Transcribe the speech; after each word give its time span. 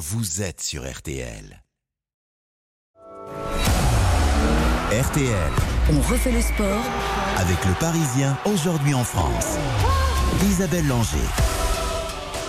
vous 0.00 0.40
êtes 0.40 0.62
sur 0.62 0.90
RTL. 0.90 1.62
RTL. 4.90 5.52
On 5.92 6.00
refait 6.00 6.32
le 6.32 6.40
sport 6.40 6.82
avec 7.36 7.62
le 7.66 7.74
Parisien 7.78 8.34
aujourd'hui 8.46 8.94
en 8.94 9.04
France. 9.04 9.58
Isabelle 10.42 10.88
Langer. 10.88 11.59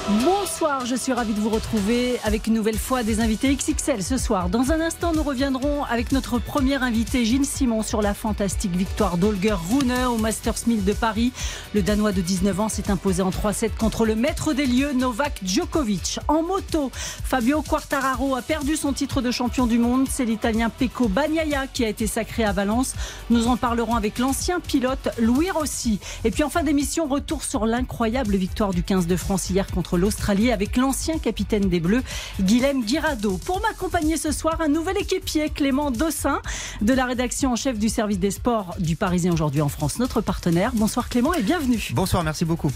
Bonsoir, 0.09 0.87
je 0.87 0.95
suis 0.95 1.13
ravie 1.13 1.33
de 1.33 1.39
vous 1.39 1.49
retrouver 1.49 2.19
avec 2.23 2.47
une 2.47 2.55
nouvelle 2.55 2.77
fois 2.77 3.03
des 3.03 3.19
invités 3.19 3.55
XXL 3.55 4.01
ce 4.03 4.17
soir. 4.17 4.49
Dans 4.49 4.71
un 4.71 4.81
instant, 4.81 5.13
nous 5.13 5.21
reviendrons 5.21 5.83
avec 5.83 6.11
notre 6.11 6.39
premier 6.39 6.75
invité, 6.75 7.23
Gilles 7.23 7.45
Simon, 7.45 7.83
sur 7.83 8.01
la 8.01 8.15
fantastique 8.15 8.75
victoire 8.75 9.17
d'Olger 9.17 9.53
Rune 9.53 9.93
au 10.09 10.17
Masters 10.17 10.55
1000 10.65 10.83
de 10.83 10.93
Paris. 10.93 11.31
Le 11.75 11.83
Danois 11.83 12.13
de 12.13 12.21
19 12.21 12.59
ans 12.61 12.67
s'est 12.67 12.89
imposé 12.89 13.21
en 13.21 13.29
3-7 13.29 13.75
contre 13.77 14.05
le 14.05 14.15
maître 14.15 14.53
des 14.53 14.65
lieux, 14.65 14.91
Novak 14.93 15.39
Djokovic. 15.45 16.19
En 16.27 16.41
moto, 16.41 16.91
Fabio 16.93 17.61
Quartararo 17.61 18.35
a 18.35 18.41
perdu 18.41 18.77
son 18.77 18.93
titre 18.93 19.21
de 19.21 19.29
champion 19.29 19.67
du 19.67 19.77
monde. 19.77 20.07
C'est 20.09 20.25
l'Italien 20.25 20.71
Pecco 20.71 21.09
Bagnaia 21.09 21.67
qui 21.67 21.85
a 21.85 21.89
été 21.89 22.07
sacré 22.07 22.43
à 22.43 22.53
Valence. 22.53 22.95
Nous 23.29 23.47
en 23.47 23.55
parlerons 23.55 23.95
avec 23.95 24.17
l'ancien 24.17 24.59
pilote 24.61 25.09
Louis 25.19 25.51
Rossi. 25.51 25.99
Et 26.23 26.31
puis 26.31 26.43
en 26.43 26.49
fin 26.49 26.63
d'émission, 26.63 27.07
retour 27.07 27.43
sur 27.43 27.67
l'incroyable 27.67 28.35
victoire 28.35 28.73
du 28.73 28.81
15 28.81 29.05
de 29.05 29.15
France 29.15 29.51
hier 29.51 29.67
contre 29.67 29.90
l'Australie 29.97 30.51
avec 30.51 30.77
l'ancien 30.77 31.17
capitaine 31.17 31.69
des 31.69 31.79
Bleus, 31.79 32.03
Guilhem 32.39 32.83
Guirado. 32.83 33.37
Pour 33.37 33.61
m'accompagner 33.61 34.17
ce 34.17 34.31
soir, 34.31 34.61
un 34.61 34.67
nouvel 34.67 34.97
équipier, 34.97 35.49
Clément 35.49 35.91
Dossin, 35.91 36.41
de 36.81 36.93
la 36.93 37.05
rédaction 37.05 37.51
en 37.51 37.55
chef 37.55 37.77
du 37.77 37.89
service 37.89 38.19
des 38.19 38.31
sports 38.31 38.75
du 38.79 38.95
Parisien 38.95 39.33
aujourd'hui 39.33 39.61
en 39.61 39.69
France, 39.69 39.99
notre 39.99 40.21
partenaire. 40.21 40.71
Bonsoir 40.73 41.09
Clément 41.09 41.33
et 41.33 41.41
bienvenue. 41.41 41.89
Bonsoir, 41.93 42.23
merci 42.23 42.45
beaucoup. 42.45 42.71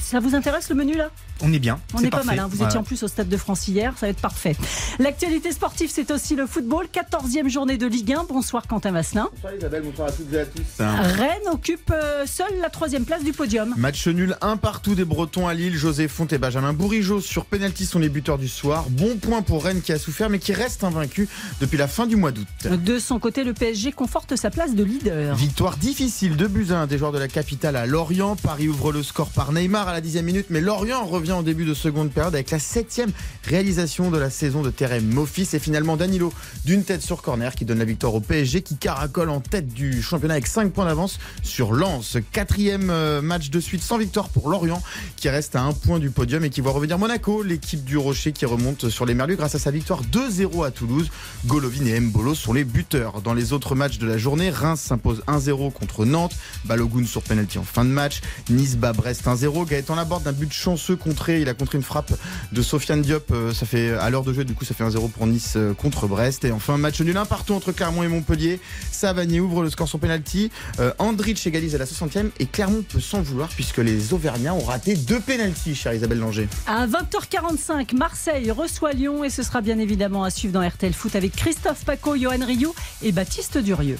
Ça 0.00 0.20
vous 0.20 0.34
intéresse 0.34 0.68
le 0.68 0.74
menu 0.74 0.96
là? 0.96 1.10
On 1.42 1.52
est 1.52 1.58
bien. 1.58 1.80
On 1.94 2.00
est, 2.00 2.10
pas 2.10 2.22
mal. 2.22 2.38
Hein. 2.38 2.48
Vous 2.50 2.62
étiez 2.62 2.78
en 2.78 2.82
plus 2.82 3.02
au 3.02 3.08
Stade 3.08 3.28
de 3.28 3.36
France 3.36 3.66
hier, 3.68 3.94
ça 3.96 4.06
va 4.06 4.10
être 4.10 4.20
parfait. 4.20 4.56
L'actualité 4.98 5.52
sportive, 5.52 5.90
c'est 5.92 6.10
aussi 6.10 6.36
le 6.36 6.46
football. 6.46 6.86
14e 6.92 7.48
journée 7.48 7.78
de 7.78 7.86
Ligue 7.86 8.12
1. 8.12 8.24
Bonsoir 8.28 8.66
Quentin 8.66 8.92
Vasselin. 8.92 9.28
Bonsoir 9.32 9.54
Isabelle, 9.54 9.82
bonsoir 9.82 10.08
à 10.08 10.12
toutes 10.12 10.32
et 10.32 10.40
à 10.40 10.46
tous. 10.46 10.62
Rennes 10.78 11.48
occupe 11.50 11.90
euh, 11.92 12.26
seule 12.26 12.60
la 12.60 12.68
troisième 12.68 13.04
place 13.04 13.24
du 13.24 13.32
podium. 13.32 13.74
Match 13.76 14.06
nul 14.06 14.36
un 14.42 14.56
partout 14.56 14.94
des 14.94 15.04
Bretons 15.04 15.48
à 15.48 15.54
Lille. 15.54 15.76
José 15.76 16.08
Font 16.08 16.26
et 16.26 16.38
Benjamin 16.38 16.59
Benjamin 16.60 16.76
Bourigeau 16.76 17.22
sur 17.22 17.46
pénalty 17.46 17.86
sont 17.86 17.98
les 17.98 18.10
buteurs 18.10 18.36
du 18.36 18.46
soir. 18.46 18.84
Bon 18.90 19.16
point 19.16 19.40
pour 19.40 19.64
Rennes 19.64 19.80
qui 19.80 19.92
a 19.92 19.98
souffert 19.98 20.28
mais 20.28 20.38
qui 20.38 20.52
reste 20.52 20.84
invaincu 20.84 21.26
depuis 21.58 21.78
la 21.78 21.88
fin 21.88 22.06
du 22.06 22.16
mois 22.16 22.32
d'août. 22.32 22.46
De 22.66 22.98
son 22.98 23.18
côté, 23.18 23.44
le 23.44 23.54
PSG 23.54 23.92
conforte 23.92 24.36
sa 24.36 24.50
place 24.50 24.74
de 24.74 24.84
leader. 24.84 25.34
Victoire 25.36 25.78
difficile 25.78 26.36
de 26.36 26.46
buts 26.46 26.66
des 26.86 26.98
joueurs 26.98 27.12
de 27.12 27.18
la 27.18 27.28
capitale 27.28 27.76
à 27.76 27.86
Lorient. 27.86 28.36
Paris 28.36 28.68
ouvre 28.68 28.92
le 28.92 29.02
score 29.02 29.30
par 29.30 29.52
Neymar 29.52 29.88
à 29.88 29.94
la 29.94 30.02
dixième 30.02 30.26
minute, 30.26 30.48
mais 30.50 30.60
Lorient 30.60 31.02
revient 31.06 31.32
en 31.32 31.42
début 31.42 31.64
de 31.64 31.72
seconde 31.72 32.10
période 32.10 32.34
avec 32.34 32.50
la 32.50 32.58
septième 32.58 33.10
réalisation 33.44 34.10
de 34.10 34.18
la 34.18 34.28
saison 34.28 34.60
de 34.60 34.68
Terem 34.68 35.06
Mofis 35.06 35.48
et 35.54 35.58
finalement 35.58 35.96
Danilo 35.96 36.30
d'une 36.66 36.84
tête 36.84 37.00
sur 37.00 37.22
corner 37.22 37.54
qui 37.54 37.64
donne 37.64 37.78
la 37.78 37.86
victoire 37.86 38.14
au 38.14 38.20
PSG 38.20 38.60
qui 38.60 38.76
caracole 38.76 39.30
en 39.30 39.40
tête 39.40 39.68
du 39.68 40.02
championnat 40.02 40.34
avec 40.34 40.46
5 40.46 40.74
points 40.74 40.84
d'avance 40.84 41.20
sur 41.42 41.72
Lens. 41.72 42.18
Quatrième 42.32 42.90
euh, 42.90 43.22
match 43.22 43.48
de 43.48 43.60
suite 43.60 43.82
sans 43.82 43.96
victoire 43.96 44.28
pour 44.28 44.50
Lorient 44.50 44.82
qui 45.16 45.30
reste 45.30 45.56
à 45.56 45.62
un 45.62 45.72
point 45.72 45.98
du 45.98 46.10
podium 46.10 46.44
qui 46.50 46.60
voit 46.60 46.72
revenir 46.72 46.98
Monaco, 46.98 47.42
l'équipe 47.42 47.84
du 47.84 47.96
Rocher 47.96 48.32
qui 48.32 48.44
remonte 48.44 48.88
sur 48.88 49.06
les 49.06 49.14
Merlus 49.14 49.36
grâce 49.36 49.54
à 49.54 49.58
sa 49.58 49.70
victoire 49.70 50.02
2-0 50.02 50.66
à 50.66 50.70
Toulouse. 50.70 51.10
Golovin 51.46 51.86
et 51.86 52.00
Mbolo 52.00 52.34
sont 52.34 52.52
les 52.52 52.64
buteurs. 52.64 53.22
Dans 53.22 53.34
les 53.34 53.52
autres 53.52 53.74
matchs 53.74 53.98
de 53.98 54.06
la 54.06 54.18
journée, 54.18 54.50
Reims 54.50 54.80
s'impose 54.80 55.22
1-0 55.26 55.72
contre 55.72 56.04
Nantes, 56.04 56.34
Balogun 56.64 57.06
sur 57.06 57.22
penalty 57.22 57.58
en 57.58 57.62
fin 57.62 57.84
de 57.84 57.90
match, 57.90 58.20
Nice 58.48 58.76
bat 58.76 58.92
Brest 58.92 59.24
1-0, 59.26 59.66
Gaëtan 59.66 59.94
Laborde 59.94 60.24
d'un 60.24 60.32
but 60.32 60.52
chanceux 60.52 60.96
contré, 60.96 61.40
il 61.40 61.48
a 61.48 61.54
contré 61.54 61.78
une 61.78 61.84
frappe 61.84 62.12
de 62.52 62.62
Sofiane 62.62 63.02
Diop, 63.02 63.30
euh, 63.30 63.52
ça 63.54 63.66
fait 63.66 63.92
à 63.92 64.10
l'heure 64.10 64.24
de 64.24 64.32
jeu 64.32 64.44
du 64.44 64.54
coup 64.54 64.64
ça 64.64 64.74
fait 64.74 64.84
1-0 64.84 65.10
pour 65.10 65.26
Nice 65.26 65.54
euh, 65.56 65.72
contre 65.74 66.06
Brest 66.06 66.44
et 66.44 66.52
enfin 66.52 66.76
match 66.76 67.00
nul 67.00 67.16
un 67.16 67.26
partout 67.26 67.54
entre 67.54 67.72
Clermont 67.72 68.02
et 68.02 68.08
Montpellier. 68.08 68.60
Savanier 68.90 69.40
ouvre 69.40 69.62
le 69.62 69.70
score 69.70 69.88
sur 69.88 69.98
penalty, 69.98 70.50
euh, 70.80 70.92
Andrich 70.98 71.46
égalise 71.46 71.74
à 71.74 71.78
la 71.78 71.86
60e 71.86 72.30
et 72.38 72.46
Clermont 72.46 72.82
peut 72.82 73.00
s'en 73.00 73.22
vouloir 73.22 73.48
puisque 73.48 73.78
les 73.78 74.12
Auvergnats 74.12 74.54
ont 74.54 74.64
raté 74.64 74.94
deux 74.94 75.20
penalties, 75.20 75.74
chère 75.74 75.94
Isabelle 75.94 76.18
Langer. 76.18 76.39
À 76.66 76.86
20h45, 76.86 77.96
Marseille 77.96 78.50
reçoit 78.50 78.92
Lyon 78.92 79.24
et 79.24 79.30
ce 79.30 79.42
sera 79.42 79.60
bien 79.60 79.78
évidemment 79.78 80.24
à 80.24 80.30
suivre 80.30 80.54
dans 80.54 80.66
RTL 80.66 80.92
Foot 80.92 81.16
avec 81.16 81.32
Christophe 81.32 81.84
Paco, 81.84 82.16
Johan 82.16 82.44
Rioux 82.44 82.74
et 83.02 83.12
Baptiste 83.12 83.58
Durieux. 83.58 83.98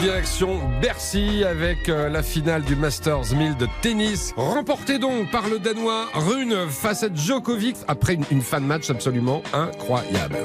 Direction 0.00 0.60
Bercy 0.82 1.44
avec 1.44 1.88
euh, 1.88 2.08
la 2.08 2.22
finale 2.22 2.62
du 2.62 2.76
Masters 2.76 3.34
1000 3.34 3.56
de 3.56 3.66
tennis, 3.80 4.34
remportée 4.36 4.98
donc 4.98 5.30
par 5.30 5.48
le 5.48 5.58
Danois 5.58 6.08
Rune 6.12 6.68
face 6.68 7.04
à 7.04 7.08
Djokovic 7.14 7.76
après 7.88 8.18
une, 8.30 8.42
fin 8.42 8.60
de 8.60 8.66
match 8.66 8.90
absolument 8.90 9.42
incroyable. 9.52 10.36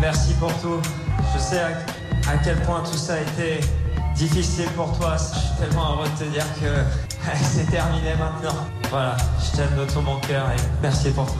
Merci 0.00 0.34
pour 0.34 0.52
tout. 0.60 0.80
Je 1.34 1.40
sais 1.40 1.58
à 1.58 2.38
quel 2.44 2.56
point 2.62 2.82
tout 2.82 2.96
ça 2.96 3.14
a 3.14 3.20
été 3.20 3.60
difficile 4.14 4.68
pour 4.76 4.96
toi. 4.98 5.16
Je 5.16 5.38
suis 5.38 5.56
tellement 5.58 5.94
heureux 5.94 6.08
de 6.08 6.24
te 6.24 6.30
dire 6.30 6.46
que 6.54 7.14
C'est 7.34 7.70
terminé 7.70 8.14
maintenant. 8.18 8.66
Voilà, 8.90 9.16
je 9.40 9.56
t'aime 9.56 9.76
de 9.78 9.90
tout 9.90 10.00
mon 10.02 10.20
cœur 10.20 10.50
et 10.50 10.56
merci 10.82 11.10
pour 11.10 11.26
tout. 11.26 11.38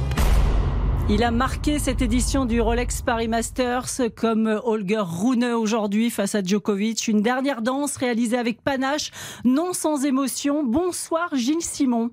Il 1.11 1.23
a 1.23 1.31
marqué 1.31 1.79
cette 1.79 2.01
édition 2.01 2.47
du 2.47 2.63
Rolex 2.63 3.03
Paris 3.03 3.29
Masters 3.29 4.15
comme 4.17 4.47
Holger 4.65 5.03
Rune 5.05 5.45
aujourd'hui 5.45 6.09
face 6.09 6.35
à 6.35 6.43
Djokovic. 6.43 7.07
Une 7.07 7.21
dernière 7.21 7.61
danse 7.61 7.99
réalisée 7.99 8.39
avec 8.39 8.63
panache, 8.63 9.11
non 9.45 9.75
sans 9.75 10.07
émotion. 10.07 10.65
Bonsoir 10.65 11.29
Gilles 11.35 11.61
Simon. 11.61 12.11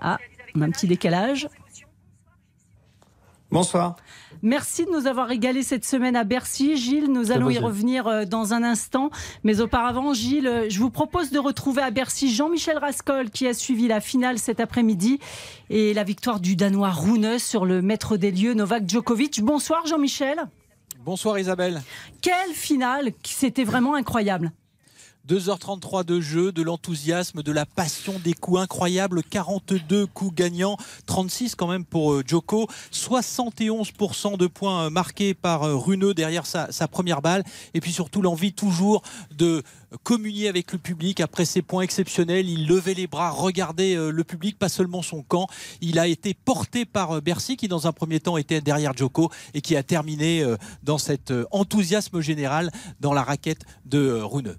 Ah, 0.00 0.18
un 0.54 0.70
petit 0.70 0.86
décalage. 0.86 1.48
Bonsoir. 3.50 3.96
Merci 4.44 4.86
de 4.86 4.90
nous 4.90 5.06
avoir 5.06 5.28
régalé 5.28 5.62
cette 5.62 5.84
semaine 5.84 6.16
à 6.16 6.24
Bercy. 6.24 6.76
Gilles, 6.76 7.12
nous 7.12 7.30
allons 7.30 7.48
y 7.48 7.58
revenir 7.58 8.08
euh, 8.08 8.24
dans 8.24 8.54
un 8.54 8.64
instant. 8.64 9.10
Mais 9.44 9.60
auparavant, 9.60 10.14
Gilles, 10.14 10.48
euh, 10.48 10.66
je 10.68 10.80
vous 10.80 10.90
propose 10.90 11.30
de 11.30 11.38
retrouver 11.38 11.80
à 11.80 11.92
Bercy 11.92 12.34
Jean-Michel 12.34 12.76
Rascol 12.76 13.30
qui 13.30 13.46
a 13.46 13.54
suivi 13.54 13.86
la 13.86 14.00
finale 14.00 14.40
cet 14.40 14.58
après-midi 14.58 15.20
et 15.70 15.94
la 15.94 16.02
victoire 16.02 16.40
du 16.40 16.56
Danois 16.56 16.90
Rune 16.90 17.38
sur 17.38 17.64
le 17.64 17.82
maître 17.82 18.16
des 18.16 18.32
lieux 18.32 18.54
Novak 18.54 18.88
Djokovic. 18.88 19.42
Bonsoir 19.42 19.86
Jean-Michel. 19.86 20.40
Bonsoir 21.04 21.38
Isabelle. 21.38 21.80
Quelle 22.20 22.52
finale 22.52 23.12
C'était 23.22 23.64
vraiment 23.64 23.94
incroyable. 23.94 24.50
2h33 25.28 26.04
de 26.04 26.20
jeu, 26.20 26.50
de 26.50 26.62
l'enthousiasme, 26.62 27.42
de 27.42 27.52
la 27.52 27.64
passion, 27.64 28.20
des 28.24 28.32
coups 28.32 28.60
incroyables, 28.60 29.22
42 29.22 30.06
coups 30.06 30.34
gagnants, 30.34 30.76
36 31.06 31.54
quand 31.54 31.68
même 31.68 31.84
pour 31.84 32.12
euh, 32.12 32.24
Joko, 32.26 32.66
71% 32.92 34.36
de 34.36 34.46
points 34.48 34.86
euh, 34.86 34.90
marqués 34.90 35.32
par 35.34 35.62
euh, 35.62 35.76
Runeux 35.76 36.12
derrière 36.12 36.44
sa, 36.46 36.66
première 36.88 37.22
balle, 37.22 37.44
et 37.74 37.80
puis 37.80 37.92
surtout 37.92 38.20
l'envie 38.20 38.52
toujours 38.52 39.02
de 39.30 39.62
communier 40.02 40.48
avec 40.48 40.72
le 40.72 40.78
public 40.78 41.20
après 41.20 41.44
ses 41.44 41.62
points 41.62 41.82
exceptionnels. 41.82 42.48
Il 42.48 42.66
levait 42.66 42.94
les 42.94 43.06
bras, 43.06 43.30
regardait 43.30 43.94
le 43.94 44.24
public, 44.24 44.58
pas 44.58 44.68
seulement 44.68 45.02
son 45.02 45.22
camp. 45.22 45.46
Il 45.80 45.98
a 45.98 46.06
été 46.06 46.34
porté 46.34 46.84
par 46.84 47.20
Bercy 47.22 47.56
qui 47.56 47.68
dans 47.68 47.86
un 47.86 47.92
premier 47.92 48.18
temps 48.18 48.36
était 48.36 48.60
derrière 48.60 48.96
Joko 48.96 49.30
et 49.54 49.60
qui 49.60 49.76
a 49.76 49.82
terminé 49.82 50.44
dans 50.82 50.98
cet 50.98 51.32
enthousiasme 51.50 52.20
général 52.20 52.70
dans 53.00 53.12
la 53.12 53.22
raquette 53.22 53.64
de 53.84 54.20
Runeux. 54.20 54.58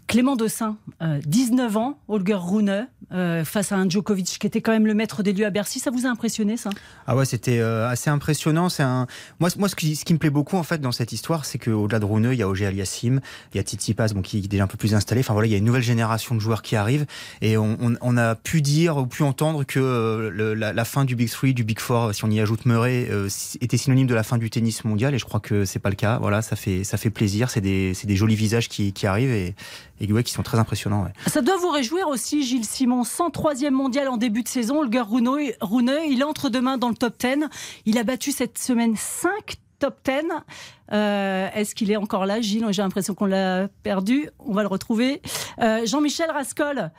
Clément 0.11 0.35
Dossin, 0.35 0.75
19 0.99 1.73
euh, 1.73 1.79
ans, 1.79 1.97
Holger 2.09 2.37
Rune, 2.37 2.85
euh, 3.13 3.45
face 3.45 3.71
à 3.71 3.77
un 3.77 3.89
Djokovic 3.89 4.39
qui 4.39 4.45
était 4.45 4.59
quand 4.59 4.73
même 4.73 4.85
le 4.85 4.93
maître 4.93 5.23
des 5.23 5.31
lieux 5.31 5.45
à 5.45 5.49
Bercy. 5.49 5.79
Ça 5.79 5.89
vous 5.89 6.05
a 6.05 6.09
impressionné, 6.09 6.57
ça? 6.57 6.69
Ah 7.07 7.15
ouais, 7.15 7.23
c'était 7.23 7.59
euh, 7.59 7.87
assez 7.87 8.09
impressionnant. 8.09 8.67
C'est 8.67 8.83
un... 8.83 9.07
Moi, 9.39 9.47
moi 9.57 9.69
ce, 9.69 9.75
qui, 9.75 10.13
me 10.13 10.17
plaît 10.17 10.29
beaucoup, 10.29 10.57
en 10.57 10.63
fait, 10.63 10.81
dans 10.81 10.91
cette 10.91 11.13
histoire, 11.13 11.45
c'est 11.45 11.59
qu'au-delà 11.59 11.99
de 11.99 12.05
Rune, 12.05 12.27
il 12.29 12.37
y 12.37 12.43
a 12.43 12.49
Auger 12.49 12.65
Aliassim, 12.65 13.21
il 13.53 13.57
y 13.57 13.59
a 13.61 13.63
Titi 13.63 13.93
Paz, 13.93 14.13
qui 14.21 14.39
est 14.39 14.47
déjà 14.49 14.65
un 14.65 14.67
peu 14.67 14.75
plus 14.75 14.93
installé. 14.95 15.21
Enfin 15.21 15.31
voilà, 15.31 15.47
il 15.47 15.51
y 15.51 15.55
a 15.55 15.59
une 15.59 15.65
nouvelle 15.65 15.81
génération 15.81 16.35
de 16.35 16.41
joueurs 16.41 16.61
qui 16.61 16.75
arrivent. 16.75 17.05
Et 17.39 17.57
on, 17.57 18.17
a 18.17 18.35
pu 18.35 18.61
dire 18.61 18.97
ou 18.97 19.05
pu 19.05 19.23
entendre 19.23 19.63
que 19.63 20.29
la, 20.57 20.85
fin 20.85 21.05
du 21.05 21.15
Big 21.15 21.29
Three, 21.29 21.53
du 21.53 21.63
Big 21.63 21.79
Four, 21.79 22.13
si 22.13 22.25
on 22.25 22.29
y 22.29 22.41
ajoute 22.41 22.65
Murray, 22.65 23.09
était 23.61 23.77
synonyme 23.77 24.07
de 24.07 24.15
la 24.15 24.23
fin 24.23 24.37
du 24.37 24.49
tennis 24.49 24.83
mondial. 24.83 25.15
Et 25.15 25.17
je 25.17 25.25
crois 25.25 25.39
que 25.39 25.63
c'est 25.63 25.79
pas 25.79 25.89
le 25.89 25.95
cas. 25.95 26.17
Voilà, 26.19 26.41
ça 26.41 26.57
fait, 26.57 26.83
ça 26.83 26.97
fait 26.97 27.11
plaisir. 27.11 27.49
C'est 27.49 27.61
des, 27.61 27.93
des 28.03 28.15
jolis 28.17 28.35
visages 28.35 28.67
qui, 28.67 28.91
qui 28.91 29.07
arrivent. 29.07 29.31
Et, 29.31 29.55
et 30.01 30.23
qui 30.23 30.33
sont 30.33 30.43
très 30.43 30.59
impressionnants. 30.59 31.07
Ça 31.27 31.41
doit 31.41 31.57
vous 31.57 31.69
réjouir 31.69 32.07
aussi, 32.07 32.43
Gilles 32.43 32.65
Simon, 32.65 33.03
103e 33.03 33.69
mondial 33.69 34.07
en 34.07 34.17
début 34.17 34.43
de 34.43 34.47
saison. 34.47 34.79
Holger 34.79 35.03
Rune, 35.61 35.91
il 36.09 36.23
entre 36.23 36.49
demain 36.49 36.77
dans 36.77 36.89
le 36.89 36.95
top 36.95 37.19
10. 37.19 37.47
Il 37.85 37.97
a 37.97 38.03
battu 38.03 38.31
cette 38.31 38.57
semaine 38.57 38.95
5 38.95 39.55
top 39.79 39.97
10. 40.05 40.13
Euh, 40.93 41.49
est-ce 41.53 41.75
qu'il 41.75 41.91
est 41.91 41.97
encore 41.97 42.25
là, 42.25 42.41
Gilles? 42.41 42.65
J'ai 42.71 42.81
l'impression 42.81 43.13
qu'on 43.13 43.25
l'a 43.25 43.67
perdu. 43.83 44.29
On 44.39 44.53
va 44.53 44.61
le 44.61 44.67
retrouver. 44.67 45.21
Euh, 45.59 45.85
Jean-Michel 45.85 46.31
Rascol, 46.31 46.91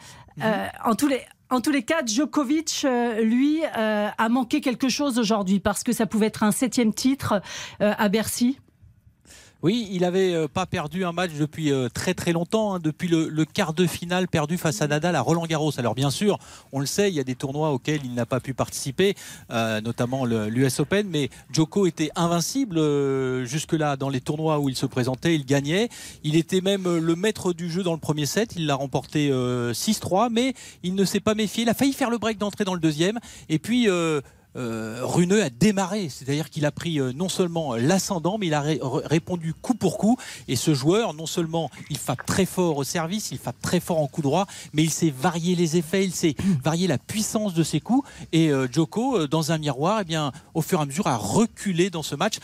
euh, 0.43 0.67
en 0.85 0.95
tous 0.95 1.09
les. 1.09 1.21
En 1.51 1.61
tous 1.61 1.71
les 1.71 1.83
cas, 1.83 2.03
Djokovic, 2.03 2.87
lui, 3.23 3.63
a 3.75 4.29
manqué 4.31 4.63
quelque 4.63 4.89
chose 4.89 5.19
aujourd'hui 5.19 5.61
parce 5.61 5.83
que 5.83 5.93
ça 5.93 6.07
pouvait 6.07 6.29
être 6.29 6.45
un 6.45 6.51
septième 6.51 6.95
titre 6.95 7.43
à 7.79 8.09
Bercy. 8.09 8.59
Oui, 9.63 9.89
il 9.93 10.01
n'avait 10.01 10.35
euh, 10.35 10.49
pas 10.49 10.67
perdu 10.67 11.05
un 11.05 11.13
match 11.13 11.31
depuis 11.39 11.71
euh, 11.71 11.89
très 11.89 12.15
très 12.15 12.33
longtemps, 12.33 12.75
hein, 12.75 12.81
depuis 12.81 13.07
le, 13.07 13.45
quart 13.45 13.75
de 13.75 13.87
finale 13.87 14.27
perdu 14.27 14.59
face 14.59 14.83
à 14.83 14.89
Nadal 14.89 15.15
à 15.15 15.21
Roland 15.21 15.47
Garros. 15.47 15.79
Alors 15.79 15.95
bien 15.95 16.11
sûr, 16.11 16.39
on 16.73 16.81
le 16.81 16.87
sait, 16.87 17.11
il 17.11 17.15
y 17.15 17.21
a 17.21 17.25
des 17.25 17.37
tournois 17.37 17.71
auxquels 17.71 18.01
il 18.05 18.13
n'a 18.15 18.27
pas 18.27 18.41
pu 18.41 18.55
participer, 18.55 19.15
euh, 19.53 19.81
notamment 19.81 20.25
l'US 20.25 20.81
Open, 20.81 21.07
mais 21.09 21.31
Joko 21.53 21.87
était 21.87 22.11
invincible 22.17 22.81
jusque-là 23.45 23.97
dans 23.97 24.09
les 24.09 24.21
tournois 24.21 24.59
où 24.59 24.69
il 24.69 24.75
se 24.75 24.87
présentait, 24.87 25.37
il 25.37 25.47
gagnait. 25.47 25.89
Il 26.25 26.35
était 26.35 26.61
même 26.61 26.99
le 26.99 27.15
maître 27.15 27.53
du 27.53 27.71
jeu 27.71 27.85
dans 27.85 27.93
le 27.93 28.01
premier 28.01 28.27
set, 28.27 28.55
il 28.57 28.67
l'a 28.67 28.75
remporté 28.75 29.31
6-3, 29.31 30.29
mais 30.31 30.55
il 30.83 30.97
ne 30.97 31.05
s'est 31.05 31.21
pas 31.21 31.35
méfié. 31.35 31.63
Il 31.63 31.69
a 31.69 31.75
failli 31.75 31.93
faire 31.93 32.11
le 32.11 32.19
break 32.19 32.39
d'entrée 32.39 32.65
dans 32.65 32.75
le 32.75 32.81
deuxième, 32.81 33.21
et 33.49 33.59
puis 33.59 33.89
euh, 34.57 35.01
Runeux 35.03 35.43
a 35.43 35.51
démarré, 35.51 36.09
c'est-à-dire 36.09 36.51
qu'il 36.51 36.67
a 36.67 36.73
pris 36.73 37.01
euh, 37.01 37.13
non 37.13 37.29
seulement 37.29 37.75
l'ascendant, 37.75 38.39
mais 38.39 38.49
il 38.49 38.55
a 38.55 38.63
répondu 38.63 39.55
coup 39.55 39.75
pour 39.75 39.99
coup. 39.99 40.17
Et 40.49 40.57
ce 40.57 40.75
joueur, 40.75 41.15
non 41.15 41.27
seulement 41.27 41.71
il 41.91 41.99
frappe 41.99 42.27
très 42.27 42.45
fort 42.45 42.77
au 42.77 42.85
service, 42.85 43.31
il 43.33 43.39
frappe 43.39 43.61
très 43.61 43.81
fort 43.81 43.99
en 43.99 44.07
coup 44.07 44.23
droit, 44.23 44.47
mais 44.73 44.83
il 44.83 44.91
sait 44.91 45.11
varier 45.11 45.55
les 45.55 45.77
effets, 45.77 46.05
il 46.05 46.15
sait 46.15 46.35
varier 46.65 46.87
la 46.87 46.99
puissance 46.99 47.55
de 47.55 47.63
ses 47.63 47.81
coups. 47.81 48.09
Et 48.33 48.51
euh, 48.51 48.69
Joko, 48.71 49.27
dans 49.27 49.53
un 49.53 49.59
miroir, 49.59 50.01
eh 50.03 50.05
bien, 50.05 50.33
au 50.55 50.63
fur 50.63 50.79
et 50.81 50.83
à 50.83 50.87
mesure, 50.87 51.07
a 51.07 51.17
reculé 51.17 51.91
dans 51.91 52.03
ce 52.03 52.15
match. 52.15 52.37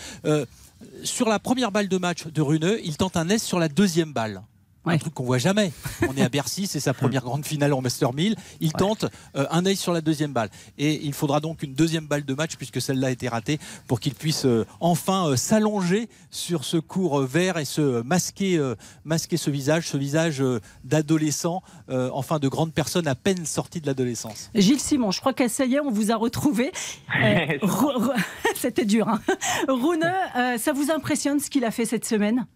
sur 1.02 1.28
la 1.28 1.38
première 1.38 1.72
balle 1.72 1.88
de 1.88 1.98
match 1.98 2.26
de 2.26 2.40
Runeux, 2.42 2.80
il 2.84 2.96
tente 2.96 3.16
un 3.16 3.28
S 3.28 3.42
sur 3.42 3.58
la 3.58 3.68
deuxième 3.68 4.12
balle 4.12 4.42
un 4.88 4.98
truc 4.98 5.14
qu'on 5.14 5.24
voit 5.24 5.38
jamais. 5.38 5.72
On 6.08 6.16
est 6.16 6.22
à 6.22 6.28
Bercy, 6.28 6.66
c'est 6.66 6.80
sa 6.80 6.94
première 6.94 7.22
grande 7.22 7.44
finale 7.44 7.72
en 7.72 7.80
Master 7.80 8.12
1000. 8.12 8.36
Il 8.60 8.72
tente 8.72 9.06
euh, 9.36 9.46
un 9.50 9.66
œil 9.66 9.76
sur 9.76 9.92
la 9.92 10.00
deuxième 10.00 10.32
balle. 10.32 10.50
Et 10.78 11.04
il 11.04 11.12
faudra 11.12 11.40
donc 11.40 11.62
une 11.62 11.74
deuxième 11.74 12.06
balle 12.06 12.24
de 12.24 12.34
match, 12.34 12.56
puisque 12.56 12.80
celle-là 12.80 13.08
a 13.08 13.10
été 13.10 13.28
ratée, 13.28 13.58
pour 13.86 14.00
qu'il 14.00 14.14
puisse 14.14 14.44
euh, 14.44 14.66
enfin 14.80 15.28
euh, 15.28 15.36
s'allonger 15.36 16.08
sur 16.30 16.64
ce 16.64 16.76
cours 16.76 17.20
vert 17.20 17.58
et 17.58 17.64
se 17.64 18.02
masquer, 18.02 18.60
masquer 19.04 19.36
ce 19.36 19.50
visage, 19.50 19.88
ce 19.88 19.96
visage 19.96 20.42
d'adolescent, 20.84 21.62
enfin 21.88 22.38
de 22.38 22.48
grande 22.48 22.72
personne 22.72 23.06
à 23.06 23.14
peine 23.14 23.46
sortie 23.46 23.80
de 23.80 23.86
l'adolescence. 23.86 24.50
Gilles 24.54 24.80
Simon, 24.80 25.10
je 25.10 25.20
crois 25.20 25.32
qu'à 25.32 25.48
ça 25.48 25.64
y 25.64 25.74
est, 25.74 25.80
on 25.80 25.90
vous 25.90 26.12
a 26.12 26.16
retrouvé. 26.16 26.72
C'était 28.54 28.84
dur. 28.84 29.08
Hein 29.08 29.20
Rune, 29.68 30.10
ça 30.58 30.72
vous 30.72 30.90
impressionne 30.90 31.40
ce 31.40 31.50
qu'il 31.50 31.64
a 31.64 31.70
fait 31.70 31.86
cette 31.86 32.04
semaine? 32.04 32.46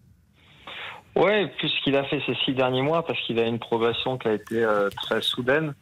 Ouais, 1.15 1.47
plus 1.57 1.69
ce 1.69 1.83
qu'il 1.83 1.95
a 1.95 2.03
fait 2.05 2.21
ces 2.25 2.35
six 2.43 2.53
derniers 2.53 2.81
mois, 2.81 3.05
parce 3.05 3.19
qu'il 3.21 3.39
a 3.39 3.43
une 3.43 3.59
progression 3.59 4.17
qui 4.17 4.27
a 4.27 4.33
été 4.33 4.63
euh, 4.63 4.89
très 4.89 5.21
soudaine. 5.21 5.73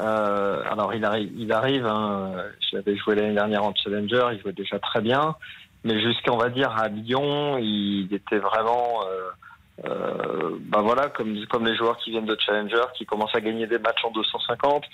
Euh, 0.00 0.62
alors 0.70 0.92
il 0.94 1.04
arrive, 1.04 1.30
il 1.36 1.52
arrive. 1.52 1.86
Hein, 1.86 2.32
J'avais 2.72 2.96
joué 2.96 3.14
l'année 3.14 3.34
dernière 3.34 3.64
en 3.64 3.74
Challenger, 3.74 4.26
il 4.32 4.40
jouait 4.40 4.52
déjà 4.52 4.78
très 4.78 5.00
bien, 5.00 5.36
mais 5.84 6.00
jusqu'à 6.00 6.32
on 6.32 6.36
va 6.36 6.48
dire 6.48 6.70
à 6.70 6.88
Lyon, 6.88 7.58
il 7.58 8.12
était 8.12 8.38
vraiment, 8.38 9.04
euh, 9.06 9.88
euh, 9.88 10.58
bah 10.62 10.80
voilà, 10.82 11.08
comme 11.10 11.36
comme 11.46 11.64
les 11.66 11.76
joueurs 11.76 11.96
qui 11.98 12.10
viennent 12.10 12.26
de 12.26 12.36
Challenger, 12.44 12.82
qui 12.96 13.06
commencent 13.06 13.34
à 13.34 13.40
gagner 13.40 13.66
des 13.66 13.78
matchs 13.78 14.04
en 14.04 14.10
250. 14.10 14.84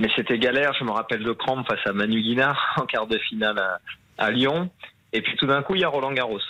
Mais 0.00 0.08
c'était 0.16 0.38
galère. 0.38 0.72
Je 0.76 0.82
me 0.82 0.90
rappelle 0.90 1.22
de 1.22 1.32
Cramp 1.32 1.62
face 1.64 1.86
à 1.86 1.92
Manu 1.92 2.20
Guinard 2.20 2.74
en 2.82 2.86
quart 2.86 3.06
de 3.06 3.16
finale 3.18 3.58
à, 3.60 3.78
à 4.18 4.30
Lyon. 4.32 4.68
Et 5.12 5.22
puis 5.22 5.36
tout 5.36 5.46
d'un 5.46 5.62
coup, 5.62 5.76
il 5.76 5.82
y 5.82 5.84
a 5.84 5.88
Roland 5.88 6.10
Garros 6.10 6.40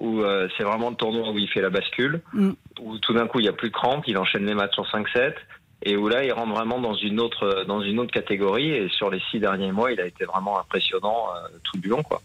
où 0.00 0.20
euh, 0.20 0.48
c'est 0.56 0.64
vraiment 0.64 0.90
le 0.90 0.96
tournoi 0.96 1.30
où 1.30 1.38
il 1.38 1.48
fait 1.48 1.60
la 1.60 1.70
bascule, 1.70 2.20
mm. 2.32 2.50
où 2.80 2.98
tout 2.98 3.12
d'un 3.14 3.26
coup 3.26 3.40
il 3.40 3.44
n'y 3.44 3.48
a 3.48 3.52
plus 3.52 3.68
de 3.68 3.74
crampes, 3.74 4.04
il 4.06 4.16
enchaîne 4.18 4.46
les 4.46 4.54
matchs 4.54 4.78
en 4.78 4.84
5-7, 4.84 5.34
et 5.82 5.96
où 5.96 6.08
là 6.08 6.24
il 6.24 6.32
rentre 6.32 6.54
vraiment 6.54 6.80
dans 6.80 6.94
une 6.94 7.20
autre 7.20 7.64
dans 7.66 7.80
une 7.82 7.98
autre 7.98 8.12
catégorie. 8.12 8.70
Et 8.70 8.88
sur 8.90 9.10
les 9.10 9.20
six 9.30 9.40
derniers 9.40 9.72
mois, 9.72 9.92
il 9.92 10.00
a 10.00 10.06
été 10.06 10.24
vraiment 10.24 10.58
impressionnant 10.58 11.26
euh, 11.34 11.48
tout 11.64 11.78
du 11.78 11.88
long, 11.88 12.02
quoi. 12.02 12.22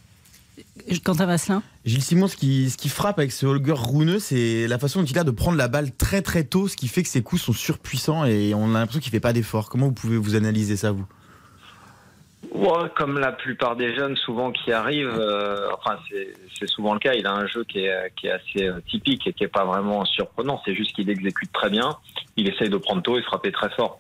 Quentin 1.04 1.26
Vasselin? 1.26 1.64
Gilles 1.84 2.04
Simon, 2.04 2.28
ce 2.28 2.36
qui, 2.36 2.70
ce 2.70 2.78
qui 2.78 2.90
frappe 2.90 3.18
avec 3.18 3.32
ce 3.32 3.46
Holger 3.46 3.74
Rune, 3.76 4.20
c'est 4.20 4.68
la 4.68 4.78
façon 4.78 5.00
dont 5.02 5.06
il 5.06 5.18
a 5.18 5.24
de 5.24 5.32
prendre 5.32 5.58
la 5.58 5.68
balle 5.68 5.92
très 5.96 6.22
très 6.22 6.44
tôt, 6.44 6.68
ce 6.68 6.76
qui 6.76 6.88
fait 6.88 7.02
que 7.02 7.10
ses 7.10 7.24
coups 7.24 7.42
sont 7.42 7.54
surpuissants 7.54 8.26
et 8.26 8.54
on 8.54 8.76
a 8.76 8.80
l'impression 8.80 9.00
qu'il 9.02 9.12
fait 9.12 9.20
pas 9.20 9.34
d'effort. 9.34 9.70
Comment 9.70 9.88
vous 9.88 9.94
pouvez 9.94 10.18
vous 10.18 10.36
analyser 10.36 10.78
ça, 10.78 10.92
vous? 10.92 11.06
Ouais, 12.52 12.90
comme 12.96 13.20
la 13.20 13.32
plupart 13.32 13.76
des 13.76 13.96
jeunes 13.96 14.16
souvent 14.18 14.52
qui 14.52 14.72
arrivent, 14.72 15.18
euh, 15.18 15.70
enfin 15.74 15.98
c'est 16.60 16.68
souvent 16.68 16.94
le 16.94 17.00
cas, 17.00 17.14
il 17.14 17.26
a 17.26 17.32
un 17.32 17.48
jeu 17.48 17.64
qui 17.64 17.80
est, 17.80 18.14
qui 18.16 18.28
est 18.28 18.32
assez 18.32 18.68
euh, 18.68 18.80
typique 18.90 19.26
et 19.28 19.34
qui 19.34 19.46
est 19.46 19.48
pas 19.48 19.66
vraiment 19.66 20.04
surprenant, 20.06 20.62
c'est 20.66 20.76
juste 20.76 20.94
qu'il 20.94 21.10
exécute 21.10 21.52
très 21.54 21.70
bien, 21.70 21.98
il 22.36 22.50
essaye 22.50 22.70
de 22.70 22.78
prendre 22.78 23.02
tôt 23.02 23.18
et 23.18 23.24
frapper 23.24 23.52
très 23.52 23.70
fort. 23.70 24.00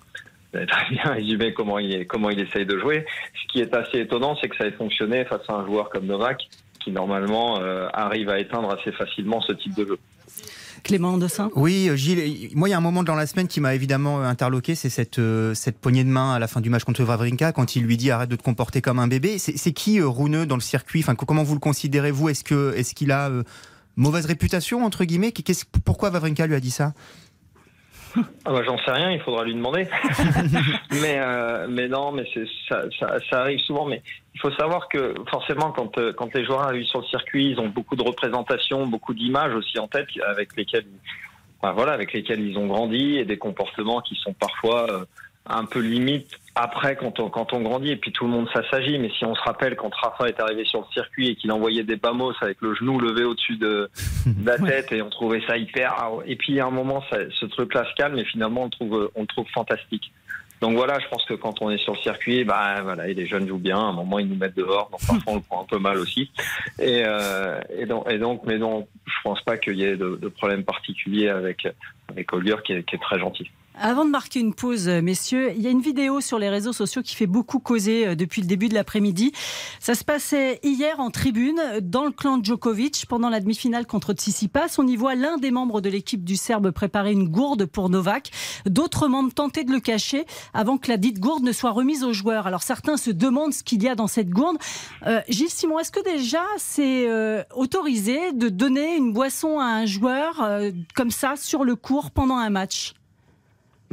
Vous 0.53 0.65
très 0.65 0.89
bien 0.91 1.03
résumé 1.13 1.53
comment 1.53 1.79
il, 1.79 2.05
comment 2.05 2.29
il 2.29 2.39
essaye 2.39 2.65
de 2.65 2.77
jouer. 2.77 3.05
Ce 3.41 3.51
qui 3.51 3.61
est 3.61 3.73
assez 3.75 4.01
étonnant, 4.01 4.37
c'est 4.39 4.49
que 4.49 4.55
ça 4.55 4.67
ait 4.67 4.71
fonctionné 4.71 5.25
face 5.25 5.41
à 5.47 5.53
un 5.53 5.65
joueur 5.65 5.89
comme 5.89 6.05
Novak, 6.05 6.47
qui 6.79 6.91
normalement 6.91 7.59
euh, 7.59 7.87
arrive 7.93 8.29
à 8.29 8.39
éteindre 8.39 8.71
assez 8.71 8.91
facilement 8.91 9.41
ce 9.41 9.53
type 9.53 9.73
de 9.75 9.85
jeu. 9.85 9.99
Clément 10.83 11.17
Dossin 11.17 11.49
Oui, 11.55 11.89
euh, 11.89 11.95
Gilles, 11.95 12.49
moi 12.55 12.67
il 12.67 12.71
y 12.71 12.73
a 12.75 12.77
un 12.77 12.81
moment 12.81 13.03
dans 13.03 13.15
la 13.15 13.25
semaine 13.25 13.47
qui 13.47 13.61
m'a 13.61 13.73
évidemment 13.73 14.21
euh, 14.21 14.25
interloqué, 14.25 14.75
c'est 14.75 14.89
cette, 14.89 15.19
euh, 15.19 15.53
cette 15.53 15.79
poignée 15.79 16.03
de 16.03 16.09
main 16.09 16.33
à 16.33 16.39
la 16.39 16.47
fin 16.47 16.61
du 16.61 16.69
match 16.69 16.83
contre 16.83 17.03
Wawrinka 17.03 17.53
quand 17.53 17.75
il 17.75 17.83
lui 17.83 17.97
dit 17.97 18.11
arrête 18.11 18.29
de 18.29 18.35
te 18.35 18.43
comporter 18.43 18.81
comme 18.81 18.99
un 18.99 19.07
bébé. 19.07 19.37
C'est 19.37 19.71
qui 19.71 20.01
Rouneux 20.01 20.45
dans 20.45 20.55
le 20.55 20.61
circuit? 20.61 20.99
Enfin, 21.01 21.15
Comment 21.15 21.43
vous 21.43 21.53
le 21.53 21.59
considérez 21.59 22.11
vous 22.11 22.29
Est-ce 22.29 22.43
qu'il 22.43 22.73
est 22.75 22.93
qu'il 22.93 23.11
a 23.11 23.31
mauvaise 23.95 24.25
réputation 24.25 24.83
entre 24.85 25.05
guillemets? 25.05 25.33
Pourquoi 25.85 26.09
Wawrinka 26.09 26.45
lui 26.47 26.55
a 26.55 26.59
dit 26.59 26.71
ça? 26.71 26.93
Ah 28.15 28.51
bah, 28.51 28.61
J'en 28.65 28.77
sais 28.79 28.91
rien, 28.91 29.11
il 29.11 29.19
faudra 29.21 29.43
lui 29.43 29.53
demander. 29.53 29.87
mais, 30.91 31.19
euh, 31.19 31.67
mais 31.69 31.87
non, 31.87 32.11
mais 32.11 32.25
ça, 32.69 32.81
ça, 32.99 33.17
ça, 33.29 33.41
arrive 33.41 33.59
souvent. 33.59 33.85
Mais 33.85 34.01
il 34.35 34.39
faut 34.39 34.51
savoir 34.51 34.87
que 34.89 35.13
forcément, 35.29 35.71
quand, 35.71 35.97
euh, 35.97 36.13
quand 36.13 36.33
les 36.33 36.45
joueurs 36.45 36.63
arrivent 36.63 36.85
sur 36.85 37.01
le 37.01 37.07
circuit, 37.07 37.51
ils 37.51 37.59
ont 37.59 37.69
beaucoup 37.69 37.95
de 37.95 38.03
représentations, 38.03 38.85
beaucoup 38.85 39.13
d'images 39.13 39.53
aussi 39.53 39.79
en 39.79 39.87
tête 39.87 40.07
avec 40.27 40.55
lesquelles, 40.55 40.85
enfin, 41.61 41.73
voilà, 41.73 41.93
avec 41.93 42.13
lesquelles 42.13 42.41
ils 42.41 42.57
ont 42.57 42.67
grandi 42.67 43.17
et 43.17 43.25
des 43.25 43.37
comportements 43.37 44.01
qui 44.01 44.15
sont 44.15 44.33
parfois 44.33 44.89
euh, 44.89 45.05
un 45.45 45.65
peu 45.65 45.79
limite 45.79 46.39
après 46.55 46.95
quand 46.95 47.19
on, 47.19 47.29
quand 47.29 47.53
on 47.53 47.61
grandit 47.61 47.91
et 47.91 47.95
puis 47.97 48.11
tout 48.11 48.25
le 48.25 48.31
monde 48.31 48.47
s'assagit 48.53 48.97
mais 48.99 49.09
si 49.17 49.25
on 49.25 49.35
se 49.35 49.41
rappelle 49.41 49.75
quand 49.75 49.93
Rafa 49.93 50.27
est 50.27 50.39
arrivé 50.39 50.63
sur 50.65 50.81
le 50.81 50.85
circuit 50.93 51.29
et 51.29 51.35
qu'il 51.35 51.51
envoyait 51.51 51.83
des 51.83 51.95
bamos 51.95 52.33
avec 52.41 52.61
le 52.61 52.75
genou 52.75 52.99
levé 52.99 53.23
au-dessus 53.23 53.57
de, 53.57 53.89
la 54.43 54.57
tête 54.65 54.91
et 54.91 55.01
on 55.01 55.09
trouvait 55.09 55.41
ça 55.47 55.57
hyper 55.57 55.95
et 56.25 56.35
puis 56.35 56.59
à 56.59 56.67
un 56.67 56.71
moment 56.71 57.03
ça, 57.09 57.17
ce 57.31 57.45
truc 57.47 57.73
là 57.73 57.85
se 57.89 57.95
calme 57.95 58.17
et 58.19 58.25
finalement 58.25 58.61
on 58.61 58.65
le 58.65 58.69
trouve 58.69 59.11
on 59.15 59.21
le 59.21 59.27
trouve 59.27 59.47
fantastique. 59.53 60.11
Donc 60.61 60.77
voilà 60.77 60.97
je 60.99 61.07
pense 61.09 61.25
que 61.25 61.33
quand 61.33 61.61
on 61.61 61.71
est 61.71 61.77
sur 61.79 61.93
le 61.93 61.99
circuit 61.99 62.45
bah 62.45 62.81
voilà 62.83 63.09
et 63.09 63.13
les 63.13 63.25
jeunes 63.25 63.47
jouent 63.47 63.57
bien 63.57 63.77
à 63.77 63.83
un 63.83 63.93
moment 63.93 64.19
ils 64.19 64.27
nous 64.27 64.37
mettent 64.37 64.55
dehors 64.55 64.89
donc 64.91 65.05
parfois 65.05 65.33
on 65.33 65.35
le 65.37 65.41
prend 65.41 65.63
un 65.63 65.65
peu 65.65 65.79
mal 65.79 65.97
aussi. 65.97 66.31
Et, 66.79 67.03
euh, 67.05 67.59
et 67.75 67.85
donc 67.85 68.09
et 68.09 68.19
donc 68.19 68.43
mais 68.45 68.59
non 68.59 68.87
je 69.05 69.21
pense 69.23 69.41
pas 69.41 69.57
qu'il 69.57 69.75
y 69.75 69.83
ait 69.83 69.97
de, 69.97 70.19
de 70.21 70.27
problème 70.29 70.63
particulier 70.63 71.27
avec 71.27 71.67
avec 72.07 72.31
Oliver 72.31 72.57
qui 72.63 72.73
est, 72.73 72.83
qui 72.83 72.95
est 72.95 72.99
très 72.99 73.19
gentil 73.19 73.49
avant 73.75 74.05
de 74.05 74.11
marquer 74.11 74.39
une 74.39 74.53
pause, 74.53 74.87
euh, 74.87 75.01
messieurs, 75.01 75.51
il 75.55 75.61
y 75.61 75.67
a 75.67 75.71
une 75.71 75.81
vidéo 75.81 76.21
sur 76.21 76.37
les 76.37 76.49
réseaux 76.49 76.73
sociaux 76.73 77.01
qui 77.01 77.15
fait 77.15 77.27
beaucoup 77.27 77.59
causer 77.59 78.07
euh, 78.07 78.15
depuis 78.15 78.41
le 78.41 78.47
début 78.47 78.69
de 78.69 78.75
l'après-midi. 78.75 79.31
Ça 79.79 79.95
se 79.95 80.03
passait 80.03 80.59
hier 80.63 80.99
en 80.99 81.09
tribune 81.09 81.59
dans 81.81 82.05
le 82.05 82.11
clan 82.11 82.39
Djokovic 82.41 83.05
pendant 83.07 83.29
la 83.29 83.39
demi-finale 83.39 83.87
contre 83.87 84.13
Tsitsipas. 84.13 84.75
On 84.77 84.85
y 84.85 84.95
voit 84.95 85.15
l'un 85.15 85.37
des 85.37 85.49
membres 85.49 85.81
de 85.81 85.89
l'équipe 85.89 86.23
du 86.23 86.35
Serbe 86.35 86.71
préparer 86.71 87.13
une 87.13 87.27
gourde 87.27 87.65
pour 87.65 87.89
Novak. 87.89 88.31
D'autres 88.67 89.07
membres 89.07 89.33
tentaient 89.33 89.63
de 89.63 89.71
le 89.71 89.79
cacher 89.79 90.25
avant 90.53 90.77
que 90.77 90.89
la 90.89 90.97
dite 90.97 91.19
gourde 91.19 91.43
ne 91.43 91.51
soit 91.51 91.71
remise 91.71 92.03
aux 92.03 92.13
joueurs. 92.13 92.45
Alors 92.45 92.63
certains 92.63 92.97
se 92.97 93.09
demandent 93.09 93.53
ce 93.53 93.63
qu'il 93.63 93.81
y 93.81 93.89
a 93.89 93.95
dans 93.95 94.07
cette 94.07 94.29
gourde. 94.29 94.57
Euh, 95.07 95.21
Gilles 95.29 95.49
Simon, 95.49 95.79
est-ce 95.79 95.91
que 95.91 96.03
déjà 96.03 96.43
c'est 96.57 97.07
autorisé 97.55 98.33
de 98.33 98.49
donner 98.49 98.95
une 98.95 99.13
boisson 99.13 99.59
à 99.59 99.65
un 99.65 99.85
joueur 99.85 100.47
comme 100.95 101.11
ça 101.11 101.35
sur 101.35 101.63
le 101.63 101.75
court 101.75 102.11
pendant 102.11 102.37
un 102.37 102.49
match? 102.49 102.93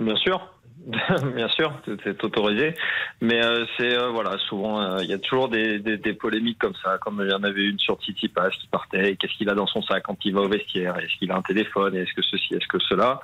Bien 0.01 0.17
sûr. 0.17 0.55
Bien 1.35 1.49
sûr, 1.49 1.79
c'est 2.03 2.25
autorisé, 2.25 2.75
mais 3.21 3.45
euh, 3.45 3.67
c'est 3.77 3.95
euh, 3.95 4.09
voilà, 4.09 4.39
souvent 4.49 4.81
euh, 4.81 5.03
il 5.03 5.11
y 5.11 5.13
a 5.13 5.19
toujours 5.19 5.51
des, 5.51 5.79
polémiques 6.19 6.59
comme 6.59 6.75
ça, 6.83 6.97
comme 6.99 7.21
il 7.23 7.31
y 7.31 7.35
en 7.35 7.45
avait 7.45 7.65
une 7.65 7.79
sur 7.79 7.99
Titi 7.99 8.29
Pass 8.29 8.55
qui 8.57 8.67
partait, 8.67 9.15
qu'est-ce 9.17 9.35
qu'il 9.35 9.51
a 9.51 9.55
dans 9.55 9.67
son 9.67 9.83
sac 9.83 10.03
quand 10.05 10.17
il 10.25 10.35
va 10.35 10.41
au 10.41 10.49
vestiaire, 10.49 10.99
est-ce 10.99 11.19
qu'il 11.19 11.31
a 11.31 11.37
un 11.37 11.43
téléphone, 11.43 11.95
est-ce 11.95 12.15
que 12.15 12.23
ceci, 12.23 12.55
est-ce 12.55 12.67
que 12.67 12.79
cela? 12.79 13.21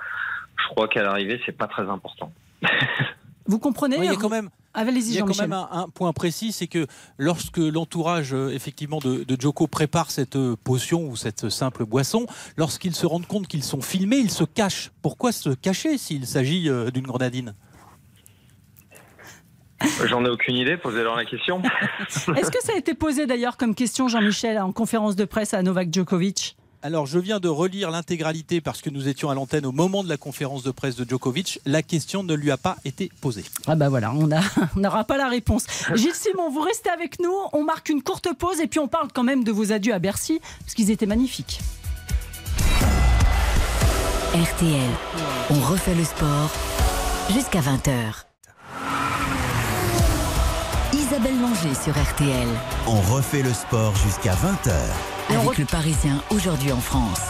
Je 0.63 0.69
crois 0.69 0.87
qu'à 0.87 1.03
l'arrivée, 1.03 1.41
c'est 1.47 1.57
pas 1.57 1.67
très 1.67 1.89
important. 1.89 2.31
Vous 3.47 3.59
comprenez 3.59 3.97
Il 3.97 4.05
y 4.05 4.09
a 4.09 4.17
quand 4.17 4.29
même, 4.29 4.51
il 4.77 5.13
y 5.13 5.19
a 5.19 5.23
quand 5.23 5.41
même 5.41 5.53
un, 5.53 5.89
point 5.89 6.13
précis, 6.13 6.53
c'est 6.53 6.67
que 6.67 6.87
lorsque 7.19 7.59
l'entourage 7.59 8.35
euh, 8.35 8.51
effectivement 8.51 8.99
de, 8.99 9.25
Joko 9.39 9.67
prépare 9.67 10.11
cette 10.11 10.37
euh, 10.37 10.57
potion 10.63 11.09
ou 11.09 11.17
cette 11.17 11.49
simple 11.49 11.85
boisson, 11.85 12.27
lorsqu'ils 12.57 12.95
se 12.95 13.07
rendent 13.07 13.27
compte 13.27 13.47
qu'ils 13.47 13.63
sont 13.63 13.81
filmés, 13.81 14.19
ils 14.19 14.31
se 14.31 14.45
cachent. 14.45 14.91
Pourquoi 15.03 15.33
se 15.33 15.51
cacher 15.51 15.99
s'il 15.99 16.27
s'agit 16.27 16.69
euh, 16.69 16.91
d'une 16.91 17.07
grenadine? 17.07 17.55
J'en 20.07 20.25
ai 20.25 20.31
aucune 20.31 20.57
idée, 20.57 20.77
posez-leur 20.77 21.17
la 21.17 21.25
question. 21.25 21.63
Est-ce 22.09 22.51
que 22.51 22.63
ça 22.63 22.73
a 22.73 22.77
été 22.77 22.95
posé 22.95 23.27
d'ailleurs 23.27 23.57
comme 23.57 23.75
question, 23.75 24.09
Jean-Michel, 24.09 24.59
en 24.59 24.73
conférence 24.73 25.17
de 25.17 25.25
presse 25.25 25.55
à 25.55 25.63
Novak 25.63 25.93
Djokovic? 25.93 26.57
Alors, 26.87 27.05
je 27.05 27.19
viens 27.19 27.41
de 27.41 27.49
relire 27.49 27.91
l'intégralité 27.91 28.61
parce 28.61 28.81
que 28.81 28.91
nous 28.91 29.09
étions 29.09 29.29
à 29.29 29.35
l'antenne 29.35 29.67
au 29.67 29.73
moment 29.73 30.05
de 30.05 30.09
la 30.09 30.17
conférence 30.17 30.63
de 30.63 30.71
presse 30.71 30.95
de 30.95 31.05
Djokovic. 31.05 31.61
La 31.67 31.83
question 31.83 32.23
ne 32.23 32.33
lui 32.33 32.53
a 32.53 32.57
pas 32.57 32.77
été 32.85 33.11
posée. 33.21 33.43
Ah 33.67 33.75
bah 33.75 33.89
voilà, 33.89 34.13
on 34.15 34.29
n'aura 34.81 35.03
pas 35.03 35.17
la 35.17 35.29
réponse. 35.29 35.67
Gilles 35.97 36.15
Simon, 36.15 36.49
vous 36.49 36.61
restez 36.61 36.89
avec 36.89 37.19
nous. 37.19 37.35
On 37.53 37.65
marque 37.65 37.89
une 37.89 38.05
courte 38.05 38.29
pause 38.39 38.61
et 38.61 38.69
puis 38.69 38.79
on 38.79 38.87
parle 38.87 39.09
quand 39.13 39.25
même 39.25 39.43
de 39.43 39.51
vos 39.51 39.73
adieux 39.73 39.95
à 39.95 39.99
Bercy 39.99 40.39
parce 40.61 40.75
qu'ils 40.75 40.93
étaient 40.93 41.07
magnifiques. 41.07 41.59
RTL, 44.33 44.91
on 45.51 45.61
refait 45.69 45.97
le 45.97 46.05
sport 46.05 46.53
jusqu'à 47.33 47.63
20h. 47.63 48.27
Isabelle 50.93 51.41
Langer 51.41 51.75
sur 51.75 52.01
RTL. 52.01 52.47
On 52.87 53.01
refait 53.13 53.43
le 53.43 53.53
sport 53.53 53.97
jusqu'à 53.97 54.35
20h. 54.35 55.16
Avec 55.29 55.59
le 55.59 55.65
Parisien 55.65 56.23
aujourd'hui 56.31 56.71
en 56.71 56.79
France. 56.79 57.21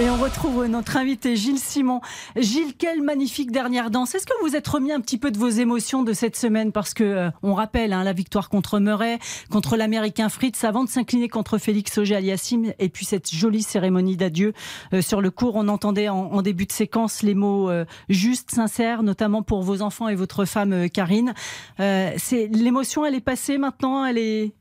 Et 0.00 0.10
on 0.10 0.16
retrouve 0.16 0.66
notre 0.66 0.96
invité 0.96 1.36
Gilles 1.36 1.60
Simon. 1.60 2.00
Gilles, 2.34 2.74
quelle 2.76 3.02
magnifique 3.02 3.52
dernière 3.52 3.90
danse. 3.90 4.14
Est-ce 4.14 4.26
que 4.26 4.32
vous 4.42 4.56
êtes 4.56 4.66
remis 4.66 4.90
un 4.90 5.00
petit 5.00 5.16
peu 5.16 5.30
de 5.30 5.38
vos 5.38 5.48
émotions 5.48 6.02
de 6.02 6.12
cette 6.12 6.36
semaine? 6.36 6.72
Parce 6.72 6.92
que 6.92 7.04
euh, 7.04 7.30
on 7.42 7.54
rappelle 7.54 7.92
hein, 7.92 8.02
la 8.02 8.12
victoire 8.12 8.48
contre 8.48 8.80
Murray, 8.80 9.20
contre 9.48 9.76
l'Américain 9.76 10.28
Fritz, 10.28 10.64
avant 10.64 10.82
de 10.82 10.88
s'incliner 10.88 11.28
contre 11.28 11.56
Félix 11.58 11.96
Auger-Aliassime, 11.98 12.72
et 12.78 12.88
puis 12.88 13.06
cette 13.06 13.32
jolie 13.32 13.62
cérémonie 13.62 14.16
d'adieu 14.16 14.52
euh, 14.92 15.02
sur 15.02 15.20
le 15.20 15.30
cours. 15.30 15.54
On 15.54 15.68
entendait 15.68 16.08
en, 16.08 16.42
début 16.42 16.66
de 16.66 16.72
séquence 16.72 17.22
les 17.22 17.34
mots 17.34 17.70
euh, 17.70 17.84
justes, 18.08 18.50
sincères, 18.50 19.04
notamment 19.04 19.42
pour 19.42 19.62
vos 19.62 19.82
enfants 19.82 20.08
et 20.08 20.16
votre 20.16 20.44
femme 20.44 20.90
Karine. 20.90 21.32
c'est 21.78 22.48
l'émotion, 22.50 23.04
elle 23.06 23.14
est 23.14 23.20
passée 23.20 23.56
maintenant, 23.56 24.04
elle 24.04 24.18
est, 24.18 24.52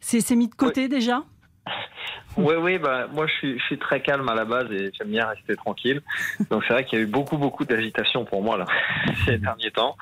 c'est 0.00 0.36
mis 0.36 0.48
de 0.48 0.54
côté 0.54 0.88
déjà? 0.88 1.24
Oui, 2.36 2.54
oui, 2.58 2.78
bah, 2.78 3.06
moi 3.10 3.26
je 3.26 3.58
suis, 3.58 3.78
très 3.78 4.02
calme 4.02 4.28
à 4.28 4.34
la 4.34 4.44
base 4.44 4.70
et 4.70 4.92
j'aime 4.92 5.08
bien 5.08 5.26
rester 5.26 5.56
tranquille. 5.56 6.02
Donc 6.50 6.64
c'est 6.66 6.74
vrai 6.74 6.84
qu'il 6.84 6.98
y 6.98 7.00
a 7.00 7.04
eu 7.04 7.08
beaucoup, 7.08 7.38
beaucoup 7.38 7.64
d'agitation 7.64 8.26
pour 8.26 8.42
moi 8.42 8.58
là, 8.58 8.66
ces 9.24 9.38
derniers 9.38 9.70
temps. 9.70 9.96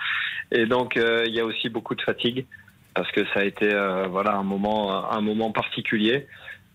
Et 0.50 0.66
donc 0.66 0.97
euh, 0.97 1.25
il 1.26 1.33
y 1.33 1.38
a 1.38 1.44
aussi 1.44 1.68
beaucoup 1.68 1.94
de 1.94 2.02
fatigue 2.02 2.44
parce 2.92 3.11
que 3.12 3.25
ça 3.33 3.40
a 3.40 3.44
été 3.44 3.73
euh, 3.73 4.09
voilà 4.09 4.35
un 4.35 4.42
moment, 4.42 5.09
un 5.12 5.21
moment 5.21 5.52
particulier, 5.52 6.26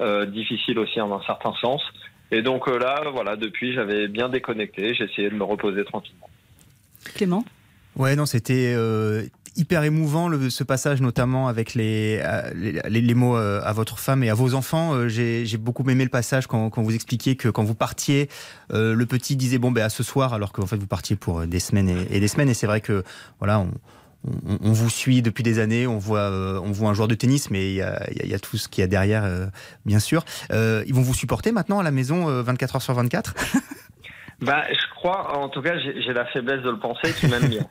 euh, 0.02 0.26
difficile 0.26 0.80
aussi 0.80 1.02
en 1.02 1.12
un 1.14 1.22
certain 1.24 1.54
sens. 1.62 1.82
Et 2.32 2.42
donc 2.42 2.68
là, 2.68 3.04
voilà, 3.12 3.36
depuis 3.36 3.74
j'avais 3.74 4.08
bien 4.08 4.30
déconnecté, 4.30 4.94
j'ai 4.94 5.06
essayé 5.06 5.30
de 5.30 5.36
me 5.36 5.44
reposer 5.44 5.84
tranquillement. 5.84 6.30
Clément? 7.16 7.44
Ouais, 8.00 8.16
non, 8.16 8.26
c'était 8.26 8.74
hyper 9.60 9.84
émouvant 9.84 10.30
le, 10.30 10.50
ce 10.50 10.64
passage, 10.64 11.02
notamment 11.02 11.48
avec 11.48 11.74
les, 11.74 12.20
euh, 12.24 12.52
les, 12.56 13.02
les, 13.02 13.14
mots 13.14 13.38
euh, 13.38 13.62
à 13.64 13.74
votre 13.74 14.00
femme 14.00 14.24
et 14.24 14.30
à 14.30 14.34
vos 14.34 14.54
enfants. 14.54 14.94
Euh, 14.94 15.08
j'ai 15.10 15.58
beaucoup 15.58 15.88
aimé 15.90 16.04
le 16.04 16.10
passage 16.10 16.48
quand, 16.48 16.70
quand, 16.70 16.82
vous 16.82 16.96
expliquiez 16.96 17.36
que 17.36 17.50
quand 17.50 17.64
vous 17.64 17.76
partiez, 17.76 18.30
le 18.72 19.04
petit 19.06 19.36
disait 19.36 19.58
bon 19.58 19.72
ben 19.72 19.84
à 19.84 19.90
ce 19.90 20.04
soir, 20.04 20.34
alors 20.34 20.52
qu'en 20.52 20.66
fait 20.66 20.78
vous 20.78 20.88
partiez 20.88 21.16
pour 21.16 21.46
des 21.46 21.60
semaines 21.60 22.06
et, 22.10 22.20
des 22.20 22.28
semaines. 22.28 22.50
Et 22.50 22.54
c'est 22.54 22.68
vrai 22.68 22.82
que 22.82 23.04
voilà, 23.40 23.60
on, 23.60 23.72
on, 24.62 24.72
vous 24.72 24.90
suit 24.90 25.22
depuis 25.22 25.44
des 25.44 25.60
années, 25.60 25.88
on 25.88 25.98
voit, 25.98 26.30
on 26.64 26.72
voit 26.72 26.90
un 26.90 26.94
joueur 26.94 27.08
de 27.08 27.16
tennis, 27.16 27.50
mais 27.52 27.72
il 27.72 27.76
y 27.76 27.82
a, 27.82 28.02
y 28.12 28.34
a, 28.34 28.40
tout 28.40 28.58
ce 28.58 28.68
qu'il 28.68 28.82
y 28.82 28.84
a 28.84 28.88
derrière, 28.88 29.50
bien 29.86 30.00
sûr. 30.00 30.24
ils 30.52 30.94
vont 30.94 31.02
vous 31.02 31.14
supporter 31.14 31.52
maintenant 31.52 31.80
à 31.80 31.84
la 31.84 31.92
maison 31.92 32.26
24 32.42 32.76
heures 32.76 32.82
sur 32.82 32.94
24 32.94 33.34
Bah, 34.42 34.64
je 34.72 34.96
crois, 34.96 35.38
en 35.38 35.50
tout 35.50 35.62
cas, 35.62 35.78
j'ai 35.78 36.14
la 36.14 36.26
faiblesse 36.26 36.62
de 36.62 36.70
le 36.70 36.80
penser 36.80 37.14
qu'ils 37.14 37.30
m'aiment 37.30 37.50
bien. 37.50 37.66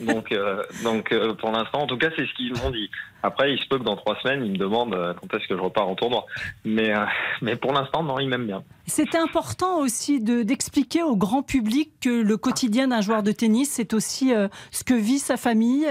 donc, 0.00 0.32
euh, 0.32 0.62
donc 0.82 1.12
euh, 1.12 1.34
pour 1.34 1.52
l'instant, 1.52 1.82
en 1.82 1.86
tout 1.86 1.96
cas, 1.96 2.08
c'est 2.16 2.26
ce 2.26 2.34
qu'ils 2.34 2.52
m'ont 2.60 2.70
dit. 2.70 2.90
Après, 3.22 3.52
il 3.52 3.58
se 3.60 3.68
peut 3.68 3.78
que 3.78 3.84
dans 3.84 3.96
trois 3.96 4.16
semaines, 4.20 4.44
ils 4.44 4.52
me 4.52 4.56
demandent 4.56 4.94
euh, 4.94 5.14
quand 5.14 5.36
est-ce 5.36 5.46
que 5.46 5.56
je 5.56 5.60
repars 5.60 5.88
en 5.88 5.94
tournoi. 5.94 6.26
Mais, 6.64 6.92
mais 7.40 7.54
pour 7.54 7.72
l'instant, 7.72 8.02
non, 8.02 8.18
ils 8.18 8.28
m'aiment 8.28 8.46
bien. 8.46 8.64
C'était 8.86 9.18
important 9.18 9.78
aussi 9.78 10.20
d'expliquer 10.20 11.02
au 11.02 11.16
grand 11.16 11.42
public 11.42 11.90
que 12.00 12.22
le 12.22 12.36
quotidien 12.36 12.88
d'un 12.88 13.00
joueur 13.00 13.22
de 13.22 13.30
tennis, 13.30 13.70
c'est 13.70 13.92
aussi 13.94 14.32
ce 14.70 14.84
que 14.84 14.94
vit 14.94 15.18
sa 15.18 15.36
famille, 15.36 15.86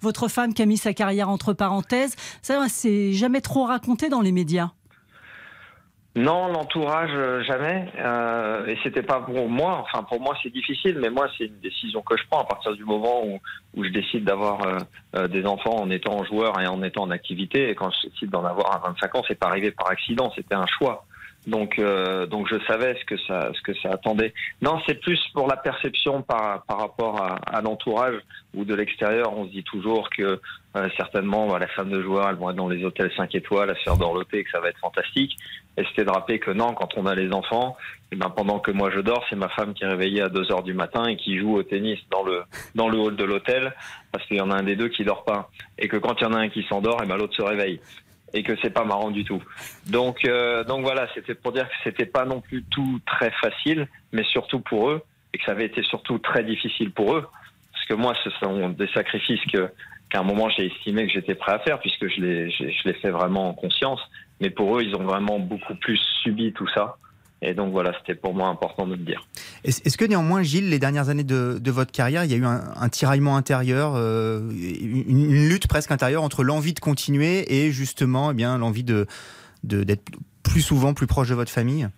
votre 0.00 0.28
femme 0.28 0.54
qui 0.54 0.62
a 0.62 0.66
mis 0.66 0.76
sa 0.76 0.92
carrière 0.92 1.28
entre 1.28 1.52
parenthèses. 1.52 2.14
Ça, 2.42 2.66
c'est 2.68 3.12
jamais 3.12 3.40
trop 3.40 3.64
raconté 3.64 4.08
dans 4.08 4.20
les 4.20 4.32
médias. 4.32 4.70
Non, 6.14 6.48
l'entourage 6.48 7.10
euh, 7.14 7.42
jamais. 7.42 7.90
Euh, 7.98 8.66
et 8.66 8.76
c'était 8.82 9.02
pas 9.02 9.20
pour 9.20 9.48
moi. 9.48 9.82
Enfin, 9.82 10.02
pour 10.02 10.20
moi, 10.20 10.36
c'est 10.42 10.52
difficile, 10.52 10.98
mais 11.00 11.08
moi, 11.08 11.26
c'est 11.38 11.46
une 11.46 11.60
décision 11.60 12.02
que 12.02 12.18
je 12.18 12.24
prends 12.30 12.42
à 12.42 12.44
partir 12.44 12.72
du 12.74 12.84
moment 12.84 13.24
où, 13.24 13.40
où 13.74 13.84
je 13.84 13.88
décide 13.88 14.24
d'avoir 14.24 14.66
euh, 14.66 14.78
euh, 15.16 15.26
des 15.26 15.46
enfants 15.46 15.76
en 15.76 15.90
étant 15.90 16.22
joueur 16.24 16.60
et 16.60 16.66
en 16.66 16.82
étant 16.82 17.04
en 17.04 17.10
activité. 17.10 17.70
Et 17.70 17.74
quand 17.74 17.90
je 17.90 18.08
décide 18.10 18.28
d'en 18.28 18.44
avoir 18.44 18.74
à 18.74 18.88
25 18.90 19.14
ans, 19.14 19.22
c'est 19.26 19.38
pas 19.38 19.48
arrivé 19.48 19.70
par 19.70 19.90
accident. 19.90 20.30
C'était 20.36 20.54
un 20.54 20.66
choix. 20.66 21.06
Donc, 21.46 21.78
euh, 21.78 22.26
donc 22.26 22.46
je 22.48 22.56
savais 22.66 22.96
ce 23.00 23.04
que 23.04 23.16
ça, 23.26 23.50
ce 23.52 23.62
que 23.62 23.74
ça 23.80 23.90
attendait. 23.90 24.32
Non, 24.60 24.80
c'est 24.86 25.00
plus 25.00 25.20
pour 25.34 25.48
la 25.48 25.56
perception 25.56 26.22
par, 26.22 26.62
par 26.64 26.78
rapport 26.78 27.20
à, 27.20 27.36
à 27.46 27.60
l'entourage 27.60 28.14
ou 28.54 28.64
de 28.64 28.74
l'extérieur. 28.74 29.36
On 29.36 29.46
se 29.46 29.50
dit 29.50 29.64
toujours 29.64 30.08
que 30.10 30.40
euh, 30.76 30.88
certainement, 30.96 31.48
bah, 31.48 31.58
la 31.58 31.66
femme 31.68 31.90
de 31.90 32.00
joueur, 32.00 32.28
elles 32.28 32.36
vont 32.36 32.50
être 32.50 32.56
dans 32.56 32.68
les 32.68 32.84
hôtels 32.84 33.10
5 33.16 33.34
étoiles, 33.34 33.70
à 33.70 33.74
se 33.74 33.82
faire 33.82 33.96
dorloter, 33.96 34.44
que 34.44 34.50
ça 34.50 34.60
va 34.60 34.68
être 34.68 34.78
fantastique. 34.78 35.36
Et 35.76 35.84
c'était 35.88 36.04
de 36.04 36.10
rappeler 36.10 36.38
que 36.38 36.50
non, 36.50 36.74
quand 36.74 36.96
on 36.96 37.06
a 37.06 37.14
les 37.14 37.32
enfants, 37.32 37.76
et 38.10 38.14
eh 38.14 38.16
ben 38.16 38.28
pendant 38.28 38.58
que 38.58 38.70
moi 38.70 38.90
je 38.90 39.00
dors, 39.00 39.24
c'est 39.30 39.36
ma 39.36 39.48
femme 39.48 39.72
qui 39.72 39.84
est 39.84 39.88
réveillée 39.88 40.20
à 40.20 40.28
2 40.28 40.52
heures 40.52 40.62
du 40.62 40.74
matin 40.74 41.06
et 41.06 41.16
qui 41.16 41.38
joue 41.38 41.56
au 41.56 41.62
tennis 41.62 41.98
dans 42.10 42.22
le 42.22 42.42
dans 42.74 42.88
le 42.90 42.98
hall 42.98 43.16
de 43.16 43.24
l'hôtel, 43.24 43.74
parce 44.12 44.24
qu'il 44.26 44.36
y 44.36 44.40
en 44.42 44.50
a 44.50 44.56
un 44.56 44.62
des 44.62 44.76
deux 44.76 44.88
qui 44.88 45.04
dort 45.04 45.24
pas, 45.24 45.50
et 45.78 45.88
que 45.88 45.96
quand 45.96 46.20
il 46.20 46.24
y 46.24 46.26
en 46.26 46.34
a 46.34 46.38
un 46.38 46.48
qui 46.50 46.62
s'endort, 46.64 47.00
et 47.00 47.04
eh 47.04 47.08
ben 47.08 47.16
l'autre 47.16 47.34
se 47.34 47.42
réveille. 47.42 47.80
Et 48.34 48.42
que 48.42 48.54
c'est 48.62 48.70
pas 48.70 48.84
marrant 48.84 49.10
du 49.10 49.24
tout. 49.24 49.42
Donc, 49.90 50.24
euh, 50.24 50.64
donc 50.64 50.82
voilà, 50.82 51.06
c'était 51.14 51.34
pour 51.34 51.52
dire 51.52 51.68
que 51.68 51.74
c'était 51.84 52.06
pas 52.06 52.24
non 52.24 52.40
plus 52.40 52.64
tout 52.70 52.98
très 53.04 53.30
facile, 53.30 53.88
mais 54.12 54.24
surtout 54.24 54.60
pour 54.60 54.88
eux, 54.88 55.02
et 55.34 55.38
que 55.38 55.44
ça 55.44 55.52
avait 55.52 55.66
été 55.66 55.82
surtout 55.82 56.18
très 56.18 56.42
difficile 56.42 56.92
pour 56.92 57.14
eux, 57.14 57.26
parce 57.72 57.84
que 57.86 57.94
moi, 57.94 58.14
ce 58.24 58.30
sont 58.30 58.70
des 58.70 58.88
sacrifices 58.88 59.44
que 59.52 59.68
qu'à 60.12 60.20
un 60.20 60.24
moment 60.24 60.48
j'ai 60.50 60.66
estimé 60.66 61.06
que 61.06 61.12
j'étais 61.12 61.34
prêt 61.34 61.52
à 61.52 61.58
faire, 61.60 61.80
puisque 61.80 62.06
je 62.08 62.20
l'ai 62.20 62.50
je 62.50 62.88
l'ai 62.88 62.94
fait 62.94 63.10
vraiment 63.10 63.48
en 63.48 63.54
conscience. 63.54 64.00
Mais 64.40 64.50
pour 64.50 64.76
eux, 64.76 64.82
ils 64.82 64.94
ont 64.96 65.04
vraiment 65.04 65.38
beaucoup 65.38 65.74
plus 65.76 66.00
subi 66.22 66.52
tout 66.52 66.68
ça. 66.74 66.96
Et 67.42 67.54
donc 67.54 67.72
voilà, 67.72 67.92
c'était 67.98 68.14
pour 68.14 68.34
moi 68.34 68.48
important 68.48 68.86
de 68.86 68.92
le 68.92 69.04
dire. 69.04 69.26
Est-ce 69.64 69.96
que 69.96 70.04
néanmoins, 70.04 70.42
Gilles, 70.42 70.70
les 70.70 70.78
dernières 70.78 71.08
années 71.08 71.24
de, 71.24 71.70
votre 71.70 71.90
carrière, 71.90 72.24
il 72.24 72.30
y 72.30 72.34
a 72.34 72.36
eu 72.36 72.44
un, 72.44 72.88
tiraillement 72.88 73.36
intérieur, 73.36 73.94
euh, 73.96 74.48
une, 74.50 75.48
lutte 75.48 75.66
presque 75.66 75.90
intérieure 75.90 76.22
entre 76.22 76.44
l'envie 76.44 76.72
de 76.72 76.78
continuer 76.78 77.52
et 77.52 77.72
justement 77.72 78.30
eh 78.30 78.34
bien 78.34 78.58
l'envie 78.58 78.84
de 78.84 79.06
d'être 79.64 80.02
plus 80.42 80.60
souvent 80.60 80.94
plus 80.94 81.06
proche 81.06 81.28
de 81.28 81.34
votre 81.34 81.50
famille? 81.50 81.88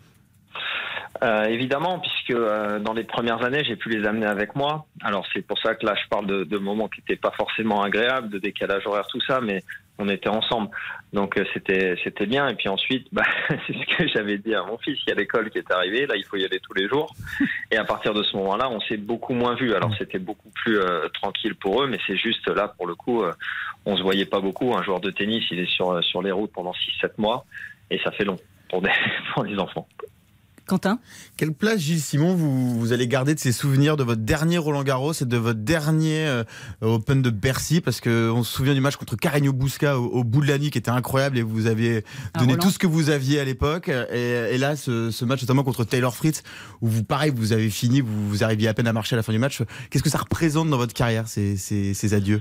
Euh, 1.25 1.45
évidemment, 1.45 2.01
puisque 2.01 2.39
euh, 2.39 2.79
dans 2.79 2.93
les 2.93 3.05
premières 3.05 3.43
années, 3.43 3.65
j'ai 3.65 3.77
pu 3.77 3.89
les 3.89 4.07
amener 4.07 4.27
avec 4.27 4.55
moi. 4.55 4.85
Alors 5.03 5.27
c'est 5.33 5.41
pour 5.41 5.59
ça 5.59 5.75
que 5.75 5.87
là, 5.87 5.95
je 5.95 6.07
parle 6.11 6.27
de, 6.27 6.59
moments 6.59 6.89
qui 6.89 7.01
n'étaient 7.01 7.21
pas 7.21 7.31
forcément 7.31 7.83
agréables, 7.83 8.29
de 8.29 8.39
décalage 8.39 8.87
horaire, 8.87 9.07
tout 9.07 9.21
ça, 9.23 9.41
mais 9.41 9.63
on 9.99 10.09
était 10.09 10.29
ensemble. 10.29 10.69
Donc 11.15 11.39
euh, 11.39 11.45
c'était 11.55 11.97
c'était 12.05 12.27
bien. 12.27 12.49
Et 12.49 12.55
puis 12.55 12.69
ensuite, 12.69 13.07
bah, 13.11 13.23
c'est 13.49 13.73
ce 13.73 13.97
que 13.97 14.07
j'avais 14.09 14.37
dit 14.37 14.55
à 14.55 14.65
mon 14.65 14.77
fils. 14.77 14.99
Il 15.07 15.11
y 15.11 15.13
a 15.13 15.15
l'école 15.15 15.49
qui 15.49 15.59
est 15.59 15.71
arrivée. 15.73 16.07
Là, 16.07 16.15
il 16.17 16.25
faut 16.25 16.37
y 16.37 16.45
aller 16.45 16.61
tous 16.61 16.75
les 16.75 16.89
jours. 16.89 17.15
Et 17.71 17.79
à 17.79 17.85
partir 17.85 18.13
de 18.13 18.23
ce 18.23 18.37
moment-là, 18.37 18.69
on 18.69 18.81
s'est 18.81 18.99
beaucoup 18.99 19.33
moins 19.33 19.55
vu. 19.55 19.73
Alors 19.73 19.95
c'était 19.97 20.19
beaucoup 20.19 20.51
plus 20.51 20.79
tranquille 21.15 21.55
pour 21.55 21.83
eux, 21.83 21.87
mais 21.87 21.99
c'est 22.07 22.17
juste 22.17 22.47
là 22.49 22.69
pour 22.69 22.87
le 22.87 22.95
coup, 22.95 23.25
on 23.87 23.97
se 23.97 24.03
voyait 24.03 24.27
pas 24.27 24.41
beaucoup. 24.41 24.77
Un 24.77 24.83
joueur 24.83 25.01
de 25.01 25.11
tennis, 25.11 25.43
il 25.51 25.59
est 25.59 25.71
sur 25.71 26.05
sur 26.05 26.21
les 26.21 26.33
routes 26.33 26.53
pendant 26.53 26.73
6-7 27.03 27.13
mois, 27.17 27.47
et 27.91 27.99
ça 28.01 28.11
fait 28.11 28.25
long 28.25 28.37
pour 28.69 28.83
des 28.83 28.91
pour 29.35 29.45
les 29.45 29.59
enfants. 29.59 29.89
Quentin 30.67 30.99
Quelle 31.37 31.53
place, 31.53 31.81
Gilles 31.81 32.01
Simon, 32.01 32.35
vous, 32.35 32.79
vous, 32.79 32.93
allez 32.93 33.07
garder 33.07 33.35
de 33.35 33.41
ces 33.41 33.53
souvenirs 33.53 33.97
de 33.97 34.05
votre 34.05 34.23
dernier 34.23 34.57
Roland 34.57 34.83
Garros 34.83 35.13
et 35.13 35.25
de 35.27 35.37
votre 35.37 35.61
dernier 35.61 36.27
euh, 36.27 36.45
Open 36.81 37.21
de 37.21 37.31
Bercy? 37.31 37.81
Parce 37.83 38.01
qu'on 38.01 38.43
se 38.43 38.53
souvient 38.53 38.75
du 38.75 38.81
match 38.81 38.97
contre 38.97 39.17
Carreño 39.17 39.53
Busca 39.53 39.99
au, 39.99 40.25
bout 40.25 40.41
de 40.41 40.49
la 40.49 40.59
nuit 40.59 40.71
qui 40.71 40.79
était 40.79 40.91
incroyable 40.91 41.37
et 41.37 41.43
vous 41.43 41.67
aviez 41.67 42.05
donné 42.39 42.57
tout 42.57 42.71
ce 42.71 42.79
que 42.79 42.87
vous 42.87 43.11
aviez 43.11 43.41
à 43.41 43.45
l'époque. 43.45 43.89
Et, 43.89 44.57
là, 44.57 44.77
ce, 44.77 45.25
match 45.25 45.43
notamment 45.43 45.65
contre 45.65 45.85
Taylor 45.85 46.15
Fritz, 46.15 46.43
où 46.81 46.89
vous, 46.89 47.05
pareil, 47.05 47.33
vous 47.35 47.53
avez 47.53 47.69
fini, 47.69 48.01
vous, 48.01 48.29
vous 48.29 48.43
arriviez 48.43 48.69
à 48.69 48.75
peine 48.75 48.87
à 48.87 48.93
marcher 48.93 49.15
à 49.15 49.19
la 49.19 49.23
fin 49.23 49.33
du 49.33 49.39
match. 49.39 49.63
Qu'est-ce 49.91 50.03
que 50.03 50.11
ça 50.11 50.19
représente 50.19 50.71
dans 50.71 50.79
votre 50.79 50.95
carrière, 50.95 51.29
ces, 51.29 51.57
ces, 51.57 51.93
ces 51.93 52.15
adieux? 52.15 52.41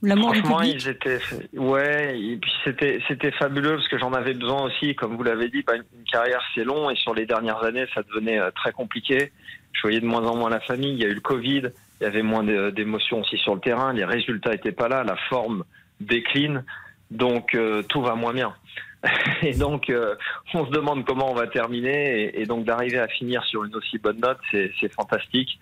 L'amour 0.00 0.32
du 0.32 0.42
public. 0.42 0.76
ils 0.76 0.88
étaient, 0.88 1.18
ouais, 1.56 2.20
et 2.20 2.36
puis 2.36 2.52
c'était, 2.62 3.00
c'était 3.08 3.32
fabuleux 3.32 3.76
parce 3.76 3.88
que 3.88 3.98
j'en 3.98 4.12
avais 4.12 4.34
besoin 4.34 4.62
aussi. 4.62 4.94
Comme 4.94 5.16
vous 5.16 5.24
l'avez 5.24 5.48
dit, 5.48 5.64
bah, 5.66 5.74
une 5.74 6.04
carrière 6.04 6.40
c'est 6.54 6.62
long 6.62 6.88
et 6.88 6.94
sur 6.94 7.14
les 7.14 7.26
dernières 7.26 7.64
années, 7.64 7.86
ça 7.94 8.02
devenait 8.04 8.38
euh, 8.38 8.50
très 8.52 8.70
compliqué. 8.70 9.32
Je 9.72 9.82
voyais 9.82 10.00
de 10.00 10.06
moins 10.06 10.24
en 10.24 10.36
moins 10.36 10.50
la 10.50 10.60
famille. 10.60 10.92
Il 10.92 11.00
y 11.00 11.04
a 11.04 11.08
eu 11.08 11.14
le 11.14 11.20
Covid, 11.20 11.62
il 12.00 12.04
y 12.04 12.06
avait 12.06 12.22
moins 12.22 12.44
d'émotions 12.70 13.20
aussi 13.20 13.38
sur 13.38 13.56
le 13.56 13.60
terrain. 13.60 13.92
Les 13.92 14.04
résultats 14.04 14.54
étaient 14.54 14.72
pas 14.72 14.88
là, 14.88 15.02
la 15.02 15.16
forme 15.28 15.64
décline, 16.00 16.64
donc 17.10 17.54
euh, 17.54 17.82
tout 17.82 18.00
va 18.00 18.14
moins 18.14 18.32
bien. 18.32 18.54
Et 19.42 19.54
donc, 19.54 19.90
euh, 19.90 20.14
on 20.54 20.64
se 20.64 20.70
demande 20.70 21.04
comment 21.04 21.30
on 21.30 21.34
va 21.34 21.48
terminer. 21.48 22.40
Et, 22.40 22.46
donc, 22.46 22.64
d'arriver 22.64 23.00
à 23.00 23.08
finir 23.08 23.42
sur 23.44 23.64
une 23.64 23.74
aussi 23.74 23.98
bonne 23.98 24.20
note, 24.20 24.38
c'est, 24.52 24.92
fantastique. 24.92 25.58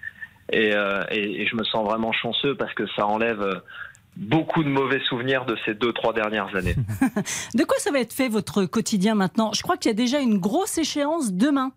Et, 0.53 0.73
et, 1.11 1.43
et, 1.43 1.47
je 1.47 1.57
me 1.57 1.65
sens 1.65 1.87
vraiment 1.87 2.13
chanceux 2.13 2.55
parce 2.55 2.73
que 2.75 2.87
ça 2.89 3.07
enlève 3.07 3.61
beaucoup 4.17 4.65
de 4.65 4.69
mauvais 4.69 5.01
souvenirs 5.01 5.45
de 5.45 5.57
ces 5.65 5.75
deux, 5.75 5.93
trois 5.93 6.13
dernières 6.13 6.55
années. 6.57 6.75
de 7.55 7.65
quoi 7.65 7.79
ça 7.79 7.91
va 7.91 8.01
être 8.01 8.13
fait 8.13 8.29
votre 8.29 8.65
quotidien 8.65 9.15
maintenant? 9.15 9.53
Je 9.55 9.63
crois 9.63 9.77
qu'il 9.77 9.91
y 9.91 9.95
a 9.95 9.97
déjà 9.97 10.21
une 10.21 10.39
grosse 10.39 10.79
échéance 10.79 11.33
demain. 11.33 11.73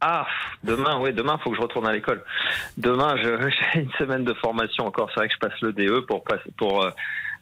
Ah, 0.00 0.26
demain, 0.62 1.00
oui, 1.00 1.12
demain, 1.12 1.36
il 1.38 1.42
faut 1.42 1.50
que 1.50 1.56
je 1.56 1.62
retourne 1.62 1.86
à 1.86 1.92
l'école. 1.92 2.22
Demain, 2.76 3.16
j'ai 3.22 3.80
une 3.80 3.90
semaine 3.98 4.24
de 4.24 4.32
formation 4.34 4.86
encore. 4.86 5.10
C'est 5.12 5.20
vrai 5.20 5.28
que 5.28 5.34
je 5.34 5.40
passe 5.40 5.60
le 5.60 5.72
DE 5.72 6.00
pour, 6.06 6.24
pour 6.56 6.84
euh, 6.84 6.90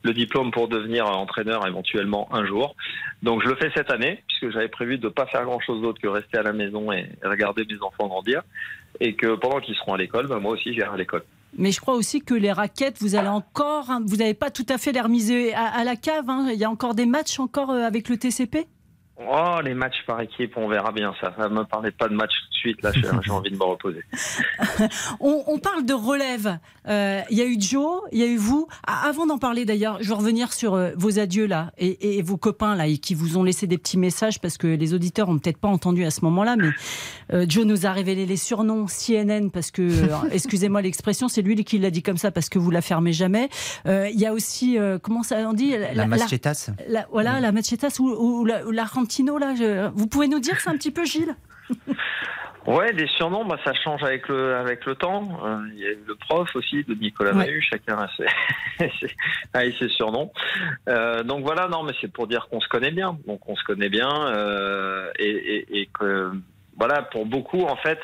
le 0.02 0.14
diplôme 0.14 0.50
pour 0.50 0.68
devenir 0.68 1.06
entraîneur 1.06 1.66
éventuellement 1.66 2.28
un 2.32 2.46
jour. 2.46 2.74
Donc 3.22 3.42
je 3.42 3.48
le 3.48 3.56
fais 3.56 3.70
cette 3.74 3.90
année, 3.90 4.22
puisque 4.26 4.50
j'avais 4.54 4.68
prévu 4.68 4.98
de 4.98 5.06
ne 5.06 5.12
pas 5.12 5.26
faire 5.26 5.44
grand-chose 5.44 5.82
d'autre 5.82 6.00
que 6.00 6.08
rester 6.08 6.38
à 6.38 6.42
la 6.42 6.52
maison 6.52 6.92
et 6.92 7.10
regarder 7.22 7.64
mes 7.68 7.80
enfants 7.82 8.06
grandir. 8.06 8.42
Et 9.00 9.14
que 9.14 9.34
pendant 9.34 9.60
qu'ils 9.60 9.76
seront 9.76 9.92
à 9.92 9.98
l'école, 9.98 10.26
ben, 10.26 10.38
moi 10.38 10.52
aussi 10.52 10.72
j'irai 10.72 10.88
à 10.88 10.96
l'école. 10.96 11.24
Mais 11.58 11.72
je 11.72 11.80
crois 11.80 11.94
aussi 11.94 12.20
que 12.20 12.34
les 12.34 12.52
raquettes, 12.52 12.96
vous 13.00 13.14
allez 13.14 13.28
encore, 13.28 13.90
hein, 13.90 14.02
vous 14.04 14.16
n'avez 14.16 14.34
pas 14.34 14.50
tout 14.50 14.66
à 14.68 14.78
fait 14.78 14.92
les 14.92 15.00
remiser 15.00 15.54
à, 15.54 15.84
la 15.84 15.96
cave. 15.96 16.28
Hein. 16.28 16.50
Il 16.52 16.58
y 16.58 16.64
a 16.64 16.70
encore 16.70 16.94
des 16.94 17.06
matchs 17.06 17.40
encore 17.40 17.70
euh, 17.70 17.82
avec 17.82 18.08
le 18.08 18.18
TCP 18.18 18.66
Oh, 19.18 19.60
les 19.64 19.72
matchs 19.72 20.04
par 20.06 20.20
équipe, 20.20 20.52
on 20.56 20.68
verra 20.68 20.92
bien 20.92 21.14
ça. 21.20 21.34
Ne 21.38 21.48
me 21.48 21.64
parlez 21.64 21.90
pas 21.90 22.06
de 22.08 22.14
match 22.14 22.32
tout 22.32 22.50
de 22.50 22.54
suite, 22.54 22.82
là, 22.82 22.92
j'ai 22.92 23.30
envie 23.30 23.50
de 23.50 23.56
me 23.56 23.64
reposer. 23.64 24.04
on, 25.20 25.58
parle 25.58 25.86
de 25.86 25.94
relève. 25.94 26.58
Euh, 26.86 27.22
il 27.30 27.38
y 27.38 27.40
a 27.40 27.46
eu 27.46 27.58
Joe, 27.58 28.02
il 28.12 28.18
y 28.18 28.22
a 28.22 28.26
eu 28.26 28.36
vous. 28.36 28.68
Avant 28.86 29.26
d'en 29.26 29.38
parler 29.38 29.64
d'ailleurs, 29.64 29.98
je 30.02 30.08
veux 30.08 30.14
revenir 30.14 30.52
sur 30.52 30.74
euh, 30.74 30.90
vos 30.96 31.18
adieux 31.18 31.46
là 31.46 31.72
et, 31.78 32.20
vos 32.20 32.36
copains 32.36 32.76
là 32.76 32.84
qui 33.00 33.14
vous 33.14 33.38
ont 33.38 33.42
laissé 33.42 33.66
des 33.66 33.78
petits 33.78 33.96
messages 33.96 34.38
parce 34.38 34.58
que 34.58 34.66
les 34.66 34.92
auditeurs 34.92 35.30
ont 35.30 35.38
peut-être 35.38 35.58
pas 35.58 35.68
entendu 35.68 36.04
à 36.04 36.10
ce 36.10 36.22
moment-là, 36.26 36.56
mais 36.56 36.68
euh, 37.32 37.46
Joe 37.48 37.64
nous 37.64 37.86
a 37.86 37.92
révélé 37.92 38.26
les 38.26 38.36
surnoms 38.36 38.86
CNN 38.86 39.48
parce 39.50 39.70
que, 39.70 39.88
excusez-moi 40.30 40.82
l'expression, 40.82 41.28
c'est 41.28 41.42
lui 41.42 41.56
qui 41.64 41.78
l'a 41.78 41.90
dit 41.90 42.02
comme 42.02 42.18
ça 42.18 42.30
parce 42.30 42.50
que 42.50 42.58
vous 42.58 42.70
la 42.70 42.82
fermez 42.82 43.14
jamais. 43.14 43.48
Il 43.86 44.20
y 44.20 44.26
a 44.26 44.34
aussi, 44.34 44.76
comment 45.02 45.22
ça 45.22 45.36
on 45.48 45.54
dit 45.54 45.70
La, 45.70 45.94
la 45.94 46.06
machetas. 46.06 46.70
voilà, 47.10 47.40
la 47.40 47.50
machetas 47.50 47.96
ou, 47.98 48.10
ou 48.10 48.44
la, 48.44 48.60
la 48.70 48.84
là. 49.38 49.90
Vous 49.94 50.06
pouvez 50.06 50.28
nous 50.28 50.40
dire 50.40 50.60
ça 50.60 50.70
un 50.70 50.76
petit 50.76 50.90
peu, 50.90 51.04
Gilles? 51.04 51.34
Ouais, 52.66 52.92
des 52.92 53.06
surnoms, 53.06 53.44
bah, 53.44 53.58
ça 53.64 53.72
change 53.74 54.02
avec 54.02 54.26
le 54.26 54.56
avec 54.56 54.84
le 54.86 54.96
temps. 54.96 55.38
Euh, 55.44 55.58
il 55.72 55.78
y 55.78 55.86
a 55.86 55.90
le 55.90 56.16
prof 56.16 56.48
aussi 56.56 56.82
de 56.82 56.94
Nicolas 56.94 57.32
ouais. 57.32 57.60
chacun 57.60 57.96
a 57.96 58.08
ses, 59.78 59.88
surnoms. 59.90 60.32
Euh, 60.88 61.22
donc 61.22 61.44
voilà, 61.44 61.68
non, 61.68 61.84
mais 61.84 61.92
c'est 62.00 62.10
pour 62.10 62.26
dire 62.26 62.48
qu'on 62.50 62.60
se 62.60 62.66
connaît 62.66 62.90
bien. 62.90 63.16
Donc 63.26 63.48
on 63.48 63.54
se 63.54 63.62
connaît 63.62 63.88
bien 63.88 64.10
euh, 64.10 65.12
et, 65.20 65.80
et, 65.80 65.88
que 65.96 66.32
voilà, 66.76 67.02
pour 67.02 67.24
beaucoup 67.24 67.62
en 67.62 67.76
fait, 67.76 68.00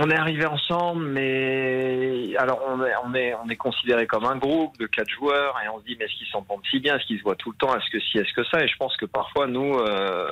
on 0.00 0.10
est 0.10 0.16
arrivé 0.16 0.46
ensemble, 0.46 1.06
mais 1.06 2.36
alors 2.36 2.60
on 2.68 2.84
est, 2.84 2.92
on 3.04 3.14
est, 3.14 3.34
on 3.34 3.48
est 3.48 3.56
considéré 3.56 4.06
comme 4.06 4.24
un 4.24 4.36
groupe 4.36 4.78
de 4.78 4.86
quatre 4.86 5.10
joueurs 5.10 5.56
et 5.64 5.68
on 5.68 5.80
se 5.80 5.84
dit 5.84 5.96
mais 5.98 6.04
est-ce 6.04 6.14
qu'ils 6.14 6.28
s'entendent 6.28 6.62
si 6.70 6.78
bien, 6.78 6.96
est-ce 6.96 7.06
qu'ils 7.06 7.18
se 7.18 7.24
voient 7.24 7.34
tout 7.34 7.50
le 7.50 7.56
temps, 7.56 7.74
est-ce 7.76 7.90
que 7.90 7.98
si, 8.00 8.18
est-ce 8.18 8.32
que 8.32 8.44
ça? 8.44 8.62
Et 8.62 8.68
je 8.68 8.76
pense 8.76 8.96
que 8.96 9.06
parfois 9.06 9.48
nous, 9.48 9.74
euh, 9.74 10.30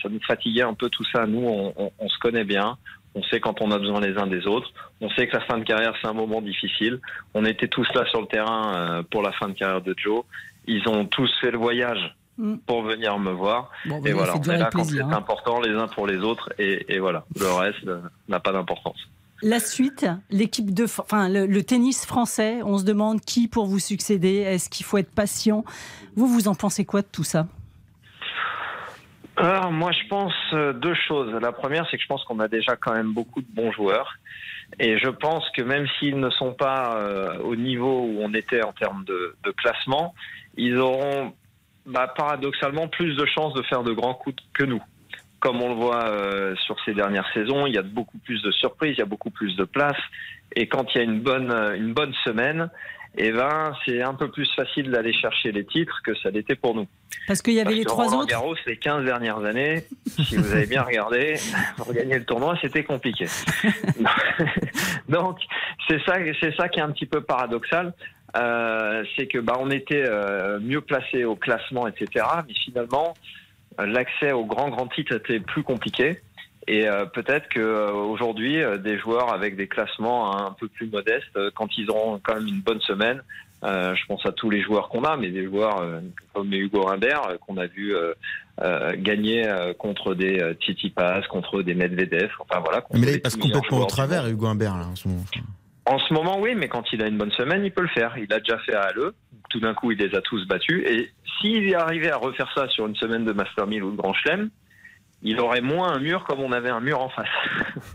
ça 0.00 0.08
nous 0.08 0.20
fatiguait 0.26 0.62
un 0.62 0.74
peu 0.74 0.88
tout 0.88 1.04
ça. 1.12 1.26
Nous, 1.26 1.46
on, 1.46 1.92
on, 1.98 2.08
se 2.08 2.18
connaît 2.18 2.44
bien, 2.44 2.78
on 3.16 3.22
sait 3.24 3.40
quand 3.40 3.60
on 3.60 3.72
a 3.72 3.78
besoin 3.78 4.00
les 4.00 4.16
uns 4.18 4.28
des 4.28 4.46
autres, 4.46 4.70
on 5.00 5.10
sait 5.10 5.26
que 5.26 5.36
la 5.36 5.44
fin 5.46 5.58
de 5.58 5.64
carrière 5.64 5.94
c'est 6.00 6.08
un 6.08 6.14
moment 6.14 6.40
difficile. 6.40 7.00
On 7.34 7.44
était 7.44 7.68
tous 7.68 7.88
là 7.94 8.04
sur 8.06 8.20
le 8.20 8.28
terrain 8.28 8.72
euh, 8.76 9.02
pour 9.10 9.22
la 9.22 9.32
fin 9.32 9.48
de 9.48 9.54
carrière 9.54 9.82
de 9.82 9.94
Joe. 9.96 10.22
Ils 10.66 10.88
ont 10.88 11.06
tous 11.06 11.30
fait 11.40 11.50
le 11.50 11.58
voyage 11.58 12.14
mm. 12.38 12.58
pour 12.66 12.82
venir 12.82 13.18
me 13.18 13.32
voir. 13.32 13.70
et 14.04 14.12
voilà, 14.12 14.34
on 14.36 14.42
est 14.42 14.56
là 14.56 14.70
quand 14.72 14.84
c'est 14.84 15.00
hein. 15.00 15.10
important 15.10 15.60
les 15.60 15.72
uns 15.72 15.88
pour 15.88 16.06
les 16.06 16.18
autres 16.18 16.52
et, 16.58 16.94
et 16.94 16.98
voilà, 16.98 17.24
le 17.38 17.50
reste 17.52 17.86
euh, 17.86 18.00
n'a 18.28 18.40
pas 18.40 18.52
d'importance. 18.52 19.08
La 19.42 19.60
suite, 19.60 20.04
l'équipe 20.30 20.74
de, 20.74 20.84
enfin 20.84 21.28
le, 21.28 21.62
tennis 21.62 22.04
français, 22.04 22.60
on 22.64 22.76
se 22.78 22.84
demande 22.84 23.20
qui 23.20 23.46
pour 23.46 23.66
vous 23.66 23.78
succéder. 23.78 24.38
Est-ce 24.38 24.68
qu'il 24.68 24.84
faut 24.84 24.98
être 24.98 25.12
patient? 25.12 25.64
Vous, 26.16 26.26
vous 26.26 26.48
en 26.48 26.56
pensez 26.56 26.84
quoi 26.84 27.02
de 27.02 27.06
tout 27.06 27.22
ça? 27.22 27.46
Alors, 29.36 29.70
moi, 29.70 29.92
je 29.92 30.08
pense 30.08 30.34
euh, 30.52 30.72
deux 30.72 30.94
choses. 30.94 31.32
La 31.40 31.52
première, 31.52 31.86
c'est 31.88 31.96
que 31.96 32.02
je 32.02 32.08
pense 32.08 32.24
qu'on 32.24 32.40
a 32.40 32.48
déjà 32.48 32.74
quand 32.74 32.92
même 32.92 33.12
beaucoup 33.12 33.40
de 33.40 33.46
bons 33.54 33.70
joueurs. 33.70 34.18
Et 34.80 34.98
je 34.98 35.08
pense 35.08 35.48
que 35.50 35.62
même 35.62 35.86
s'ils 35.98 36.18
ne 36.18 36.30
sont 36.30 36.52
pas 36.52 36.96
euh, 36.96 37.38
au 37.38 37.54
niveau 37.54 38.00
où 38.02 38.18
on 38.20 38.34
était 38.34 38.62
en 38.62 38.72
termes 38.72 39.04
de, 39.04 39.36
classement, 39.56 40.14
ils 40.56 40.76
auront 40.78 41.32
bah, 41.88 42.12
paradoxalement 42.16 42.88
plus 42.88 43.14
de 43.16 43.26
chances 43.26 43.54
de 43.54 43.62
faire 43.62 43.82
de 43.82 43.92
grands 43.92 44.14
coups 44.14 44.42
que 44.52 44.64
nous 44.64 44.82
comme 45.40 45.62
on 45.62 45.68
le 45.68 45.74
voit 45.74 46.08
euh, 46.08 46.54
sur 46.66 46.76
ces 46.84 46.94
dernières 46.94 47.28
saisons, 47.32 47.66
il 47.66 47.74
y 47.74 47.78
a 47.78 47.82
beaucoup 47.82 48.18
plus 48.18 48.42
de 48.42 48.50
surprises, 48.50 48.94
il 48.96 48.98
y 48.98 49.02
a 49.02 49.06
beaucoup 49.06 49.30
plus 49.30 49.56
de 49.56 49.64
places. 49.64 49.96
Et 50.56 50.66
quand 50.66 50.86
il 50.94 50.98
y 50.98 51.00
a 51.00 51.04
une 51.04 51.20
bonne, 51.20 51.52
euh, 51.52 51.76
une 51.76 51.92
bonne 51.92 52.12
semaine, 52.24 52.70
eh 53.16 53.32
ben, 53.32 53.72
c'est 53.84 54.02
un 54.02 54.14
peu 54.14 54.30
plus 54.30 54.48
facile 54.54 54.90
d'aller 54.90 55.12
chercher 55.12 55.52
les 55.52 55.64
titres 55.64 56.00
que 56.04 56.14
ça 56.16 56.30
l'était 56.30 56.56
pour 56.56 56.74
nous. 56.74 56.86
Parce 57.26 57.42
qu'il 57.42 57.54
y 57.54 57.60
avait 57.60 57.74
les 57.74 57.84
trois 57.84 58.06
Roland 58.06 58.20
autres. 58.20 58.28
Garros, 58.28 58.54
les 58.66 58.76
15 58.76 59.04
dernières 59.04 59.44
années, 59.44 59.84
si 60.06 60.36
vous 60.36 60.52
avez 60.52 60.66
bien 60.66 60.82
regardé, 60.82 61.34
pour 61.76 61.92
gagner 61.92 62.18
le 62.18 62.24
tournoi, 62.24 62.56
c'était 62.60 62.84
compliqué. 62.84 63.26
Donc, 65.08 65.38
c'est 65.88 66.00
ça, 66.04 66.14
c'est 66.40 66.54
ça 66.56 66.68
qui 66.68 66.80
est 66.80 66.82
un 66.82 66.90
petit 66.90 67.06
peu 67.06 67.22
paradoxal. 67.22 67.92
Euh, 68.36 69.04
c'est 69.16 69.26
que 69.26 69.38
bah, 69.38 69.56
on 69.58 69.70
était 69.70 70.04
euh, 70.06 70.60
mieux 70.60 70.80
placé 70.80 71.24
au 71.24 71.34
classement, 71.34 71.86
etc. 71.86 72.26
Mais 72.46 72.54
finalement, 72.64 73.14
l'accès 73.78 74.32
aux 74.32 74.44
grands 74.44 74.68
grands 74.68 74.88
titres 74.88 75.14
était 75.14 75.40
plus 75.40 75.62
compliqué. 75.62 76.20
Et 76.68 76.86
euh, 76.86 77.06
peut-être 77.06 77.48
que 77.48 77.60
euh, 77.60 77.92
aujourd'hui, 77.92 78.62
euh, 78.62 78.76
des 78.76 78.98
joueurs 78.98 79.32
avec 79.32 79.56
des 79.56 79.68
classements 79.68 80.36
un 80.36 80.52
peu 80.52 80.68
plus 80.68 80.86
modestes, 80.86 81.38
quand 81.54 81.68
ils 81.78 81.90
auront 81.90 82.20
quand 82.22 82.34
même 82.34 82.46
une 82.46 82.60
bonne 82.60 82.80
semaine, 82.82 83.22
je 83.62 84.06
pense 84.06 84.24
à 84.24 84.30
tous 84.30 84.50
les 84.50 84.62
joueurs 84.62 84.88
qu'on 84.88 85.02
a, 85.02 85.16
mais 85.16 85.30
des 85.30 85.44
joueurs 85.46 85.82
comme 86.32 86.52
Hugo 86.52 86.84
Rimbert 86.84 87.22
qu'on 87.44 87.56
a 87.56 87.66
vu 87.66 87.92
gagner 88.98 89.50
contre 89.78 90.14
des 90.14 90.54
Titi 90.64 90.90
Pass, 90.90 91.26
contre 91.26 91.62
des 91.62 91.74
Medvedev. 91.74 92.30
Enfin 92.38 92.60
voilà. 92.60 92.84
Mais 92.94 93.06
là, 93.06 93.12
il 93.14 93.20
passe 93.20 93.34
complètement 93.34 93.80
au 93.80 93.86
travers, 93.86 94.28
Hugo 94.28 94.46
Rimbert 94.46 94.76
là, 94.76 94.86
en 94.86 94.94
ce 94.94 95.08
moment. 95.08 95.24
En 95.88 95.98
ce 95.98 96.12
moment, 96.12 96.38
oui, 96.38 96.54
mais 96.54 96.68
quand 96.68 96.84
il 96.92 97.02
a 97.02 97.06
une 97.06 97.16
bonne 97.16 97.32
semaine, 97.32 97.64
il 97.64 97.72
peut 97.72 97.82
le 97.82 97.88
faire. 97.88 98.16
Il 98.18 98.30
a 98.32 98.40
déjà 98.40 98.58
fait 98.58 98.74
à 98.74 98.82
Halle. 98.82 99.12
Tout 99.48 99.58
d'un 99.58 99.72
coup, 99.72 99.90
il 99.90 99.98
les 99.98 100.14
a 100.14 100.20
tous 100.20 100.46
battus. 100.46 100.84
Et 100.86 101.10
s'il 101.40 101.66
est 101.66 101.74
arrivé 101.74 102.10
à 102.10 102.18
refaire 102.18 102.50
ça 102.54 102.68
sur 102.68 102.86
une 102.86 102.94
semaine 102.94 103.24
de 103.24 103.32
Master 103.32 103.66
1000 103.66 103.82
ou 103.82 103.92
de 103.92 103.96
Grand 103.96 104.12
Chelem, 104.12 104.50
il 105.22 105.40
aurait 105.40 105.62
moins 105.62 105.92
un 105.92 105.98
mur 105.98 106.24
comme 106.24 106.40
on 106.40 106.52
avait 106.52 106.68
un 106.68 106.80
mur 106.80 107.00
en 107.00 107.08
face. 107.08 107.26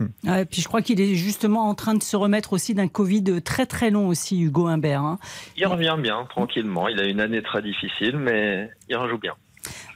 et 0.24 0.44
puis 0.44 0.60
je 0.60 0.66
crois 0.66 0.82
qu'il 0.82 1.00
est 1.00 1.14
justement 1.14 1.68
en 1.68 1.74
train 1.74 1.94
de 1.94 2.02
se 2.02 2.16
remettre 2.16 2.52
aussi 2.52 2.74
d'un 2.74 2.88
Covid 2.88 3.40
très 3.42 3.64
très 3.64 3.90
long 3.90 4.08
aussi, 4.08 4.40
Hugo 4.40 4.66
Humbert. 4.66 5.02
Hein. 5.02 5.18
Il 5.56 5.66
revient 5.66 5.96
bien, 5.98 6.26
tranquillement. 6.28 6.88
Il 6.88 7.00
a 7.00 7.04
une 7.04 7.20
année 7.20 7.42
très 7.42 7.62
difficile, 7.62 8.16
mais 8.16 8.70
il 8.88 8.96
rejoue 8.96 9.18
bien. 9.18 9.34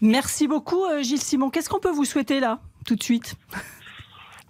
Merci 0.01 0.47
beaucoup, 0.47 0.85
euh, 0.85 1.03
Gilles 1.03 1.19
Simon. 1.19 1.51
Qu'est-ce 1.51 1.69
qu'on 1.69 1.81
peut 1.81 1.91
vous 1.91 2.05
souhaiter 2.05 2.39
là, 2.39 2.61
tout 2.87 2.95
de 2.95 3.03
suite? 3.03 3.35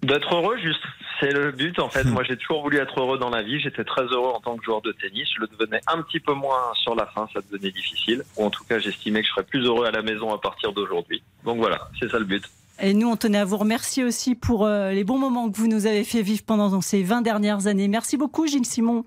D'être 0.02 0.34
heureux, 0.34 0.58
juste. 0.58 0.84
C'est 1.20 1.32
le 1.32 1.50
but, 1.52 1.78
en 1.78 1.88
fait. 1.88 2.04
Moi, 2.06 2.22
j'ai 2.24 2.36
toujours 2.36 2.62
voulu 2.62 2.78
être 2.78 3.00
heureux 3.00 3.18
dans 3.18 3.30
la 3.30 3.42
vie. 3.42 3.60
J'étais 3.60 3.84
très 3.84 4.04
heureux 4.04 4.32
en 4.34 4.40
tant 4.40 4.56
que 4.56 4.64
joueur 4.64 4.82
de 4.82 4.92
tennis. 4.92 5.28
Je 5.34 5.40
le 5.40 5.46
devenais 5.48 5.80
un 5.86 6.02
petit 6.02 6.20
peu 6.20 6.34
moins 6.34 6.72
sur 6.74 6.94
la 6.94 7.06
fin. 7.06 7.28
Ça 7.32 7.40
devenait 7.50 7.72
difficile. 7.72 8.22
Ou 8.36 8.44
en 8.44 8.50
tout 8.50 8.64
cas, 8.64 8.78
j'estimais 8.78 9.22
que 9.22 9.26
je 9.26 9.32
serais 9.32 9.44
plus 9.44 9.64
heureux 9.64 9.86
à 9.86 9.90
la 9.90 10.02
maison 10.02 10.32
à 10.32 10.38
partir 10.38 10.72
d'aujourd'hui. 10.72 11.22
Donc 11.44 11.58
voilà, 11.58 11.88
c'est 11.98 12.10
ça 12.10 12.18
le 12.18 12.24
but. 12.24 12.44
Et 12.80 12.94
nous, 12.94 13.08
on 13.08 13.16
tenait 13.16 13.38
à 13.38 13.44
vous 13.44 13.56
remercier 13.56 14.04
aussi 14.04 14.36
pour 14.36 14.64
euh, 14.64 14.92
les 14.92 15.02
bons 15.02 15.18
moments 15.18 15.50
que 15.50 15.56
vous 15.56 15.66
nous 15.66 15.86
avez 15.86 16.04
fait 16.04 16.22
vivre 16.22 16.42
pendant 16.46 16.80
ces 16.80 17.02
20 17.02 17.22
dernières 17.22 17.66
années. 17.66 17.88
Merci 17.88 18.16
beaucoup, 18.16 18.46
Gilles 18.46 18.66
Simon. 18.66 19.04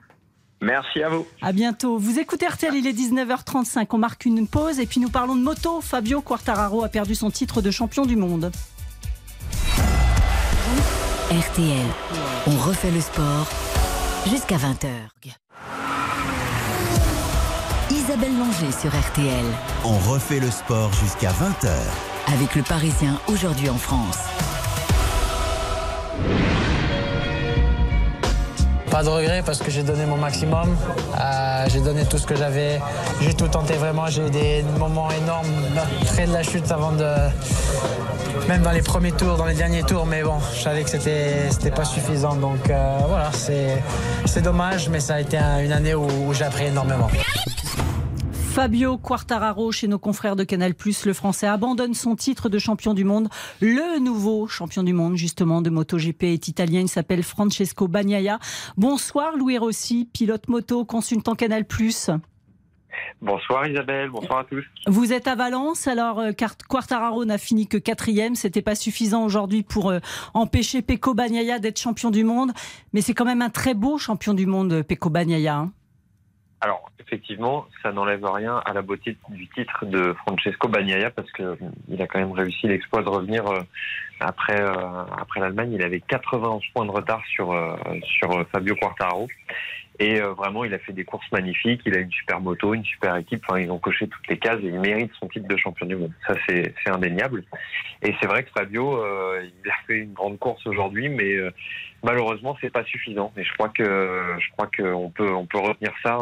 Merci 0.62 1.02
à 1.02 1.10
vous. 1.10 1.26
À 1.42 1.54
bientôt. 1.54 1.98
Vous 1.98 2.20
écoutez 2.20 2.48
RTL, 2.48 2.76
il 2.76 2.86
est 2.86 2.94
19h35. 2.94 3.88
On 3.92 3.98
marque 3.98 4.26
une 4.26 4.48
pause 4.48 4.80
et 4.80 4.86
puis 4.86 5.00
nous 5.00 5.10
parlons 5.10 5.36
de 5.36 5.42
moto. 5.42 5.82
Fabio 5.82 6.22
Quartararo 6.22 6.84
a 6.84 6.90
perdu 6.90 7.16
son 7.16 7.32
titre 7.32 7.62
de 7.62 7.72
champion 7.72 8.06
du 8.06 8.16
monde. 8.16 8.52
RTL, 11.32 11.86
on 12.46 12.58
refait 12.58 12.92
le 12.92 13.00
sport 13.00 13.48
jusqu'à 14.30 14.58
20h. 14.58 14.90
Isabelle 17.90 18.38
Langer 18.38 18.70
sur 18.78 18.90
RTL. 18.90 19.46
On 19.86 19.98
refait 20.12 20.42
le 20.42 20.52
sport 20.52 20.92
jusqu'à 20.92 21.30
20h. 21.30 21.72
Avec 22.34 22.54
le 22.56 22.64
Parisien 22.64 23.18
aujourd'hui 23.30 23.70
en 23.70 23.78
France. 23.78 24.18
Pas 28.92 29.04
de 29.04 29.10
regret 29.10 29.42
parce 29.46 29.60
que 29.60 29.72
j'ai 29.72 29.84
donné 29.84 30.06
mon 30.06 30.18
maximum. 30.18 30.76
Euh, 31.20 31.66
j'ai 31.70 31.80
donné 31.80 32.06
tout 32.06 32.18
ce 32.18 32.28
que 32.28 32.36
j'avais. 32.36 32.82
J'ai 33.22 33.34
tout 33.34 33.48
tenté 33.48 33.76
vraiment. 33.76 34.08
J'ai 34.08 34.28
eu 34.28 34.30
des 34.30 34.66
moments 34.78 35.10
énormes 35.12 35.48
près 36.08 36.28
de 36.28 36.34
la 36.34 36.44
chute 36.44 36.70
avant 36.72 36.92
de. 36.92 37.08
Même 38.50 38.62
dans 38.64 38.72
les 38.72 38.82
premiers 38.82 39.14
tours, 39.14 39.38
dans 39.38 39.46
les 39.46 39.54
derniers 39.54 39.84
tours, 39.84 40.06
mais 40.06 40.24
bon, 40.24 40.40
je 40.56 40.62
savais 40.62 40.84
que 40.84 40.90
c'était, 40.90 41.50
c'était 41.52 41.72
pas 41.72 41.86
suffisant. 41.86 42.36
Donc 42.36 42.70
euh, 42.70 42.98
voilà, 43.08 43.30
c'est, 43.34 43.82
c'est 44.26 44.42
dommage, 44.42 44.90
mais 44.90 45.00
ça 45.00 45.16
a 45.16 45.22
été 45.22 45.38
une 45.38 45.72
année 45.72 45.94
où, 45.94 46.06
où 46.28 46.34
j'ai 46.34 46.44
appris 46.44 46.66
énormément. 46.66 47.08
Fabio 48.62 49.00
Quartararo 49.00 49.72
chez 49.72 49.88
nos 49.88 49.98
confrères 49.98 50.36
de 50.36 50.44
Canal+, 50.44 50.76
le 51.06 51.14
français 51.14 51.48
abandonne 51.48 51.96
son 51.96 52.16
titre 52.16 52.48
de 52.48 52.60
champion 52.60 52.94
du 52.94 53.04
monde. 53.04 53.28
Le 53.60 53.98
nouveau 53.98 54.48
champion 54.48 54.84
du 54.84 54.94
monde 54.94 55.16
justement 55.16 55.64
de 55.64 55.72
MotoGP 55.72 56.26
est 56.26 56.48
italien, 56.48 56.82
il 56.82 56.88
s'appelle 56.88 57.24
Francesco 57.24 57.88
Bagnaia. 57.88 58.38
Bonsoir 58.78 59.36
Louis 59.36 59.58
Rossi, 59.58 60.08
pilote 60.14 60.48
moto, 60.48 60.86
consultant 60.86 61.34
Canal+. 61.34 61.66
Bonsoir 63.20 63.66
Isabelle, 63.66 64.12
bonsoir 64.12 64.42
à 64.42 64.44
tous. 64.44 64.64
Vous 64.86 65.12
êtes 65.12 65.28
à 65.28 65.34
Valence, 65.34 65.88
alors 65.88 66.20
euh, 66.20 66.32
Quartararo 66.70 67.26
n'a 67.26 67.40
fini 67.40 67.66
que 67.66 67.78
quatrième, 67.78 68.36
c'était 68.36 68.62
pas 68.62 68.76
suffisant 68.76 69.26
aujourd'hui 69.26 69.64
pour 69.64 69.90
euh, 69.90 69.98
empêcher 70.36 70.84
Pecco 70.84 71.16
Bagnaia 71.16 71.58
d'être 71.58 71.80
champion 71.80 72.12
du 72.12 72.24
monde, 72.24 72.52
mais 72.94 73.02
c'est 73.02 73.16
quand 73.16 73.26
même 73.26 73.42
un 73.42 73.50
très 73.50 73.74
beau 73.74 73.98
champion 73.98 74.36
du 74.36 74.46
monde, 74.46 74.84
Pecco 74.84 75.10
Bagnaia. 75.10 75.56
Hein. 75.56 75.72
Alors, 76.64 76.92
effectivement, 77.00 77.66
ça 77.82 77.92
n'enlève 77.92 78.24
rien 78.24 78.62
à 78.66 78.74
la 78.74 78.84
beauté 78.84 79.18
du 79.30 79.48
titre 79.48 79.84
de 79.88 80.14
Francesco 80.14 80.68
Bagnaia 80.68 81.10
parce 81.10 81.32
que 81.32 81.58
il 81.90 82.00
a 82.00 82.06
quand 82.06 82.20
même 82.20 82.32
réussi 82.34 82.68
l'exploit 82.68 83.02
de 83.02 83.10
revenir 83.10 83.48
euh, 83.48 83.62
après 84.20 84.62
euh, 84.62 85.04
après 85.18 85.40
l'Allemagne. 85.40 85.72
Il 85.74 85.82
avait 85.84 86.02
91 86.02 86.62
points 86.72 86.86
de 86.86 86.92
retard 86.92 87.24
sur 87.26 87.52
euh, 87.52 87.76
sur 88.04 88.46
Fabio 88.52 88.76
Quartararo 88.76 89.28
et 90.02 90.20
vraiment 90.20 90.64
il 90.64 90.74
a 90.74 90.80
fait 90.80 90.94
des 90.94 91.06
courses 91.06 91.30
magnifiques. 91.32 91.82
Il 91.86 91.96
a 91.96 92.00
une 92.00 92.12
super 92.12 92.42
moto, 92.42 92.74
une 92.74 92.86
super 92.86 93.16
équipe. 93.18 93.44
Enfin, 93.48 93.60
ils 93.60 93.72
ont 93.72 93.80
coché 93.80 94.08
toutes 94.08 94.28
les 94.28 94.38
cases 94.38 94.60
et 94.62 94.68
il 94.68 94.80
mérite 94.80 95.12
son 95.20 95.28
titre 95.28 95.48
de 95.48 95.58
champion 95.58 95.86
du 95.86 95.96
monde. 95.96 96.12
Ça 96.28 96.36
c'est 96.48 96.74
indéniable. 96.88 97.44
Et 98.02 98.14
c'est 98.20 98.28
vrai 98.28 98.44
que 98.44 98.50
Fabio, 98.50 99.04
il 99.42 99.70
a 99.70 99.76
fait 99.86 99.98
une 99.98 100.14
grande 100.14 100.40
course 100.40 100.66
aujourd'hui, 100.66 101.10
mais 101.10 101.38
malheureusement 102.04 102.58
c'est 102.62 102.70
pas 102.70 102.84
suffisant. 102.84 103.32
Et 103.38 103.44
je 103.44 103.54
crois 103.54 103.70
que 103.70 103.84
je 104.40 104.52
crois 104.52 104.70
qu'on 104.76 105.10
peut 105.10 105.32
on 105.34 105.46
peut 105.46 105.60
retenir 105.60 105.92
ça 106.04 106.18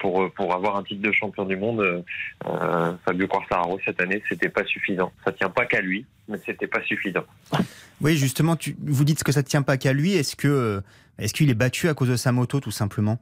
pour 0.00 0.30
pour 0.32 0.54
avoir 0.54 0.76
un 0.76 0.82
titre 0.82 1.02
de 1.02 1.12
champion 1.12 1.44
du 1.44 1.56
monde. 1.56 2.04
Euh, 2.46 2.92
Fabio 3.04 3.26
Quartararo 3.28 3.78
cette 3.84 4.00
année 4.00 4.22
c'était 4.28 4.48
pas 4.48 4.64
suffisant. 4.64 5.12
Ça 5.24 5.32
tient 5.32 5.50
pas 5.50 5.66
qu'à 5.66 5.80
lui, 5.80 6.06
mais 6.28 6.38
c'était 6.44 6.66
pas 6.66 6.82
suffisant. 6.82 7.24
Oui 8.00 8.16
justement, 8.16 8.56
tu, 8.56 8.76
vous 8.82 9.04
dites 9.04 9.22
que 9.22 9.32
ça 9.32 9.42
tient 9.42 9.62
pas 9.62 9.76
qu'à 9.76 9.92
lui. 9.92 10.14
Est-ce 10.14 10.36
que 10.36 10.82
est-ce 11.18 11.34
qu'il 11.34 11.50
est 11.50 11.54
battu 11.54 11.88
à 11.88 11.94
cause 11.94 12.10
de 12.10 12.16
sa 12.16 12.32
moto 12.32 12.60
tout 12.60 12.70
simplement? 12.70 13.18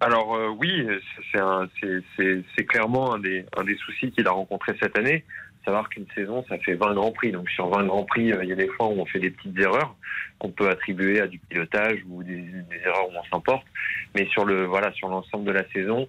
Alors 0.00 0.34
euh, 0.34 0.48
oui, 0.48 0.86
c'est 1.32 2.64
clairement 2.66 3.14
un 3.14 3.18
des, 3.18 3.46
soucis 3.84 4.10
qu'il 4.10 4.26
a 4.26 4.32
rencontré 4.32 4.76
cette 4.80 4.98
année 4.98 5.24
savoir 5.64 5.88
qu'une 5.88 6.06
saison, 6.14 6.44
ça 6.48 6.58
fait 6.58 6.74
20 6.74 6.94
grands 6.94 7.12
prix. 7.12 7.32
Donc 7.32 7.48
sur 7.50 7.68
20 7.68 7.86
grands 7.86 8.04
prix, 8.04 8.32
euh, 8.32 8.42
il 8.42 8.48
y 8.48 8.52
a 8.52 8.56
des 8.56 8.68
fois 8.68 8.88
où 8.88 9.00
on 9.00 9.06
fait 9.06 9.18
des 9.18 9.30
petites 9.30 9.58
erreurs 9.58 9.96
qu'on 10.38 10.50
peut 10.50 10.68
attribuer 10.68 11.20
à 11.20 11.26
du 11.26 11.38
pilotage 11.38 12.00
ou 12.08 12.22
des, 12.22 12.44
erreurs 12.84 13.08
où 13.08 13.12
on 13.18 13.24
s'emporte. 13.24 13.66
Mais 14.14 14.26
sur 14.26 14.44
le 14.44 14.64
voilà, 14.64 14.92
sur 14.92 15.08
l'ensemble 15.08 15.44
de 15.44 15.52
la 15.52 15.68
saison, 15.70 16.08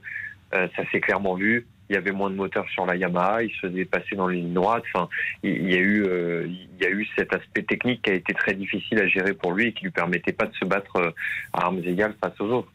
euh, 0.53 0.67
ça 0.75 0.84
s'est 0.91 0.99
clairement 0.99 1.36
vu. 1.36 1.65
Il 1.89 1.93
y 1.93 1.97
avait 1.97 2.11
moins 2.11 2.29
de 2.29 2.35
moteurs 2.35 2.67
sur 2.69 2.85
la 2.85 2.95
Yamaha, 2.95 3.43
il 3.43 3.51
se 3.51 3.67
faisait 3.67 3.85
passer 3.85 4.15
dans 4.15 4.27
les 4.27 4.37
lignes 4.37 4.53
droites. 4.53 4.83
Enfin, 4.93 5.07
il 5.43 5.71
y 5.71 5.75
a 5.75 5.79
eu, 5.79 6.03
euh, 6.05 6.47
il 6.47 6.83
y 6.83 6.85
a 6.85 6.89
eu 6.89 7.07
cet 7.17 7.33
aspect 7.33 7.63
technique 7.63 8.01
qui 8.01 8.11
a 8.11 8.13
été 8.13 8.33
très 8.33 8.53
difficile 8.53 8.99
à 8.99 9.07
gérer 9.07 9.33
pour 9.33 9.53
lui 9.53 9.67
et 9.67 9.73
qui 9.73 9.83
lui 9.83 9.91
permettait 9.91 10.33
pas 10.33 10.45
de 10.45 10.55
se 10.55 10.65
battre 10.65 11.13
à 11.53 11.65
armes 11.65 11.81
égales 11.83 12.15
face 12.21 12.39
aux 12.39 12.49
autres. 12.49 12.71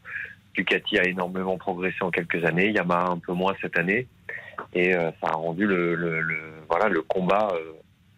Ducati 0.54 0.98
a 0.98 1.04
énormément 1.04 1.58
progressé 1.58 1.96
en 2.02 2.10
quelques 2.10 2.44
années, 2.44 2.70
Yamaha 2.70 3.10
un 3.10 3.18
peu 3.18 3.32
moins 3.32 3.54
cette 3.60 3.78
année, 3.78 4.06
et 4.74 4.92
ça 4.92 5.28
a 5.28 5.32
rendu 5.32 5.66
le, 5.66 5.94
le, 5.94 6.20
le 6.20 6.38
voilà 6.70 6.88
le 6.88 7.02
combat 7.02 7.48
euh, 7.52 7.72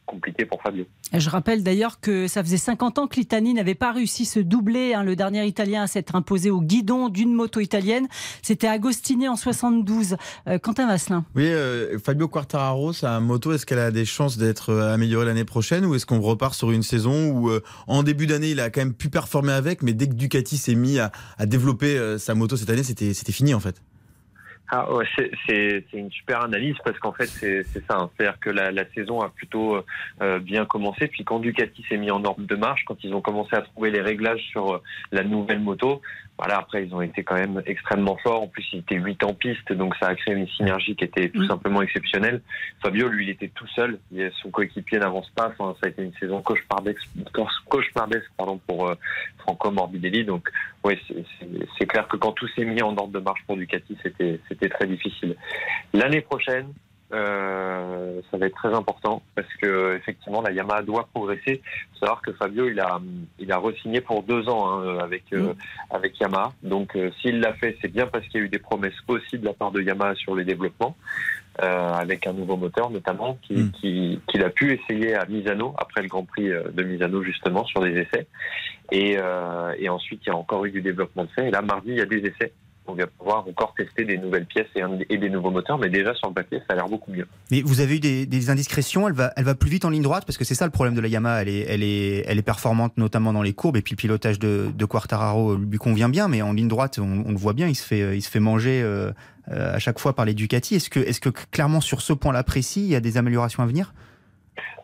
compliqué 0.07 0.45
pour 0.45 0.61
Fabio. 0.63 0.85
Je 1.13 1.31
rappelle 1.31 1.63
d'ailleurs 1.63 2.01
que 2.01 2.27
ça 2.27 2.43
faisait 2.43 2.57
50 2.57 2.99
ans 2.99 3.07
que 3.07 3.17
l'Italie 3.17 3.55
n'avait 3.55 3.75
pas 3.75 3.93
réussi 3.93 4.25
ce 4.25 4.41
doublé. 4.41 4.95
Hein, 4.95 5.05
le 5.05 5.17
dernier 5.17 5.45
Italien 5.47 5.83
à 5.83 5.87
s'être 5.87 6.15
imposé 6.15 6.51
au 6.51 6.61
guidon 6.61 7.09
d'une 7.09 7.35
moto 7.35 7.61
italienne, 7.61 8.09
c'était 8.43 8.67
Agostini 8.67 9.29
en 9.29 9.37
72. 9.37 10.17
Euh, 10.49 10.59
Quentin 10.59 10.87
Vasselin. 10.87 11.25
Oui, 11.35 11.47
euh, 11.47 11.99
Fabio 11.99 12.29
Quartararo, 12.29 12.93
sa 12.93 13.21
moto, 13.21 13.53
est-ce 13.53 13.67
qu'elle 13.67 13.79
a 13.79 13.91
des 13.91 14.05
chances 14.05 14.39
d'être 14.39 14.73
améliorée 14.75 15.27
l'année 15.27 15.45
prochaine 15.45 15.85
ou 15.85 15.95
est-ce 15.95 16.07
qu'on 16.07 16.21
repart 16.21 16.55
sur 16.55 16.71
une 16.71 16.83
saison 16.83 17.31
où 17.31 17.51
en 17.87 18.03
début 18.03 18.27
d'année 18.27 18.51
il 18.51 18.61
a 18.61 18.71
quand 18.71 18.81
même 18.81 18.95
pu 18.95 19.09
performer 19.09 19.53
avec, 19.53 19.83
mais 19.83 19.93
dès 19.93 20.09
que 20.09 20.15
Ducati 20.15 20.57
s'est 20.57 20.75
mis 20.75 20.99
à, 20.99 21.13
à 21.39 21.47
développer 21.47 22.17
sa 22.19 22.35
moto 22.35 22.57
cette 22.57 22.71
année, 22.71 22.83
c'était 22.83 23.33
fini 23.33 23.55
en 23.55 23.61
fait? 23.61 23.81
Ah, 24.75 24.91
ouais, 24.91 25.05
c'est 25.47 25.85
une 25.93 26.11
super 26.11 26.43
analyse 26.45 26.77
parce 26.83 26.99
qu'en 26.99 27.13
fait 27.13 27.27
c'est 27.27 27.63
ça, 27.87 27.99
hein. 27.99 28.11
c'est-à-dire 28.17 28.41
que 28.41 28.49
la, 28.49 28.71
la, 28.73 28.91
saison 28.95 29.21
a 29.21 29.29
plutôt 29.29 29.85
euh, 30.23 30.39
bien 30.39 30.65
commencé. 30.65 31.09
Puis 31.09 31.25
quand 31.25 31.41
Ducati 31.41 31.85
s'est 31.91 31.99
mis 31.99 32.11
en 32.11 32.25
ordre 32.25 32.41
de 32.41 32.57
marche, 32.57 32.83
quand 32.87 32.97
ils 33.05 33.13
ont 33.13 33.21
commencé 33.21 33.55
à 33.55 33.61
trouver 33.61 33.91
les 33.91 34.01
réglages 34.01 34.41
sur 34.51 34.73
euh, 34.73 34.83
la 35.11 35.25
nouvelle 35.25 35.61
moto, 35.61 36.01
voilà, 36.39 36.59
après, 36.59 36.85
ils 36.85 36.95
ont 36.95 37.03
été 37.03 37.23
quand 37.23 37.35
même 37.35 37.63
extrêmement 37.67 38.17
forts. 38.17 38.43
En 38.43 38.47
plus, 38.49 38.67
il 38.73 38.81
était 38.81 38.97
8 38.97 39.23
en 39.25 39.35
piste, 39.35 39.73
donc 39.73 39.95
ça 39.97 40.09
a 40.09 40.15
créé 40.15 40.35
une 40.35 40.49
synergie 40.49 40.97
qui 40.97 41.05
était 41.05 41.29
tout 41.29 41.43
mm. 41.43 41.49
simplement 41.49 41.83
exceptionnelle. 41.83 42.41
Fabio, 42.83 43.07
lui, 43.09 43.27
il 43.27 43.31
était 43.31 43.49
tout 43.55 43.69
seul. 43.69 43.99
Son 44.43 44.51
coéquipier 44.51 44.99
n'avance 44.99 45.31
pas. 45.37 45.53
Enfin, 45.57 45.77
ça 45.81 45.87
a 45.87 45.91
été 45.91 46.03
une 46.03 46.15
saison 46.15 46.41
cauchemardesque, 46.43 47.07
cauchemardesque 47.69 48.31
pardon, 48.37 48.59
pour 48.67 48.89
euh, 48.89 48.95
Franco 49.39 49.71
Morbidelli. 49.71 50.25
Donc, 50.25 50.49
oui, 50.83 50.99
c'est 51.79 51.87
clair 51.87 52.09
que 52.09 52.17
quand 52.17 52.33
tout 52.33 52.49
s'est 52.57 52.65
mis 52.65 52.83
en 52.83 52.97
ordre 52.97 53.13
de 53.13 53.21
marche 53.21 53.43
pour 53.47 53.57
Ducati, 53.57 53.97
c'était 54.03 54.62
très 54.69 54.87
difficile. 54.87 55.37
L'année 55.93 56.21
prochaine, 56.21 56.73
euh, 57.13 58.23
ça 58.31 58.39
va 58.39 58.47
être 58.47 58.55
très 58.55 58.73
important 58.73 59.23
parce 59.35 59.53
que 59.61 59.97
effectivement 59.97 60.41
la 60.41 60.51
Yamaha 60.51 60.83
doit 60.83 61.09
progresser. 61.13 61.61
Il 61.61 61.93
faut 61.93 62.07
savoir 62.07 62.23
que 62.23 62.33
Fabio 62.33 62.69
il 62.69 62.81
a 62.81 63.01
il 63.39 63.53
a 63.53 63.59
re-signé 63.59 64.01
pour 64.01 64.23
deux 64.23 64.49
ans 64.49 64.71
hein, 64.71 64.99
avec 64.99 65.25
euh, 65.35 65.53
avec 65.91 66.19
Yamaha. 66.19 66.53
Donc 66.63 66.97
euh, 66.97 67.11
s'il 67.21 67.41
l'a 67.41 67.53
fait, 67.53 67.77
c'est 67.83 67.93
bien 67.93 68.07
parce 68.07 68.27
qu'il 68.29 68.41
y 68.41 68.43
a 68.43 68.47
eu 68.47 68.49
des 68.49 68.59
promesses 68.59 68.95
aussi 69.09 69.39
de 69.39 69.45
la 69.45 69.53
part 69.53 69.73
de 69.73 69.83
Yamaha 69.83 70.15
sur 70.15 70.35
les 70.35 70.45
développements. 70.45 70.97
avec 71.59 72.27
un 72.27 72.33
nouveau 72.33 72.57
moteur 72.57 72.89
notamment 72.89 73.39
qu'il 73.43 73.65
mm. 73.65 73.73
qui, 73.73 74.21
qu'il 74.27 74.43
a 74.43 74.49
pu 74.49 74.73
essayer 74.73 75.15
à 75.15 75.27
Misano 75.27 75.75
après 75.77 76.01
le 76.01 76.09
Grand 76.09 76.25
Prix 76.25 76.49
de 76.49 76.83
Misano 76.83 77.23
justement 77.23 77.63
sur 77.67 77.83
des 77.83 77.95
essais 78.05 78.27
et, 78.91 79.19
et 79.83 79.89
ensuite 79.91 80.23
il 80.25 80.31
y 80.31 80.33
a 80.33 80.37
encore 80.37 80.65
eu 80.65 80.71
du 80.71 80.81
développement 80.81 81.25
de 81.25 81.33
fait 81.37 81.49
et 81.49 81.51
là 81.51 81.61
mardi 81.61 81.91
il 81.91 81.99
y 81.99 82.01
a 82.01 82.07
des 82.07 82.25
essais 82.25 82.53
on 82.87 82.95
va 82.95 83.07
pouvoir 83.07 83.47
encore 83.47 83.75
tester 83.77 84.05
des 84.05 84.19
nouvelles 84.19 84.47
pièces 84.47 84.67
et, 85.09 85.19
des 85.19 85.31
nouveaux 85.31 85.51
moteurs, 85.51 85.79
mais 85.79 85.89
déjà 85.89 86.15
sur 86.15 86.29
le 86.29 86.35
papier, 86.35 86.59
ça 86.61 86.73
a 86.73 86.75
l'air 86.75 86.89
beaucoup 86.89 87.13
mieux. 87.13 87.27
Mais 87.51 87.63
vous 87.63 87.81
avez 87.81 87.97
eu 87.97 88.01
des, 88.01 88.51
indiscrétions, 88.51 89.09
elle 89.09 89.15
va, 89.15 89.55
plus 89.55 89.71
vite 89.71 89.85
en 89.85 89.91
ligne 89.91 90.03
droite, 90.03 90.25
parce 90.27 90.37
que 90.39 90.45
c'est 90.45 90.55
ça 90.55 90.65
le 90.65 90.71
problème 90.71 90.95
de 90.95 91.01
la 91.01 91.09
Yamaha, 91.09 91.43
elle 91.43 91.83
est, 91.83 92.43
performante 92.45 92.97
notamment 92.97 93.33
dans 93.33 93.43
les 93.43 93.53
courbes, 93.53 93.77
et 93.77 93.83
puis 93.83 93.93
le 93.93 93.97
pilotage 93.97 94.39
de, 94.39 94.85
Quartararo 94.85 95.57
lui 95.57 95.79
convient 95.79 96.09
bien, 96.09 96.29
mais 96.29 96.43
en 96.43 96.53
ligne 96.53 96.69
droite, 96.69 96.99
on, 96.99 97.31
le 97.31 97.37
voit 97.37 97.53
bien, 97.53 97.69
il 97.69 97.75
se 97.75 97.85
fait, 97.85 98.41
manger 98.41 98.83
euh, 98.83 99.13
euh, 99.51 99.75
à 99.75 99.79
chaque 99.79 99.99
fois 99.99 100.15
par 100.15 100.25
les 100.25 100.35
Ducati. 100.35 100.75
Est-ce 100.75 101.21
que 101.21 101.31
clairement 101.51 101.81
sur 101.81 102.01
ce 102.03 102.13
point-là 102.13 102.43
précis, 102.43 102.83
il 102.83 102.91
y 102.91 102.97
a 102.97 103.01
des 103.01 103.17
améliorations 103.17 103.63
à 103.63 103.67
venir? 103.67 103.95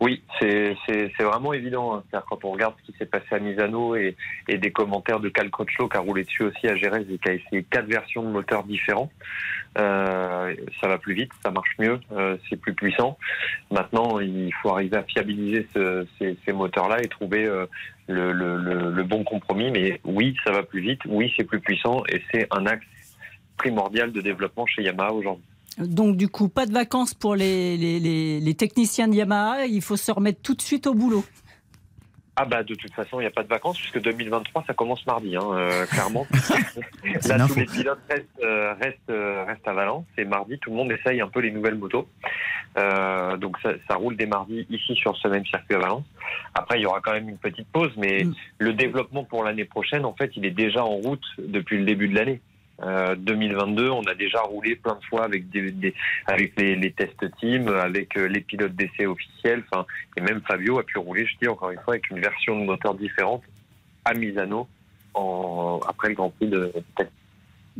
Oui, 0.00 0.22
c'est 0.40 0.76
vraiment 1.20 1.52
évident. 1.52 1.96
Hein. 1.96 2.20
Quand 2.28 2.44
on 2.44 2.52
regarde 2.52 2.74
ce 2.80 2.90
qui 2.90 2.98
s'est 2.98 3.06
passé 3.06 3.26
à 3.32 3.38
Misano 3.38 3.96
et, 3.96 4.16
des 4.48 4.70
commentaires 4.70 5.20
de 5.20 5.28
Cal 5.28 5.50
Crutchlow 5.50 5.88
qui 5.88 5.96
a 5.96 6.00
roulé 6.00 6.24
dessus 6.24 6.44
aussi 6.44 6.68
à 6.68 6.76
Jerez 6.76 7.04
et 7.10 7.18
qui 7.18 7.28
a 7.28 7.34
essayé 7.34 7.64
quatre 7.64 7.86
versions 7.86 8.22
de 8.22 8.28
moteurs 8.28 8.64
différents, 8.64 9.10
euh, 9.78 10.54
ça 10.80 10.88
va 10.88 10.98
plus 10.98 11.14
vite, 11.14 11.30
ça 11.42 11.50
marche 11.50 11.74
mieux, 11.78 12.00
euh, 12.12 12.36
c'est 12.48 12.56
plus 12.56 12.74
puissant. 12.74 13.18
Maintenant, 13.70 14.20
il 14.20 14.52
faut 14.62 14.70
arriver 14.70 14.96
à 14.96 15.02
fiabiliser 15.02 15.66
ce, 15.74 16.06
ces, 16.18 16.52
moteurs-là 16.52 17.02
et 17.02 17.08
trouver 17.08 17.44
euh, 17.46 17.66
le 18.08 19.02
bon 19.02 19.24
compromis. 19.24 19.70
Mais 19.70 20.00
oui, 20.04 20.36
ça 20.44 20.52
va 20.52 20.62
plus 20.62 20.80
vite, 20.80 21.00
oui, 21.06 21.32
c'est 21.36 21.44
plus 21.44 21.60
puissant 21.60 22.02
et 22.08 22.22
c'est 22.32 22.46
un 22.50 22.66
axe 22.66 22.86
primordial 23.56 24.12
de 24.12 24.20
développement 24.20 24.66
chez 24.66 24.82
Yamaha 24.82 25.12
aujourd'hui. 25.12 25.47
Donc 25.80 26.16
du 26.16 26.28
coup, 26.28 26.48
pas 26.48 26.66
de 26.66 26.72
vacances 26.72 27.14
pour 27.14 27.34
les, 27.34 27.76
les, 27.76 28.54
techniciens 28.54 29.08
de 29.08 29.14
Yamaha, 29.14 29.66
il 29.66 29.82
faut 29.82 29.96
se 29.96 30.10
remettre 30.10 30.40
tout 30.42 30.54
de 30.54 30.62
suite 30.62 30.86
au 30.86 30.94
boulot. 30.94 31.24
Ah 32.40 32.44
bah 32.44 32.62
de 32.62 32.72
toute 32.76 32.92
façon, 32.92 33.18
il 33.18 33.24
n'y 33.24 33.26
a 33.26 33.32
pas 33.32 33.42
de 33.42 33.48
vacances 33.48 33.76
puisque 33.80 34.00
2023, 34.00 34.62
ça 34.64 34.72
commence 34.72 35.04
mardi, 35.06 35.34
hein, 35.34 35.42
euh, 35.54 35.86
clairement. 35.86 36.24
Là, 37.28 37.48
tous 37.48 37.56
les 37.56 37.66
pilotes 37.66 37.98
restent, 38.08 38.26
euh, 38.40 38.74
euh, 39.10 39.44
restent, 39.44 39.66
à 39.66 39.72
Valence. 39.72 40.04
C'est 40.14 40.24
mardi, 40.24 40.56
tout 40.60 40.70
le 40.70 40.76
monde 40.76 40.92
essaye 40.92 41.20
un 41.20 41.26
peu 41.26 41.40
les 41.40 41.50
nouvelles 41.50 41.74
motos. 41.74 42.06
donc 42.76 43.58
ça, 43.60 43.70
ça, 43.88 43.96
roule 43.96 44.16
des 44.16 44.26
mardis 44.26 44.68
ici 44.70 44.94
sur 44.94 45.16
ce 45.16 45.26
même 45.26 45.44
circuit 45.46 45.74
à 45.74 45.78
Valence. 45.78 46.04
Après, 46.54 46.78
il 46.78 46.82
y 46.82 46.86
aura 46.86 47.00
quand 47.00 47.12
même 47.12 47.28
une 47.28 47.38
petite 47.38 47.66
pause, 47.72 47.90
mais 47.96 48.22
mm. 48.22 48.34
le 48.58 48.72
développement 48.72 49.24
pour 49.24 49.42
l'année 49.42 49.64
prochaine, 49.64 50.04
en 50.04 50.14
fait, 50.14 50.30
il 50.36 50.46
est 50.46 50.52
déjà 50.52 50.84
en 50.84 50.94
route 50.94 51.24
depuis 51.38 51.78
le 51.78 51.86
début 51.86 52.06
de 52.06 52.14
l'année. 52.14 52.40
2022, 52.80 53.84
euh, 53.84 53.90
on 53.90 54.02
a 54.04 54.14
déjà 54.14 54.40
roulé 54.40 54.76
plein 54.76 54.94
de 54.94 55.04
fois 55.04 55.24
avec 55.24 55.48
des, 55.50 55.94
avec 56.26 56.52
les, 56.56 56.92
tests 56.92 57.24
team, 57.40 57.68
avec 57.68 58.16
euh, 58.16 58.28
les 58.28 58.40
pilotes 58.40 58.74
d'essai 58.74 59.06
officiels. 59.06 59.64
Enfin, 59.70 59.84
et 60.16 60.20
même 60.20 60.40
Fabio 60.46 60.78
a 60.78 60.84
pu 60.84 60.98
rouler, 60.98 61.26
je 61.26 61.36
dis 61.42 61.48
encore 61.48 61.70
une 61.70 61.80
fois, 61.80 61.94
avec 61.94 62.10
une 62.10 62.20
version 62.20 62.58
de 62.58 62.64
moteur 62.64 62.94
différente 62.94 63.42
à 64.04 64.14
Misano 64.14 64.68
en, 65.14 65.80
après 65.88 66.08
le 66.08 66.14
Grand 66.14 66.30
Prix 66.30 66.48
de 66.48 66.72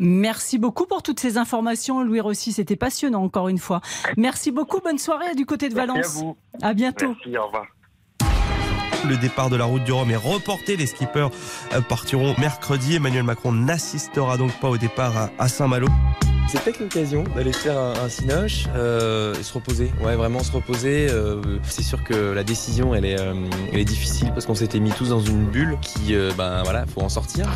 Merci 0.01 0.59
beaucoup 0.59 0.87
pour 0.87 1.03
toutes 1.03 1.19
ces 1.19 1.39
informations, 1.39 2.05
Louis 2.05 2.21
Rossi. 2.21 2.53
C'était 2.53 2.77
passionnant, 2.77 3.25
encore 3.25 3.49
une 3.49 3.59
fois. 3.59 3.81
Merci 4.17 4.53
beaucoup. 4.53 4.81
Bonne 4.81 4.99
soirée 4.99 5.35
du 5.35 5.45
côté 5.45 5.69
de 5.69 5.75
Valence. 5.75 6.23
À, 6.63 6.69
à 6.69 6.75
bientôt. 6.75 7.09
Merci, 7.09 7.37
au 7.37 7.47
revoir. 7.47 7.67
Le 9.07 9.17
départ 9.17 9.49
de 9.49 9.57
la 9.57 9.65
route 9.65 9.85
du 9.85 9.93
Rhum 9.93 10.11
est 10.11 10.17
reporté. 10.17 10.77
Les 10.77 10.87
skippers 10.87 11.29
euh, 11.73 11.81
partiront 11.81 12.35
mercredi. 12.39 12.97
Emmanuel 12.97 13.23
Macron 13.23 13.53
n'assistera 13.53 14.37
donc 14.37 14.53
pas 14.61 14.69
au 14.69 14.77
départ 14.77 15.31
à 15.39 15.49
Saint-Malo. 15.49 15.87
C'est 16.49 16.63
peut-être 16.63 16.81
l'occasion 16.81 17.25
d'aller 17.37 17.53
faire 17.53 17.79
un, 17.79 17.93
un 18.05 18.09
cinoche 18.09 18.65
euh, 18.75 19.35
et 19.39 19.43
se 19.43 19.53
reposer. 19.53 19.93
Ouais, 20.03 20.17
vraiment 20.17 20.43
se 20.43 20.51
reposer. 20.51 21.09
Euh, 21.11 21.41
c'est 21.63 21.83
sûr 21.83 22.03
que 22.03 22.33
la 22.33 22.43
décision, 22.43 22.95
elle 22.95 23.05
est, 23.05 23.19
elle 23.73 23.79
est 23.79 23.85
difficile 23.85 24.31
parce 24.33 24.47
qu'on 24.47 24.55
s'était 24.55 24.81
mis 24.81 24.91
tous 24.91 25.11
dans 25.11 25.21
une 25.21 25.45
bulle 25.45 25.77
qui, 25.83 26.15
ben 26.37 26.63
voilà, 26.65 26.87
faut 26.87 27.03
en 27.03 27.11
sortir. 27.11 27.47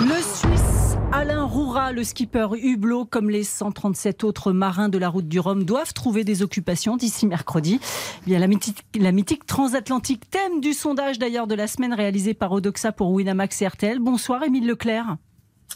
Le 0.00 0.16
Suisse 0.22 0.69
Alain 1.12 1.42
Roura, 1.42 1.90
le 1.90 2.04
skipper 2.04 2.46
Hublot, 2.54 3.04
comme 3.04 3.30
les 3.30 3.42
137 3.42 4.22
autres 4.22 4.52
marins 4.52 4.88
de 4.88 4.96
la 4.96 5.08
route 5.08 5.26
du 5.26 5.40
Rhum, 5.40 5.64
doivent 5.64 5.92
trouver 5.92 6.22
des 6.22 6.42
occupations 6.42 6.96
d'ici 6.96 7.26
mercredi. 7.26 7.80
A 8.28 8.38
la 8.38 8.46
mythique, 8.46 8.84
la 8.96 9.10
mythique 9.10 9.44
transatlantique, 9.44 10.30
thème 10.30 10.60
du 10.60 10.72
sondage 10.72 11.18
d'ailleurs 11.18 11.48
de 11.48 11.56
la 11.56 11.66
semaine 11.66 11.94
réalisé 11.94 12.32
par 12.32 12.52
Odoxa 12.52 12.92
pour 12.92 13.10
Winamax 13.10 13.60
et 13.60 13.66
RTL. 13.66 13.98
Bonsoir 13.98 14.44
Émile 14.44 14.68
Leclerc. 14.68 15.16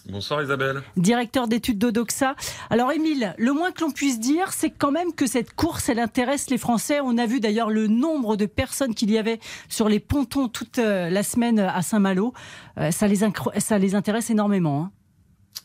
Bonsoir 0.09 0.43
Isabelle. 0.43 0.83
Directeur 0.97 1.49
d'études 1.49 1.79
d'Odoxa. 1.79 2.37
Alors 2.71 2.93
Émile, 2.93 3.35
le 3.37 3.53
moins 3.53 3.73
que 3.73 3.81
l'on 3.81 3.91
puisse 3.91 4.21
dire, 4.21 4.53
c'est 4.53 4.71
quand 4.71 4.93
même 4.93 5.13
que 5.15 5.27
cette 5.27 5.53
course, 5.55 5.89
elle 5.89 5.99
intéresse 5.99 6.49
les 6.49 6.59
Français. 6.59 7.01
On 7.03 7.19
a 7.19 7.27
vu 7.27 7.41
d'ailleurs 7.41 7.71
le 7.71 7.89
nombre 7.89 8.37
de 8.37 8.47
personnes 8.47 8.95
qu'il 8.95 9.11
y 9.11 9.19
avait 9.19 9.41
sur 9.69 9.89
les 9.89 9.99
pontons 9.99 10.47
toute 10.47 10.79
euh, 10.79 11.11
la 11.11 11.25
semaine 11.25 11.59
à 11.59 11.83
Saint-Malo. 11.83 12.35
Euh, 12.79 12.93
ça, 12.93 13.09
les 13.09 13.21
ça 13.59 13.79
les 13.79 13.95
intéresse 13.97 14.31
énormément. 14.31 14.85
Hein. 14.85 14.93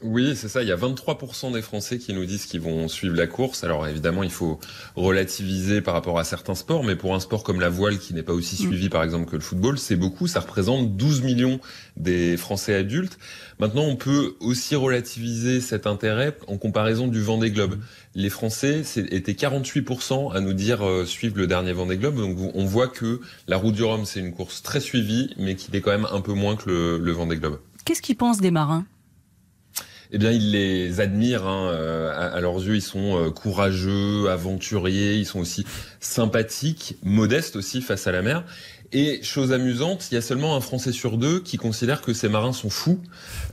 Oui, 0.02 0.34
c'est 0.38 0.48
ça. 0.48 0.62
Il 0.62 0.70
y 0.70 0.72
a 0.72 0.78
23% 0.78 1.52
des 1.52 1.62
Français 1.62 1.98
qui 1.98 2.14
nous 2.14 2.26
disent 2.26 2.46
qu'ils 2.46 2.62
vont 2.62 2.88
suivre 2.88 3.16
la 3.18 3.28
course. 3.28 3.66
Alors 3.66 3.86
évidemment, 3.86 4.24
il 4.24 4.32
faut 4.32 4.58
relativiser 4.96 5.82
par 5.82 5.94
rapport 5.94 6.18
à 6.20 6.24
certains 6.24 6.56
sports, 6.56 6.86
mais 6.86 6.96
pour 6.96 7.16
un 7.16 7.20
sport 7.20 7.44
comme 7.44 7.60
la 7.60 7.68
voile 7.68 8.00
qui 8.00 8.14
n'est 8.14 8.24
pas 8.24 8.32
aussi 8.32 8.56
mm. 8.56 8.68
suivi 8.68 8.90
par 8.90 9.04
exemple 9.04 9.30
que 9.30 9.36
le 9.36 9.42
football, 9.42 9.78
c'est 9.78 9.98
beaucoup. 9.98 10.28
Ça 10.28 10.40
représente 10.40 10.96
12 10.96 11.24
millions 11.24 11.60
des 11.98 12.38
Français 12.38 12.76
adultes. 12.76 13.20
Maintenant, 13.60 13.84
on 13.84 13.98
peut 13.98 14.36
aussi 14.40 14.74
relativiser 14.78 15.60
cet 15.60 15.86
intérêt 15.86 16.38
en 16.48 16.58
comparaison 16.58 17.08
du 17.08 17.22
Vendée 17.22 17.52
Globe. 17.52 17.76
Mm. 17.76 17.82
Les 18.16 18.30
Français 18.30 18.84
étaient 18.96 19.34
48% 19.34 20.34
à 20.34 20.40
nous 20.40 20.54
dire 20.54 20.88
euh, 20.88 21.06
suivre 21.06 21.38
le 21.38 21.46
dernier 21.46 21.74
Vendée 21.74 21.98
Globe. 21.98 22.16
Donc 22.16 22.38
on 22.54 22.66
voit 22.66 22.88
que 22.88 23.20
la 23.50 23.58
Route 23.58 23.76
du 23.76 23.84
Rhum, 23.84 24.06
c'est 24.06 24.22
une 24.22 24.34
course 24.34 24.64
très 24.64 24.80
suivie, 24.80 25.34
mais 25.38 25.56
qui 25.56 25.76
est 25.76 25.82
quand 25.82 25.92
même 25.92 26.08
un 26.10 26.22
peu 26.22 26.34
moins 26.34 26.56
que 26.56 26.70
le, 26.70 26.98
le 27.00 27.12
Vendée 27.12 27.36
Globe. 27.36 27.60
Qu'est-ce 27.84 28.02
qu'ils 28.02 28.18
pensent 28.18 28.40
des 28.40 28.52
marins? 28.52 28.86
Eh 30.12 30.18
bien, 30.18 30.32
ils 30.32 30.52
les 30.52 31.02
admirent. 31.02 31.46
Hein, 31.46 31.70
euh, 31.72 32.12
à, 32.16 32.40
leurs 32.42 32.58
yeux, 32.58 32.76
ils 32.76 32.82
sont 32.82 33.18
euh, 33.18 33.30
courageux, 33.30 34.30
aventuriers. 34.30 35.16
Ils 35.16 35.26
sont 35.26 35.40
aussi 35.40 35.66
sympathiques, 36.00 36.96
modestes 37.04 37.56
aussi 37.56 37.82
face 37.82 38.08
à 38.08 38.12
la 38.12 38.22
mer. 38.22 38.44
Et 38.92 39.22
chose 39.24 39.52
amusante, 39.52 40.08
il 40.12 40.16
y 40.16 40.18
a 40.18 40.22
seulement 40.22 40.56
un 40.56 40.62
Français 40.62 40.92
sur 40.92 41.18
deux 41.18 41.40
qui 41.40 41.58
considère 41.58 42.02
que 42.02 42.14
ces 42.14 42.28
marins 42.28 42.54
sont 42.54 42.70
fous, 42.70 43.00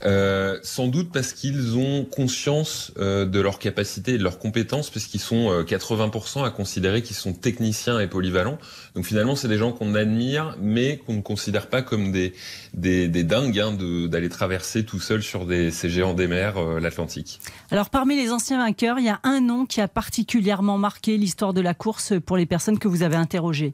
euh, 0.03 0.57
sans 0.63 0.87
doute 0.87 1.11
parce 1.11 1.33
qu'ils 1.33 1.77
ont 1.77 2.05
conscience 2.05 2.91
euh, 2.97 3.25
de 3.25 3.39
leur 3.39 3.59
capacité 3.59 4.13
et 4.13 4.17
de 4.17 4.23
leurs 4.23 4.39
compétences, 4.39 4.89
puisqu'ils 4.89 5.19
sont 5.19 5.63
80% 5.63 6.39
euh, 6.39 6.43
à 6.45 6.49
considérer 6.49 7.01
qu'ils 7.01 7.15
sont 7.15 7.33
techniciens 7.33 7.99
et 7.99 8.07
polyvalents. 8.07 8.57
Donc 8.95 9.05
finalement, 9.05 9.35
c'est 9.35 9.47
des 9.47 9.57
gens 9.57 9.71
qu'on 9.71 9.93
admire, 9.93 10.55
mais 10.59 10.97
qu'on 10.97 11.13
ne 11.13 11.21
considère 11.21 11.67
pas 11.67 11.81
comme 11.81 12.11
des 12.11 12.33
des, 12.73 13.07
des 13.07 13.23
dingues 13.23 13.59
hein, 13.59 13.73
d'aller 14.07 14.29
traverser 14.29 14.85
tout 14.85 14.99
seul 14.99 15.23
sur 15.23 15.45
des, 15.45 15.71
ces 15.71 15.89
géants 15.89 16.13
des 16.13 16.27
mers 16.27 16.57
euh, 16.57 16.79
l'Atlantique. 16.79 17.41
Alors 17.71 17.89
parmi 17.89 18.15
les 18.15 18.31
anciens 18.31 18.57
vainqueurs, 18.57 18.99
il 18.99 19.05
y 19.05 19.09
a 19.09 19.19
un 19.23 19.41
nom 19.41 19.65
qui 19.65 19.81
a 19.81 19.87
particulièrement 19.87 20.77
marqué 20.77 21.17
l'histoire 21.17 21.53
de 21.53 21.61
la 21.61 21.73
course 21.73 22.13
pour 22.25 22.37
les 22.37 22.45
personnes 22.45 22.79
que 22.79 22.87
vous 22.87 23.03
avez 23.03 23.15
interrogées. 23.15 23.73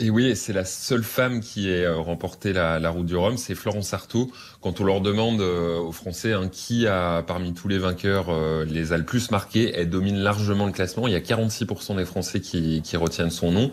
Et 0.00 0.10
oui, 0.10 0.34
c'est 0.34 0.52
la 0.52 0.64
seule 0.64 1.04
femme 1.04 1.38
qui 1.38 1.70
ait 1.70 1.84
euh, 1.84 1.94
remporté 1.94 2.52
la, 2.52 2.80
la 2.80 2.90
route 2.90 3.06
du 3.06 3.14
Rhum, 3.14 3.36
c'est 3.36 3.54
Florence 3.54 3.94
Artaud. 3.94 4.28
Quand 4.60 4.80
on 4.80 4.84
leur 4.84 5.00
demande 5.00 5.40
euh, 5.40 5.78
aux 5.78 5.92
Français 5.92 6.32
hein, 6.32 6.48
qui 6.50 6.88
a 6.88 7.22
parmi 7.22 7.54
tous 7.54 7.68
les 7.68 7.78
vainqueurs 7.78 8.26
euh, 8.30 8.64
les 8.64 8.92
a 8.92 8.98
le 8.98 9.04
plus 9.04 9.30
marqués, 9.30 9.72
elle 9.72 9.90
domine 9.90 10.18
largement 10.18 10.66
le 10.66 10.72
classement. 10.72 11.06
Il 11.06 11.12
y 11.12 11.16
a 11.16 11.20
46% 11.20 11.94
des 11.94 12.04
Français 12.04 12.40
qui, 12.40 12.82
qui 12.82 12.96
retiennent 12.96 13.30
son 13.30 13.52
nom, 13.52 13.70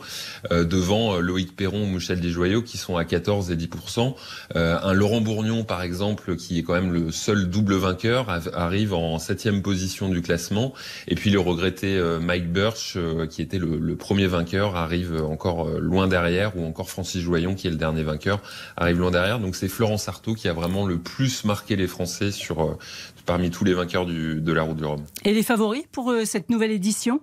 devant 0.52 1.18
Loïc 1.18 1.56
Perron 1.56 1.86
ou 1.86 1.88
Michel 1.88 2.20
Desjoyaux 2.20 2.62
qui 2.62 2.78
sont 2.78 2.98
à 2.98 3.06
14 3.06 3.50
et 3.50 3.56
10%. 3.56 4.14
un 4.54 4.94
Laurent 4.94 5.22
Bourgnon, 5.22 5.64
par 5.64 5.82
exemple, 5.82 6.36
qui 6.36 6.60
est 6.60 6.64
quand 6.64 6.74
même 6.74 6.94
le 6.94 7.12
seul 7.12 7.50
double 7.50 7.76
vainqueur, 7.76 8.30
arrive 8.54 8.94
en 8.94 9.18
septième 9.18 9.62
position 9.62 10.10
du 10.10 10.22
classement. 10.22 10.74
Et 11.08 11.16
puis 11.16 11.30
le 11.30 11.40
regretté 11.40 12.00
Mike 12.22 12.52
Birch, 12.52 12.98
qui 13.30 13.42
était 13.42 13.60
le, 13.60 13.78
le, 13.78 13.96
premier 13.96 14.28
vainqueur, 14.28 14.76
arrive 14.76 15.24
encore 15.24 15.68
loin 15.80 16.08
derrière, 16.12 16.56
ou 16.56 16.66
encore 16.66 16.90
Francis 16.90 17.22
Joyon, 17.22 17.56
qui 17.56 17.68
est 17.68 17.72
le 17.72 17.78
dernier 17.78 18.04
vainqueur, 18.04 18.42
arrive 18.78 19.00
loin 19.00 19.10
derrière. 19.10 19.40
Donc 19.40 19.56
c'est 19.56 19.68
Florence 19.68 20.08
Artaud 20.08 20.36
qui 20.36 20.48
a 20.48 20.54
vraiment 20.54 20.86
le 20.86 21.00
plus 21.00 21.44
marqué 21.44 21.76
les 21.76 21.88
Français 21.88 22.32
sur, 22.32 22.62
euh, 22.62 22.78
parmi 23.26 23.50
tous 23.50 23.64
les 23.64 23.74
vainqueurs 23.74 24.06
du, 24.06 24.40
de 24.40 24.54
la 24.54 24.62
Route 24.62 24.78
du 24.78 24.86
Rhum. 24.86 25.04
Et 25.26 25.34
les 25.34 25.44
favoris 25.44 25.84
pour 25.92 26.12
euh, 26.12 26.26
cette 26.26 26.50
nouvelle 26.50 26.72
édition? 26.72 27.22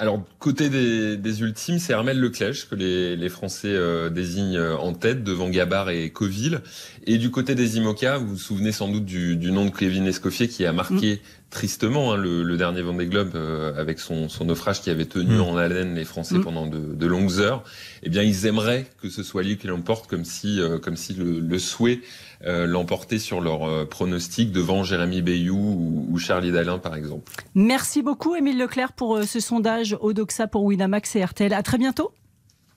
Alors, 0.00 0.22
côté 0.38 0.68
des, 0.68 1.16
des 1.16 1.40
ultimes, 1.40 1.80
c'est 1.80 1.92
Hermel 1.92 2.20
Leclèche 2.20 2.68
que 2.68 2.76
les, 2.76 3.16
les 3.16 3.28
Français 3.28 3.72
euh, 3.72 4.10
désignent 4.10 4.60
en 4.60 4.92
tête 4.92 5.24
devant 5.24 5.48
Gabard 5.48 5.90
et 5.90 6.10
Coville. 6.10 6.60
Et 7.04 7.18
du 7.18 7.32
côté 7.32 7.56
des 7.56 7.78
IMOCA, 7.78 8.18
vous 8.18 8.28
vous 8.28 8.36
souvenez 8.36 8.70
sans 8.70 8.86
doute 8.86 9.04
du, 9.04 9.34
du 9.36 9.50
nom 9.50 9.64
de 9.64 9.70
Kevin 9.70 10.06
Escoffier 10.06 10.46
qui 10.46 10.64
a 10.64 10.72
marqué 10.72 11.14
mm 11.14 11.37
tristement 11.50 12.12
hein, 12.12 12.16
le, 12.16 12.42
le, 12.42 12.56
dernier 12.56 12.82
Vendée 12.82 13.06
Globe 13.06 13.32
euh, 13.34 13.78
avec 13.78 13.98
son, 13.98 14.28
son, 14.28 14.44
naufrage 14.44 14.82
qui 14.82 14.90
avait 14.90 15.06
tenu 15.06 15.36
mm. 15.36 15.40
en 15.40 15.56
haleine 15.56 15.94
les 15.94 16.04
Français 16.04 16.36
mm. 16.36 16.44
pendant 16.44 16.66
de, 16.66 16.78
de, 16.78 17.06
longues 17.06 17.38
heures. 17.40 17.64
Eh 18.02 18.10
bien, 18.10 18.22
ils 18.22 18.46
aimeraient 18.46 18.86
que 19.00 19.08
ce 19.08 19.22
soit 19.22 19.42
lui 19.42 19.56
qui 19.56 19.66
l'emporte, 19.66 20.06
comme 20.06 20.24
si, 20.24 20.60
euh, 20.60 20.78
comme 20.78 20.96
si 20.96 21.14
le, 21.14 21.40
le 21.40 21.58
souhait 21.58 22.00
euh, 22.44 22.66
l'emportait 22.66 23.18
sur 23.18 23.40
leur 23.40 23.88
pronostic 23.88 24.52
devant 24.52 24.84
Jérémy 24.84 25.22
Bayou 25.22 25.56
ou, 25.56 26.06
ou, 26.10 26.18
Charlie 26.18 26.52
Dalin, 26.52 26.78
par 26.78 26.94
exemple. 26.94 27.32
Merci 27.54 28.02
beaucoup, 28.02 28.36
Émile 28.36 28.58
Leclerc, 28.58 28.92
pour 28.92 29.22
ce 29.24 29.40
sondage 29.40 29.96
Odoxa 30.00 30.46
pour 30.46 30.64
Winamax 30.64 31.16
et 31.16 31.24
RTL. 31.24 31.52
À 31.54 31.62
très 31.62 31.78
bientôt. 31.78 32.12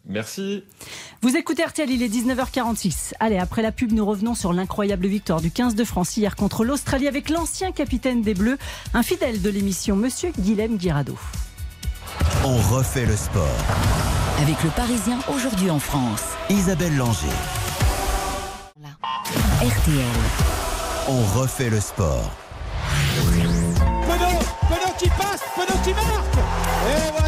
Merci. 0.07 0.63
Vous 1.21 1.35
écoutez 1.37 1.63
RTL, 1.63 1.89
il 1.89 2.01
est 2.01 2.09
19h46. 2.09 3.13
Allez, 3.19 3.37
après 3.37 3.61
la 3.61 3.71
pub, 3.71 3.91
nous 3.91 4.05
revenons 4.05 4.35
sur 4.35 4.51
l'incroyable 4.51 5.07
victoire 5.07 5.41
du 5.41 5.51
15 5.51 5.75
de 5.75 5.83
France 5.83 6.17
hier 6.17 6.35
contre 6.35 6.65
l'Australie 6.65 7.07
avec 7.07 7.29
l'ancien 7.29 7.71
capitaine 7.71 8.21
des 8.21 8.33
Bleus, 8.33 8.57
un 8.93 9.03
fidèle 9.03 9.41
de 9.41 9.49
l'émission, 9.49 9.95
Monsieur 9.95 10.31
Guilhem 10.39 10.77
Guirado. 10.77 11.17
On 12.43 12.57
refait 12.75 13.05
le 13.05 13.15
sport. 13.15 13.45
Avec 14.41 14.63
le 14.63 14.69
Parisien 14.71 15.19
aujourd'hui 15.33 15.69
en 15.69 15.79
France. 15.79 16.23
Isabelle 16.49 16.97
Langer. 16.97 17.27
RTL. 19.61 20.01
On 21.07 21.39
refait 21.39 21.69
le 21.69 21.79
sport. 21.79 22.31
Penaud, 24.07 24.39
Penaud 24.67 24.93
qui 24.97 25.09
passe, 25.09 25.41
Penaud 25.55 25.79
qui 25.83 25.93
marque. 25.93 26.37
Et 26.37 27.11
voilà, 27.11 27.20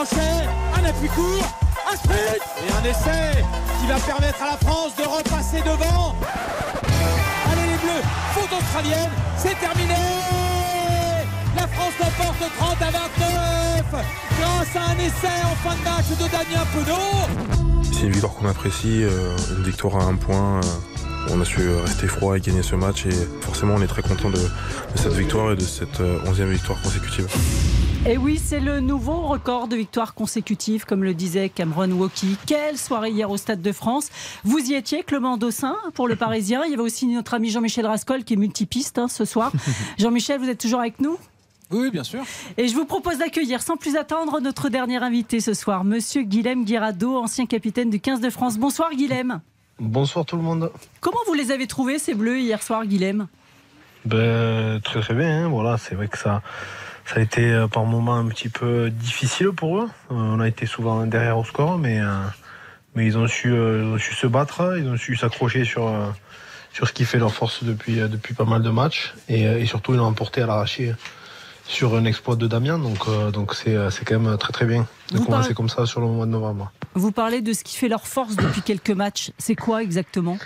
un 0.00 0.84
appui 0.86 1.08
court, 1.08 1.44
un 1.92 1.94
sprint 1.94 2.40
et 2.66 2.72
un 2.72 2.90
essai 2.90 3.44
qui 3.78 3.86
va 3.86 3.96
permettre 3.96 4.42
à 4.42 4.52
la 4.52 4.56
France 4.56 4.96
de 4.96 5.02
repasser 5.02 5.58
devant. 5.58 6.14
Allez 7.52 7.66
les 7.70 7.76
Bleus, 7.76 8.02
faute 8.32 8.50
australienne, 8.50 9.10
c'est 9.36 9.58
terminé 9.60 9.94
La 11.54 11.66
France 11.68 11.92
l'emporte 12.00 12.50
30 12.58 12.76
à 12.80 12.90
29 12.90 14.06
grâce 14.40 14.76
à 14.76 14.90
un 14.90 14.98
essai 14.98 15.42
en 15.44 15.68
fin 15.68 15.76
de 15.76 15.84
match 15.84 16.08
de 16.18 16.28
Damien 16.30 16.64
Penaud. 16.72 17.92
C'est 17.92 18.06
une 18.06 18.12
victoire 18.12 18.32
qu'on 18.32 18.48
apprécie, 18.48 19.04
euh, 19.04 19.36
une 19.50 19.64
victoire 19.64 19.96
à 19.96 20.04
un 20.04 20.14
point. 20.14 20.62
On 21.32 21.40
a 21.40 21.44
su 21.44 21.68
rester 21.70 22.08
froid 22.08 22.36
et 22.36 22.40
gagner 22.40 22.62
ce 22.62 22.74
match 22.74 23.06
et 23.06 23.12
forcément 23.42 23.74
on 23.74 23.82
est 23.82 23.86
très 23.86 24.02
content 24.02 24.30
de, 24.30 24.38
de 24.38 24.96
cette 24.96 25.12
victoire 25.12 25.52
et 25.52 25.56
de 25.56 25.60
cette 25.60 26.00
euh, 26.00 26.18
onzième 26.26 26.50
victoire 26.50 26.80
consécutive. 26.82 27.28
Et 28.06 28.16
oui, 28.16 28.40
c'est 28.42 28.60
le 28.60 28.80
nouveau 28.80 29.20
record 29.20 29.68
de 29.68 29.76
victoires 29.76 30.14
consécutives, 30.14 30.86
comme 30.86 31.04
le 31.04 31.12
disait 31.12 31.50
Cameron 31.50 31.90
Woki. 31.90 32.36
Quelle 32.46 32.78
soirée 32.78 33.10
hier 33.10 33.30
au 33.30 33.36
Stade 33.36 33.60
de 33.60 33.72
France. 33.72 34.08
Vous 34.42 34.58
y 34.58 34.74
étiez, 34.74 35.02
Clément 35.02 35.36
Dossin, 35.36 35.76
pour 35.92 36.08
le 36.08 36.16
Parisien. 36.16 36.62
Il 36.64 36.70
y 36.70 36.74
avait 36.74 36.82
aussi 36.82 37.06
notre 37.06 37.34
ami 37.34 37.50
Jean-Michel 37.50 37.86
Rascol, 37.86 38.24
qui 38.24 38.32
est 38.32 38.36
multipiste 38.36 38.98
hein, 38.98 39.06
ce 39.06 39.26
soir. 39.26 39.52
Jean-Michel, 39.98 40.40
vous 40.40 40.48
êtes 40.48 40.60
toujours 40.60 40.80
avec 40.80 40.98
nous? 40.98 41.18
Oui, 41.70 41.90
bien 41.90 42.02
sûr. 42.02 42.22
Et 42.56 42.68
je 42.68 42.74
vous 42.74 42.86
propose 42.86 43.18
d'accueillir 43.18 43.62
sans 43.62 43.76
plus 43.76 43.96
attendre 43.96 44.40
notre 44.40 44.70
dernier 44.70 44.96
invité 44.96 45.40
ce 45.40 45.52
soir, 45.54 45.84
Monsieur 45.84 46.22
Guilhem 46.22 46.64
Guirado, 46.64 47.16
ancien 47.16 47.46
capitaine 47.46 47.90
du 47.90 48.00
15 48.00 48.20
de 48.20 48.30
France. 48.30 48.58
Bonsoir 48.58 48.90
Guilhem. 48.94 49.40
Bonsoir 49.80 50.26
tout 50.26 50.36
le 50.36 50.42
monde. 50.42 50.70
Comment 51.00 51.20
vous 51.26 51.32
les 51.32 51.52
avez 51.52 51.66
trouvés 51.66 51.98
ces 51.98 52.12
bleus 52.12 52.38
hier 52.38 52.62
soir, 52.62 52.84
Guilhem? 52.84 53.28
Ben, 54.04 54.78
Très 54.82 55.00
très 55.00 55.14
bien. 55.14 55.46
Hein. 55.46 55.48
Voilà, 55.48 55.78
c'est 55.78 55.94
vrai 55.94 56.06
que 56.06 56.18
ça, 56.18 56.42
ça 57.06 57.18
a 57.18 57.22
été 57.22 57.50
euh, 57.50 57.66
par 57.66 57.86
moments 57.86 58.16
un 58.16 58.26
petit 58.26 58.50
peu 58.50 58.90
difficile 58.90 59.52
pour 59.52 59.78
eux. 59.78 59.88
Euh, 60.10 60.14
on 60.14 60.38
a 60.38 60.46
été 60.48 60.66
souvent 60.66 61.06
derrière 61.06 61.38
au 61.38 61.44
score, 61.44 61.78
mais, 61.78 61.98
euh, 61.98 62.12
mais 62.94 63.06
ils, 63.06 63.16
ont 63.16 63.26
su, 63.26 63.48
ils 63.48 63.54
ont 63.54 63.96
su 63.96 64.12
se 64.12 64.26
battre, 64.26 64.76
ils 64.76 64.86
ont 64.86 64.98
su 64.98 65.16
s'accrocher 65.16 65.64
sur, 65.64 65.90
sur 66.74 66.86
ce 66.86 66.92
qui 66.92 67.06
fait 67.06 67.18
leur 67.18 67.32
force 67.32 67.64
depuis, 67.64 67.96
depuis 68.00 68.34
pas 68.34 68.44
mal 68.44 68.60
de 68.60 68.70
matchs. 68.70 69.14
Et, 69.30 69.44
et 69.44 69.64
surtout, 69.64 69.94
ils 69.94 69.96
l'ont 69.96 70.04
emporté 70.04 70.42
à 70.42 70.46
l'arraché 70.46 70.94
sur 71.70 71.94
un 71.94 72.04
exploit 72.04 72.36
de 72.36 72.46
Damien. 72.46 72.78
Donc 72.78 73.06
donc 73.32 73.54
c'est 73.54 74.04
quand 74.04 74.18
même 74.18 74.36
très 74.38 74.52
très 74.52 74.66
bien 74.66 74.86
de 75.12 75.18
Vous 75.18 75.24
commencer 75.24 75.54
comme 75.54 75.68
ça 75.68 75.86
sur 75.86 76.00
le 76.00 76.06
mois 76.06 76.26
de 76.26 76.30
novembre. 76.30 76.72
Vous 76.94 77.12
parlez 77.12 77.40
de 77.40 77.52
ce 77.52 77.64
qui 77.64 77.76
fait 77.76 77.88
leur 77.88 78.06
force 78.06 78.36
depuis 78.36 78.62
quelques 78.62 78.90
matchs. 78.90 79.30
C'est 79.38 79.54
quoi 79.54 79.82
exactement? 79.82 80.38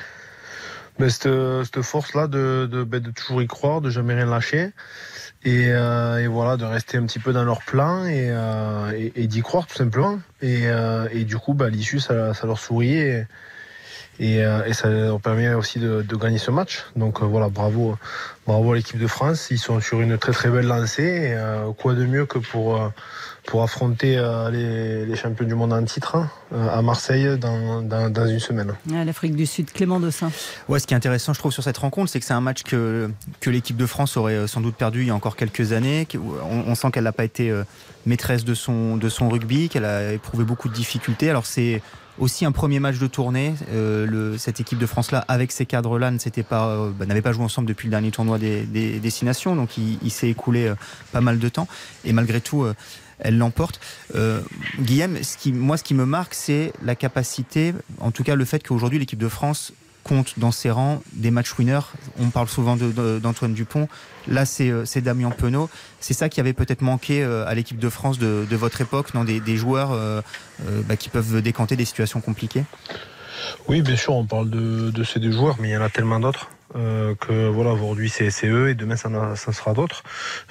Ben, 0.98 1.10
cette, 1.10 1.28
cette 1.64 1.82
force-là 1.82 2.28
de, 2.28 2.68
de, 2.70 2.84
ben, 2.84 3.00
de 3.00 3.10
toujours 3.10 3.42
y 3.42 3.48
croire, 3.48 3.80
de 3.80 3.90
jamais 3.90 4.14
rien 4.14 4.26
lâcher 4.26 4.70
et, 5.44 5.66
euh, 5.68 6.18
et, 6.18 6.26
voilà 6.26 6.56
de 6.56 6.64
rester 6.64 6.98
un 6.98 7.04
petit 7.04 7.18
peu 7.18 7.32
dans 7.32 7.44
leur 7.44 7.62
plan 7.62 8.06
et, 8.06 8.28
euh, 8.30 8.92
et, 8.96 9.12
et 9.16 9.26
d'y 9.26 9.42
croire 9.42 9.66
tout 9.66 9.74
simplement 9.74 10.20
et, 10.40 10.62
euh, 10.64 11.08
du 11.24 11.36
coup 11.36 11.52
bah, 11.52 11.68
l'issue 11.68 12.00
ça, 12.00 12.32
ça, 12.32 12.46
leur 12.46 12.58
sourit 12.58 12.96
et, 14.20 14.44
ça 14.72 14.88
leur 14.88 15.20
permet 15.20 15.52
aussi 15.54 15.80
de, 15.80 16.02
de 16.02 16.16
gagner 16.16 16.38
ce 16.38 16.52
match. 16.52 16.84
Donc 16.94 17.20
voilà, 17.20 17.48
bravo, 17.48 17.98
bravo 18.46 18.72
à 18.72 18.76
l'équipe 18.76 18.98
de 18.98 19.06
France. 19.06 19.48
Ils 19.50 19.58
sont 19.58 19.80
sur 19.80 20.00
une 20.00 20.18
très 20.18 20.32
très 20.32 20.50
belle 20.50 20.66
lancée. 20.66 21.02
Et, 21.02 21.72
quoi 21.76 21.94
de 21.94 22.04
mieux 22.04 22.26
que 22.26 22.38
pour 22.38 22.92
pour 23.46 23.62
affronter 23.62 24.16
euh, 24.16 24.50
les, 24.50 25.06
les, 25.06 25.16
champions 25.16 25.46
du 25.46 25.54
monde 25.54 25.72
en 25.72 25.84
titre 25.84 26.16
hein, 26.16 26.30
euh, 26.52 26.68
à 26.68 26.80
Marseille 26.82 27.38
dans, 27.38 27.82
dans, 27.82 28.10
dans 28.10 28.26
une 28.26 28.38
semaine. 28.40 28.74
L'Afrique 28.90 29.36
du 29.36 29.46
Sud, 29.46 29.70
Clément 29.70 30.00
Dossin. 30.00 30.30
Ouais, 30.68 30.78
ce 30.78 30.86
qui 30.86 30.94
est 30.94 30.96
intéressant, 30.96 31.34
je 31.34 31.38
trouve, 31.38 31.52
sur 31.52 31.62
cette 31.62 31.76
rencontre, 31.76 32.10
c'est 32.10 32.20
que 32.20 32.26
c'est 32.26 32.34
un 32.34 32.40
match 32.40 32.62
que, 32.62 33.10
que 33.40 33.50
l'équipe 33.50 33.76
de 33.76 33.86
France 33.86 34.16
aurait 34.16 34.34
euh, 34.34 34.46
sans 34.46 34.60
doute 34.60 34.76
perdu 34.76 35.02
il 35.02 35.08
y 35.08 35.10
a 35.10 35.14
encore 35.14 35.36
quelques 35.36 35.72
années. 35.72 36.08
On, 36.14 36.64
on 36.66 36.74
sent 36.74 36.90
qu'elle 36.90 37.04
n'a 37.04 37.12
pas 37.12 37.24
été 37.24 37.52
maîtresse 38.06 38.44
de 38.44 38.54
son, 38.54 38.96
de 38.96 39.08
son 39.08 39.28
rugby, 39.28 39.68
qu'elle 39.68 39.84
a 39.84 40.12
éprouvé 40.12 40.44
beaucoup 40.44 40.68
de 40.68 40.74
difficultés. 40.74 41.28
Alors 41.28 41.46
c'est 41.46 41.82
aussi 42.18 42.44
un 42.44 42.52
premier 42.52 42.80
match 42.80 42.98
de 42.98 43.06
tournée. 43.06 43.54
Euh, 43.72 44.06
le, 44.06 44.38
cette 44.38 44.60
équipe 44.60 44.78
de 44.78 44.86
France-là, 44.86 45.24
avec 45.28 45.52
ces 45.52 45.66
cadres-là, 45.66 46.10
ne 46.10 46.18
s'était 46.18 46.42
pas, 46.42 46.68
euh, 46.68 46.90
bah, 46.90 47.06
n'avait 47.06 47.22
pas 47.22 47.32
joué 47.32 47.44
ensemble 47.44 47.68
depuis 47.68 47.86
le 47.86 47.90
dernier 47.90 48.10
tournoi 48.10 48.38
des, 48.38 48.62
des 48.62 49.00
destinations, 49.00 49.56
donc 49.56 49.76
il, 49.78 49.98
il 50.02 50.10
s'est 50.10 50.28
écoulé 50.28 50.66
euh, 50.66 50.74
pas 51.12 51.20
mal 51.20 51.38
de 51.38 51.48
temps. 51.48 51.68
Et 52.04 52.12
malgré 52.12 52.40
tout, 52.40 52.66
elle 53.18 53.38
l'emporte. 53.38 53.80
Euh, 54.14 54.40
Guillaume, 54.80 55.22
ce 55.22 55.36
qui, 55.36 55.52
moi, 55.52 55.76
ce 55.76 55.84
qui 55.84 55.94
me 55.94 56.06
marque, 56.06 56.34
c'est 56.34 56.72
la 56.82 56.94
capacité, 56.94 57.74
en 58.00 58.10
tout 58.10 58.24
cas 58.24 58.34
le 58.34 58.44
fait 58.44 58.66
qu'aujourd'hui 58.66 58.98
l'équipe 58.98 59.18
de 59.18 59.28
France 59.28 59.72
compte 60.04 60.38
dans 60.38 60.52
ses 60.52 60.70
rangs 60.70 61.02
des 61.12 61.32
match 61.32 61.58
winners. 61.58 61.80
On 62.20 62.30
parle 62.30 62.48
souvent 62.48 62.76
d'Antoine 62.76 63.54
Dupont. 63.54 63.88
Là, 64.28 64.44
c'est 64.46 65.00
Damien 65.00 65.30
Penaud. 65.30 65.68
C'est 66.00 66.14
ça 66.14 66.28
qui 66.28 66.40
avait 66.40 66.52
peut-être 66.52 66.82
manqué 66.82 67.24
à 67.24 67.52
l'équipe 67.54 67.78
de 67.78 67.88
France 67.88 68.18
de, 68.18 68.56
votre 68.56 68.80
époque, 68.80 69.14
non 69.14 69.24
des, 69.24 69.56
joueurs 69.56 69.90
euh, 69.92 70.20
bah, 70.86 70.96
qui 70.96 71.08
peuvent 71.08 71.42
décanter 71.42 71.74
des 71.76 71.84
situations 71.84 72.20
compliquées? 72.20 72.64
Oui, 73.68 73.82
bien 73.82 73.96
sûr, 73.96 74.14
on 74.14 74.26
parle 74.26 74.50
de, 74.50 75.04
ces 75.04 75.20
deux 75.20 75.32
joueurs, 75.32 75.56
mais 75.58 75.68
il 75.68 75.72
y 75.72 75.76
en 75.76 75.82
a 75.82 75.90
tellement 75.90 76.20
d'autres. 76.20 76.48
Euh, 76.76 77.14
que 77.14 77.46
voilà 77.46 77.70
aujourd'hui 77.70 78.08
c'est 78.08 78.48
eux 78.48 78.68
et 78.68 78.74
demain 78.74 78.96
ça, 78.96 79.52
sera 79.52 79.74
d'autres. 79.74 80.02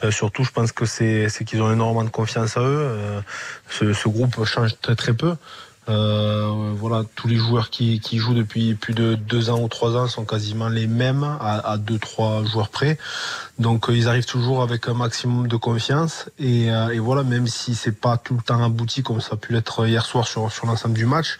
Euh, 0.05 0.11
surtout 0.11 0.45
je 0.45 0.51
pense 0.51 0.71
que 0.71 0.85
c'est 0.85 1.27
qu'ils 1.45 1.61
ont 1.61 1.73
énormément 1.73 2.05
de 2.05 2.09
confiance 2.09 2.55
à 2.55 2.61
eux. 2.61 2.77
Euh, 2.79 3.21
ce, 3.69 3.91
ce, 3.91 4.07
groupe 4.07 4.45
change 4.45 4.79
très 4.79 4.95
très 4.95 5.13
peu. 5.13 5.35
Euh, 5.89 6.73
voilà, 6.75 7.03
tous 7.15 7.27
les 7.27 7.35
joueurs 7.35 7.69
qui, 7.69 7.99
qui, 7.99 8.17
jouent 8.17 8.33
depuis 8.33 8.73
plus 8.75 8.93
de 8.93 9.15
deux 9.15 9.49
ans 9.49 9.59
ou 9.61 9.67
trois 9.67 9.97
ans 9.97 10.07
sont 10.07 10.23
quasiment 10.23 10.69
les 10.69 10.87
mêmes 10.87 11.23
à, 11.23 11.71
à 11.71 11.77
deux 11.77 11.99
trois 11.99 12.43
joueurs 12.45 12.69
près. 12.69 12.97
Donc 13.59 13.87
ils 13.89 14.07
arrivent 14.07 14.25
toujours 14.25 14.61
avec 14.61 14.87
un 14.87 14.93
maximum 14.93 15.47
de 15.47 15.55
confiance 15.57 16.29
et, 16.39 16.67
et 16.67 16.99
voilà, 16.99 17.23
même 17.23 17.47
si 17.47 17.75
c'est 17.75 17.99
pas 17.99 18.17
tout 18.17 18.35
le 18.35 18.41
temps 18.41 18.63
abouti 18.63 19.03
comme 19.03 19.21
ça 19.21 19.33
a 19.33 19.37
pu 19.37 19.53
l'être 19.53 19.85
hier 19.85 20.05
soir 20.05 20.27
sur, 20.27 20.51
sur 20.51 20.65
l'ensemble 20.65 20.95
du 20.95 21.05
match, 21.05 21.37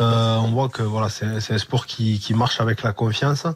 on 0.00 0.50
voit 0.52 0.68
que 0.68 0.82
voilà 0.82 1.08
c'est 1.08 1.52
un 1.52 1.58
sport 1.58 1.86
qui, 1.86 2.18
qui 2.18 2.34
marche 2.34 2.60
avec 2.60 2.82
la 2.82 2.92
confiance. 2.92 3.46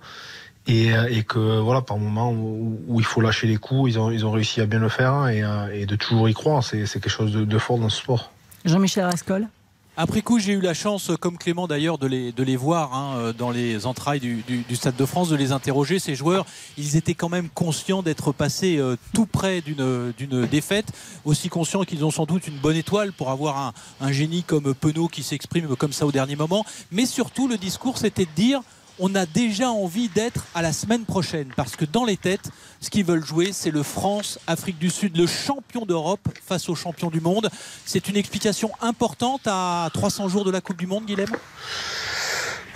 Et, 0.69 0.95
euh, 0.95 1.09
et, 1.11 1.25
que 1.25 1.59
voilà 1.59 1.83
par 1.83 1.99
moment 1.99 2.31
où, 2.31 2.79
où, 2.87 3.01
il 3.01 3.05
faut 3.05 3.21
lâcher 3.21 3.49
les 3.49 3.57
coups 3.57 3.91
ils 3.91 3.99
ont, 3.99 4.13
ils 4.13 4.25
ont 4.25 4.31
réussi 4.31 4.61
à 4.61 4.67
bien 4.67 4.79
le 4.79 4.89
faire 4.89 5.27
et, 5.27 5.43
euh, 5.43 5.75
et 5.75 5.87
de 5.87 5.97
toujours 5.97 6.29
y 6.29 6.35
croire 6.35 6.63
c'est 6.63 6.85
quelque 6.87 7.09
chose 7.09 7.33
de, 7.33 7.45
de, 7.45 7.59
fort 7.59 7.79
dans 7.79 7.89
ce 7.89 8.01
sport 8.01 8.31
Jean-Michel 8.65 9.05
Rascol 9.05 9.49
après 9.95 10.23
coup, 10.23 10.39
j'ai 10.39 10.55
eu 10.55 10.61
la 10.61 10.73
chance, 10.73 11.11
comme 11.21 11.37
Clément 11.37 11.67
d'ailleurs, 11.67 11.99
de 11.99 12.07
les, 12.07 12.57
voir 12.57 12.95
hein, 12.95 13.17
euh, 13.17 13.33
dans 13.35 13.51
les 13.51 13.85
entrailles 13.85 14.21
du, 14.21 14.65
Stade 14.75 14.97
de 14.97 15.05
France, 15.05 15.29
de 15.29 15.37
les 15.37 15.53
interroger. 15.53 15.99
Ces 15.99 16.15
joueurs, 16.15 16.47
ils 16.79 16.97
étaient 16.97 17.15
quand 17.15 17.29
même 17.29 17.51
conscients 17.51 18.03
d'être 18.03 18.33
passés 18.33 18.79
euh, 18.79 18.97
tout 19.13 19.27
près 19.27 19.61
d'une 19.61 20.47
défaite, 20.47 20.93
aussi 21.27 21.51
conscients 21.51 21.85
qu'ils 21.85 22.07
ont 22.07 22.11
sans 22.11 22.25
doute 22.25 22.47
une 22.47 22.57
bonne 22.57 22.77
étoile 22.77 23.13
pour 23.13 23.31
avoir 23.31 23.59
un, 23.59 23.73
un 24.01 24.13
génie 24.13 24.43
comme 24.45 24.75
Penaud 24.75 25.09
qui 25.09 25.23
s'exprime 25.23 25.77
comme 25.77 25.93
ça 25.93 26.07
au 26.07 26.13
dernier 26.13 26.37
moment. 26.37 26.65
Mais 26.91 27.05
surtout, 27.05 27.47
le 27.47 27.59
discours, 27.59 27.99
c'était 27.99 28.25
de 28.25 28.31
dire 28.35 28.63
on 28.99 29.15
a 29.15 29.27
déjà 29.27 29.71
envie 29.71 30.09
d'être 30.09 30.47
à 30.55 30.63
la 30.63 30.73
semaine 30.73 31.05
prochaine 31.05 31.49
parce 31.57 31.77
que 31.77 31.85
dans 31.85 32.05
les 32.05 32.17
têtes, 32.17 32.51
ce 32.81 32.91
qu'ils 32.91 33.05
veulent 33.05 33.25
jouer, 33.25 33.51
c'est 33.53 33.71
le 33.71 33.83
France-Afrique 33.83 34.79
du 34.79 34.91
Sud, 34.91 35.17
le 35.17 35.27
champion 35.27 35.87
d'Europe 35.87 36.29
face 36.45 36.69
au 36.69 36.75
champion 36.75 37.11
du 37.11 37.21
monde. 37.21 37.49
C'est 37.85 38.09
une 38.09 38.17
explication 38.17 38.71
importante 38.81 39.43
à 39.47 39.89
300 39.93 40.29
jours 40.29 40.45
de 40.45 40.51
la 40.51 40.61
Coupe 40.61 40.79
du 40.79 40.87
Monde, 40.87 41.07
Guilhem? 41.07 41.31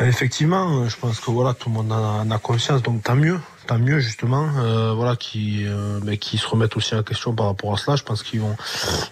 Effectivement, 0.00 0.88
je 0.88 0.96
pense 0.96 1.20
que 1.20 1.30
voilà, 1.30 1.54
tout 1.54 1.68
le 1.70 1.74
monde 1.74 1.92
en 1.92 2.30
a 2.30 2.38
conscience, 2.38 2.82
donc 2.82 3.02
tant 3.02 3.16
mieux 3.16 3.40
tant 3.66 3.78
mieux 3.78 3.98
justement 4.00 4.48
euh, 4.58 4.92
voilà 4.94 5.16
qui 5.16 5.64
euh, 5.66 6.00
mais 6.04 6.18
qui 6.18 6.38
se 6.38 6.46
remettent 6.46 6.76
aussi 6.76 6.94
en 6.94 7.02
question 7.02 7.34
par 7.34 7.46
rapport 7.46 7.74
à 7.74 7.76
cela 7.76 7.96
je 7.96 8.02
pense 8.02 8.22
qu'ils 8.22 8.40
vont 8.40 8.56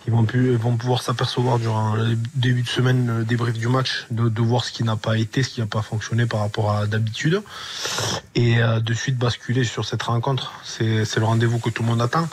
ils 0.07 0.13
vont 0.13 0.25
plus 0.25 0.57
vont 0.57 0.77
pouvoir 0.77 1.03
s'apercevoir 1.03 1.59
durant 1.59 1.95
le 1.95 2.17
début 2.35 2.63
de 2.63 2.69
semaine 2.69 3.19
le 3.19 3.25
débrief 3.25 3.59
du 3.59 3.69
match 3.69 4.07
de, 4.11 4.43
voir 4.43 4.65
ce 4.65 4.73
qui 4.73 4.85
n'a 4.85 4.97
pas 4.97 5.19
été 5.19 5.43
ce 5.43 5.51
qui 5.51 5.61
n'a 5.61 5.67
pas 5.67 5.83
fonctionné 5.83 6.27
par 6.27 6.41
rapport 6.41 6.71
à 6.71 6.87
d'habitude 6.87 7.43
et 8.35 8.63
euh, 8.63 8.81
de 8.81 8.95
suite 8.95 9.19
basculer 9.19 9.65
sur 9.65 9.85
cette 9.85 10.03
rencontre 10.03 10.53
c'est 10.65 11.05
c'est 11.05 11.21
le 11.21 11.27
rendez-vous 11.27 11.59
que 11.59 11.71
tout 11.71 11.83
le 11.83 11.89
monde 11.89 12.03
attend 12.03 12.29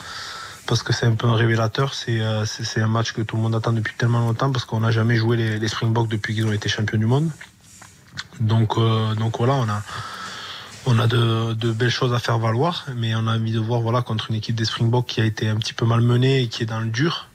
parce 0.66 0.82
que 0.82 0.92
c'est 0.92 1.06
un 1.06 1.14
peu 1.14 1.26
un 1.26 1.34
révélateur. 1.34 1.94
C'est 1.94 2.20
euh, 2.20 2.44
un 2.76 2.86
match 2.86 3.12
que 3.12 3.22
tout 3.22 3.36
le 3.36 3.42
monde 3.42 3.54
attend 3.54 3.72
depuis 3.72 3.94
tellement 3.96 4.20
longtemps 4.20 4.50
parce 4.52 4.64
qu'on 4.64 4.80
n'a 4.80 4.90
jamais 4.90 5.16
joué 5.16 5.36
les, 5.36 5.68
Springboks 5.68 6.08
depuis 6.08 6.34
qu'ils 6.34 6.46
ont 6.46 6.52
été 6.52 6.68
champions 6.68 6.98
du 6.98 7.06
monde. 7.06 7.30
Donc 8.40 8.76
euh, 8.76 9.14
donc 9.14 9.38
voilà, 9.38 9.54
on 9.54 9.68
a 9.68 9.82
on 10.86 10.98
a 10.98 11.06
de, 11.06 11.54
de, 11.54 11.72
belles 11.72 11.90
choses 11.90 12.12
à 12.12 12.18
faire 12.18 12.38
valoir, 12.38 12.86
mais 12.96 13.14
on 13.14 13.26
a 13.26 13.36
envie 13.36 13.52
de 13.52 13.60
voir 13.60 13.80
voilà 13.80 14.02
contre 14.02 14.30
une 14.30 14.36
équipe 14.36 14.56
des 14.56 14.64
Springboks 14.64 15.06
qui 15.06 15.20
a 15.20 15.24
été 15.24 15.48
un 15.48 15.56
petit 15.56 15.74
peu 15.74 15.86
malmenée 15.86 16.42
et 16.42 16.48
qui 16.48 16.62
est 16.62 16.66
dans 16.66 16.80
le 16.80 16.90
dur 16.90 17.28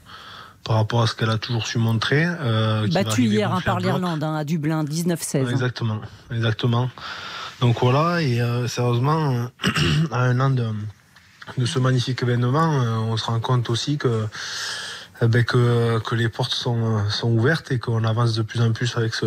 par 0.64 0.76
rapport 0.76 1.02
à 1.02 1.06
ce 1.06 1.14
qu'elle 1.14 1.30
a 1.30 1.38
toujours 1.38 1.66
su 1.66 1.78
montrer. 1.78 2.26
Euh, 2.26 2.86
Battu 2.88 3.24
hier 3.24 3.52
hein, 3.52 3.60
par 3.64 3.80
l'Irlande 3.80 4.22
hein, 4.22 4.34
à 4.34 4.44
Dublin, 4.44 4.84
19-16. 4.84 5.46
Hein. 5.46 5.50
Exactement, 5.50 6.00
exactement. 6.30 6.90
Donc 7.60 7.80
voilà, 7.80 8.22
et 8.22 8.40
euh, 8.40 8.68
sérieusement, 8.68 9.48
à 10.12 10.20
un 10.20 10.38
an 10.40 10.50
de, 10.50 10.66
de 11.56 11.66
ce 11.66 11.78
magnifique 11.78 12.22
événement, 12.22 12.82
euh, 12.82 12.96
on 12.96 13.16
se 13.16 13.24
rend 13.24 13.40
compte 13.40 13.70
aussi 13.70 13.96
que, 13.96 14.26
eh 15.22 15.26
ben, 15.26 15.42
que, 15.42 15.98
que 16.00 16.14
les 16.14 16.28
portes 16.28 16.54
sont, 16.54 17.08
sont 17.08 17.30
ouvertes 17.30 17.72
et 17.72 17.78
qu'on 17.78 18.04
avance 18.04 18.34
de 18.34 18.42
plus 18.42 18.60
en 18.60 18.72
plus 18.72 18.96
avec 18.96 19.14
ce 19.14 19.26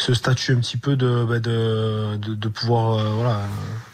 ce 0.00 0.14
statut 0.14 0.52
un 0.52 0.60
petit 0.60 0.78
peu 0.78 0.96
de, 0.96 1.24
bah, 1.28 1.38
de, 1.40 2.16
de, 2.16 2.34
de, 2.34 2.48
pouvoir 2.48 2.98
euh, 2.98 3.10
voilà, 3.10 3.40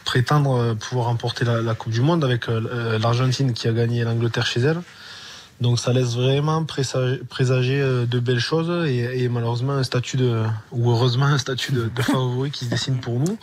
prétendre 0.05 0.57
euh, 0.57 0.75
pouvoir 0.75 1.07
remporter 1.07 1.45
la, 1.45 1.61
la, 1.61 1.75
Coupe 1.75 1.93
du 1.93 2.01
Monde 2.01 2.23
avec 2.23 2.49
euh, 2.49 2.99
l'Argentine 2.99 3.53
qui 3.53 3.67
a 3.67 3.73
gagné 3.73 4.05
l'Angleterre 4.05 4.47
chez 4.47 4.61
elle. 4.61 4.81
Donc 5.61 5.79
ça 5.79 5.93
laisse 5.93 6.15
vraiment 6.15 6.65
présager, 6.65 7.19
présager 7.29 7.81
de 7.81 8.19
belles 8.21 8.41
choses 8.41 8.87
et, 8.87 9.23
et, 9.23 9.29
malheureusement 9.31 9.73
un 9.73 9.85
statut 9.85 10.19
de 10.19 10.45
ou 10.71 10.91
heureusement 10.91 11.25
un 11.25 11.39
statut 11.39 11.73
de, 11.73 11.89
de 11.89 12.03
favori 12.03 12.51
qui 12.51 12.67
se 12.67 12.71
dessine 12.71 12.99
pour 13.01 13.19
nous. 13.19 13.39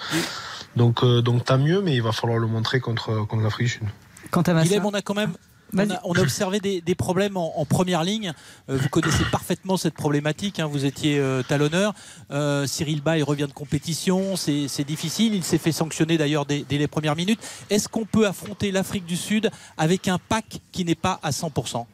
Donc 0.75 1.03
donc 1.03 1.43
tant 1.43 1.57
mieux, 1.57 1.81
mais 1.81 1.95
il 1.95 2.03
va 2.03 2.11
falloir 2.11 2.37
le 2.37 2.45
montrer 2.45 2.79
contre 2.79 3.25
contre 3.25 3.43
l'Afrique 3.43 3.65
du 3.65 3.73
Sud. 3.73 3.87
Quant 4.29 4.43
à 4.43 4.63
Guilhem, 4.63 4.85
on 4.85 4.91
a 4.91 5.01
quand 5.01 5.15
même 5.15 5.33
on 5.75 5.89
a, 5.89 5.99
on 6.03 6.13
a, 6.13 6.19
observé 6.19 6.59
des, 6.59 6.81
des 6.81 6.95
problèmes 6.95 7.37
en, 7.37 7.59
en, 7.59 7.65
première 7.65 8.03
ligne. 8.03 8.33
Euh, 8.69 8.77
vous 8.77 8.89
connaissez 8.89 9.23
parfaitement 9.25 9.77
cette 9.77 9.93
problématique. 9.93 10.59
Hein. 10.59 10.67
Vous 10.67 10.85
étiez 10.85 11.19
euh, 11.19 11.43
talonneur. 11.43 11.93
Euh, 12.31 12.65
Cyril 12.65 13.01
Bay 13.01 13.21
revient 13.21 13.47
de 13.47 13.53
compétition. 13.53 14.35
C'est 14.35 14.83
difficile. 14.83 15.35
Il 15.35 15.43
s'est 15.43 15.57
fait 15.57 15.71
sanctionner 15.71 16.17
d'ailleurs 16.17 16.45
dès, 16.45 16.65
dès, 16.67 16.77
les 16.77 16.87
premières 16.87 17.15
minutes. 17.15 17.39
Est-ce 17.69 17.89
qu'on 17.89 18.05
peut 18.05 18.27
affronter 18.27 18.71
l'Afrique 18.71 19.05
du 19.05 19.17
Sud 19.17 19.49
avec 19.77 20.07
un 20.07 20.17
pack 20.17 20.59
qui 20.71 20.85
n'est 20.85 20.95
pas 20.95 21.19
à 21.23 21.31
100% 21.31 21.85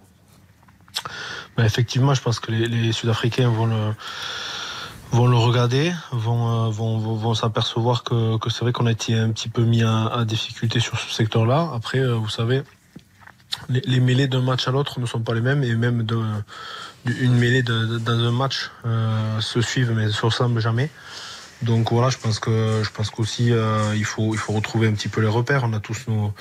ben 1.58 1.66
Effectivement, 1.66 2.14
je 2.14 2.22
pense 2.22 2.40
que 2.40 2.52
les, 2.52 2.68
les 2.68 2.92
Sud-Africains 2.92 3.50
vont 3.50 3.68
le 3.68 3.94
vont 5.12 5.26
le 5.26 5.38
regarder, 5.38 5.92
vont, 6.12 6.70
vont, 6.70 7.00
vont, 7.00 7.16
vont 7.16 7.34
s'apercevoir 7.34 8.04
que, 8.04 8.38
que 8.38 8.52
c'est 8.52 8.60
vrai 8.60 8.72
qu'on 8.72 8.86
a 8.86 8.92
été 8.92 9.18
un 9.18 9.32
petit 9.32 9.50
peu 9.50 9.64
mis 9.64 9.82
à, 9.82 10.06
à 10.06 10.24
difficulté 10.24 10.80
sur 10.80 11.00
ce 11.00 11.12
secteur-là. 11.12 11.72
Après, 11.74 12.00
vous 12.14 12.30
savez, 12.30 12.62
les, 13.70 14.00
mêlées 14.00 14.28
d'un 14.28 14.42
match 14.42 14.68
à 14.68 14.72
l'autre 14.72 15.00
ne 15.00 15.06
sont 15.06 15.22
pas 15.22 15.34
les 15.34 15.42
mêmes 15.42 15.64
et 15.64 15.76
même 15.76 16.06
une 17.06 17.36
mêlée 17.36 17.64
dans 17.64 18.12
un 18.12 18.32
match 18.32 18.72
euh, 18.86 19.40
se 19.42 19.62
suivent 19.62 19.92
mais 19.92 20.06
ne 20.06 20.12
se 20.12 20.60
jamais. 20.60 20.90
Donc 21.62 21.92
voilà, 21.92 22.10
je 22.10 22.18
pense 22.18 22.40
que 22.40 22.82
je 22.84 22.90
qu'aussi 23.10 23.52
euh, 23.52 23.94
il 23.96 24.06
faut 24.06 24.34
il 24.34 24.40
retrouver 24.54 24.88
un 24.88 24.94
petit 24.94 25.10
peu 25.10 25.20
les 25.20 25.28
repères. 25.28 25.64
On 25.66 25.74
a 25.74 25.80
tous 25.80 26.06
nos, 26.08 26.34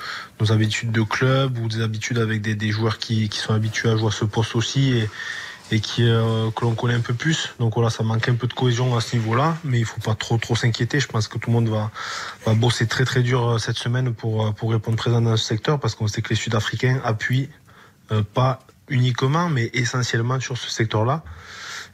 habitudes 0.49 0.91
de 0.91 1.01
club 1.01 1.57
ou 1.57 1.67
des 1.67 1.81
habitudes 1.81 2.19
avec 2.19 2.41
des, 2.41 2.71
joueurs 2.71 2.97
qui, 2.99 3.29
sont 3.33 3.53
habitués 3.53 3.89
à 3.89 3.97
jouer 3.97 4.07
à 4.07 4.11
ce 4.11 4.23
poste 4.23 4.55
aussi 4.55 5.03
et 5.71 5.79
qui 5.79 6.03
euh, 6.07 6.49
que 6.51 6.65
l'on 6.65 6.73
connaît 6.73 6.95
un 6.95 7.01
peu 7.01 7.13
plus. 7.13 7.53
Donc 7.59 7.75
voilà, 7.75 7.89
ça 7.89 8.03
manque 8.03 8.27
un 8.27 8.35
peu 8.35 8.47
de 8.47 8.53
cohésion 8.53 8.95
à 8.95 9.01
ce 9.01 9.15
niveau-là, 9.15 9.57
mais 9.63 9.79
il 9.79 9.85
faut 9.85 10.01
pas 10.01 10.15
trop 10.15 10.37
trop 10.37 10.55
s'inquiéter. 10.55 10.99
Je 10.99 11.07
pense 11.07 11.27
que 11.27 11.37
tout 11.37 11.49
le 11.49 11.55
monde 11.55 11.69
va, 11.69 11.91
va 12.45 12.53
bosser 12.53 12.87
très 12.87 13.05
très 13.05 13.21
dur 13.21 13.47
euh, 13.47 13.57
cette 13.57 13.77
semaine 13.77 14.13
pour 14.13 14.47
euh, 14.47 14.51
pour 14.51 14.71
répondre 14.71 14.97
présent 14.97 15.21
dans 15.21 15.37
ce 15.37 15.45
secteur 15.45 15.79
parce 15.79 15.95
qu'on 15.95 16.07
sait 16.07 16.21
que 16.21 16.29
les 16.29 16.35
Sud-Africains 16.35 16.99
appuient 17.03 17.49
euh, 18.11 18.23
pas 18.33 18.59
uniquement, 18.89 19.49
mais 19.49 19.69
essentiellement 19.73 20.39
sur 20.39 20.57
ce 20.57 20.69
secteur-là 20.71 21.23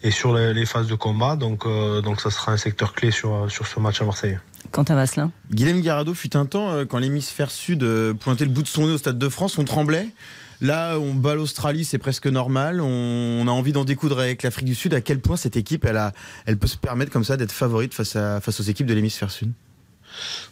et 0.01 0.11
sur 0.11 0.33
les, 0.33 0.53
les, 0.53 0.65
phases 0.65 0.87
de 0.87 0.95
combat. 0.95 1.35
Donc 1.35 1.65
euh, 1.65 2.01
donc 2.01 2.21
ça 2.21 2.31
sera 2.31 2.53
un 2.53 2.57
secteur 2.57 2.93
clé 2.93 3.11
sur 3.11 3.51
sur 3.51 3.67
ce 3.67 3.79
match 3.79 4.01
à 4.01 4.05
Marseille. 4.05 4.39
Quant 4.71 4.83
à 4.83 4.95
Vasselin 4.95 5.31
Guilhem 5.51 5.81
Garado 5.81 6.13
fut 6.13 6.35
un 6.35 6.45
temps 6.45 6.85
quand 6.85 6.97
l'hémisphère 6.97 7.51
sud 7.51 7.85
pointait 8.19 8.45
le 8.45 8.51
bout 8.51 8.63
de 8.63 8.67
son 8.67 8.87
nez 8.87 8.93
au 8.93 8.97
Stade 8.97 9.19
de 9.19 9.29
France, 9.29 9.57
on 9.57 9.63
tremblait. 9.63 10.07
Là, 10.61 10.97
on 10.97 11.13
bat 11.13 11.35
l'Australie, 11.35 11.85
c'est 11.85 11.97
presque 11.97 12.27
normal. 12.27 12.81
On, 12.81 13.47
a 13.47 13.51
envie 13.51 13.71
d'en 13.71 13.85
découdre 13.85 14.19
avec 14.19 14.43
l'Afrique 14.43 14.65
du 14.65 14.75
Sud. 14.75 14.93
À 14.93 15.01
quel 15.01 15.19
point 15.19 15.37
cette 15.37 15.57
équipe, 15.57 15.85
elle, 15.85 15.97
a, 15.97 16.13
elle 16.45 16.57
peut 16.57 16.67
se 16.67 16.77
permettre 16.77 17.11
comme 17.11 17.23
ça 17.23 17.37
d'être 17.37 17.51
favorite 17.51 17.93
face, 17.93 18.15
aux 18.15 18.63
équipes 18.63 18.87
de 18.87 18.93
l'hémisphère 18.93 19.31
sud? 19.31 19.51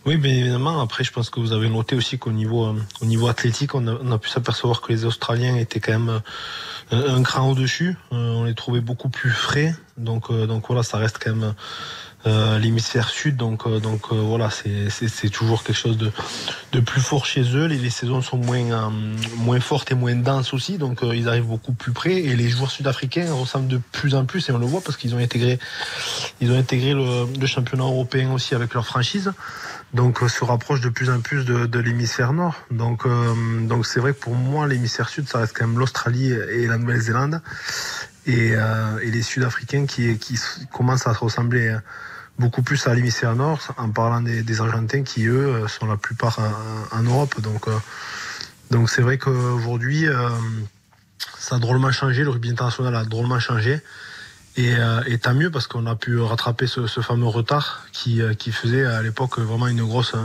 Oui, 0.06 0.18
bien 0.18 0.34
évidemment. 0.34 0.82
Après, 0.82 1.04
je 1.04 1.12
pense 1.12 1.30
que 1.30 1.40
vous 1.40 1.54
avez 1.54 1.70
noté 1.70 1.96
aussi 1.96 2.20
qu'au 2.20 2.32
niveau, 2.32 2.66
euh, 2.66 3.28
athlétique, 3.28 3.76
on 3.76 3.88
a, 3.88 3.94
on 3.94 4.12
a 4.12 4.18
pu 4.18 4.30
s'apercevoir 4.30 4.82
que 4.82 4.92
les 4.92 5.06
Australiens 5.06 5.56
étaient 5.56 5.80
quand 5.80 5.98
même 5.98 6.22
euh, 6.92 7.16
un 7.16 7.24
cran 7.24 7.50
au-dessus. 7.50 7.96
Euh, 8.12 8.34
on 8.34 8.44
les 8.44 8.56
trouvait 8.56 8.82
beaucoup 8.82 9.10
plus 9.10 9.32
frais. 9.32 9.74
Donc, 9.98 10.32
donc 10.32 10.68
voilà, 10.68 10.84
ça 10.84 10.98
reste 10.98 11.20
quand 11.24 11.36
même 11.36 11.54
euh, 12.26 12.58
l'hémisphère 12.58 13.10
sud. 13.10 13.36
Donc, 13.36 13.68
euh, 13.68 13.82
donc 13.82 14.04
euh, 14.14 14.16
voilà, 14.16 14.50
c'est 14.50 15.30
toujours 15.30 15.62
quelque 15.64 15.76
chose 15.76 15.98
de, 15.98 16.10
de 16.72 16.80
plus 16.80 17.02
fort 17.02 17.26
chez 17.26 17.42
eux. 17.54 17.66
Les, 17.66 17.78
les 17.78 17.90
saisons 17.90 18.22
sont 18.22 18.38
moins, 18.38 18.94
moins 19.36 19.60
fortes 19.60 19.92
et 19.92 19.96
moins 19.96 20.16
denses 20.16 20.54
aussi, 20.54 20.78
donc 20.78 21.02
ils 21.04 21.28
arrivent 21.28 21.48
beaucoup 21.48 21.74
plus 21.74 21.92
près. 21.92 22.14
Et 22.14 22.36
les 22.38 22.48
joueurs 22.48 22.72
sud-africains 22.72 23.34
ressemblent 23.34 23.68
de 23.68 23.82
plus 23.92 24.16
en 24.16 24.24
plus, 24.24 24.48
et 24.48 24.54
on 24.54 24.58
le 24.58 24.66
voit 24.66 24.80
parce 24.80 24.96
qu'ils 24.96 25.14
ont 25.16 25.18
intégré, 25.18 25.60
ils 26.40 26.50
ont 26.50 26.58
intégré 26.58 26.94
le, 26.94 27.46
championnat 27.46 27.84
européen 27.84 28.32
aussi 28.32 28.56
avec 28.56 28.74
leur 28.74 28.86
franchise. 28.86 29.34
Donc 29.94 30.20
se 30.28 30.46
rapproche 30.46 30.80
de 30.80 30.90
plus 30.90 31.10
en 31.10 31.20
plus 31.20 31.44
de, 31.44 31.80
l'hémisphère 31.80 32.32
nord. 32.32 32.56
Donc 32.72 33.06
donc 33.68 33.86
c'est 33.86 34.00
vrai 34.00 34.14
que 34.14 34.20
pour 34.20 34.34
moi 34.34 34.66
l'hémisphère 34.66 35.10
sud 35.10 35.28
ça 35.28 35.40
reste 35.40 35.56
quand 35.56 35.68
même 35.68 35.78
l'Australie 35.78 36.32
et 36.32 36.68
la 36.68 36.78
Nouvelle-Zélande 36.78 37.42
et, 38.26 38.54
et, 38.54 39.12
les 39.12 39.22
Sud-Africains 39.22 39.86
qui, 39.86 40.18
qui 40.18 40.40
commencent 40.72 41.06
à 41.06 41.14
se 41.14 41.20
ressembler 41.20 41.78
beaucoup 42.40 42.64
plus 42.64 42.88
à 42.88 42.94
l'hémisphère 42.94 43.36
nord, 43.36 43.60
en 43.78 43.90
parlant 43.90 44.22
des, 44.22 44.62
Argentins 44.62 45.04
qui, 45.04 45.26
eux, 45.26 45.68
sont 45.68 45.86
la 45.86 45.98
plupart 45.98 46.40
en, 46.92 47.04
Europe. 47.04 47.40
Donc, 47.42 47.68
euh, 47.68 47.78
donc 48.72 48.90
c'est 48.90 49.02
vrai 49.02 49.18
qu'aujourd'hui, 49.18 50.08
euh, 50.08 50.30
ça 51.38 51.56
a 51.56 51.60
drôlement 51.60 51.92
changé, 51.92 52.24
le 52.24 52.30
rugby 52.30 52.50
international 52.50 52.96
a 52.96 53.06
drôlement 53.06 53.40
changé. 53.40 53.82
Et, 54.56 54.76
euh, 54.76 55.18
tant 55.22 55.34
mieux 55.34 55.52
parce 55.52 55.68
qu'on 55.68 55.86
a 55.86 55.96
pu 55.96 56.20
rattraper 56.20 56.68
ce, 56.68 56.88
fameux 57.02 57.28
retard 57.28 57.86
qui, 57.92 58.22
qui 58.38 58.52
faisait 58.52 58.86
à 58.86 59.02
l'époque 59.02 59.40
vraiment 59.40 59.68
une 59.68 59.84
grosse 59.84 60.16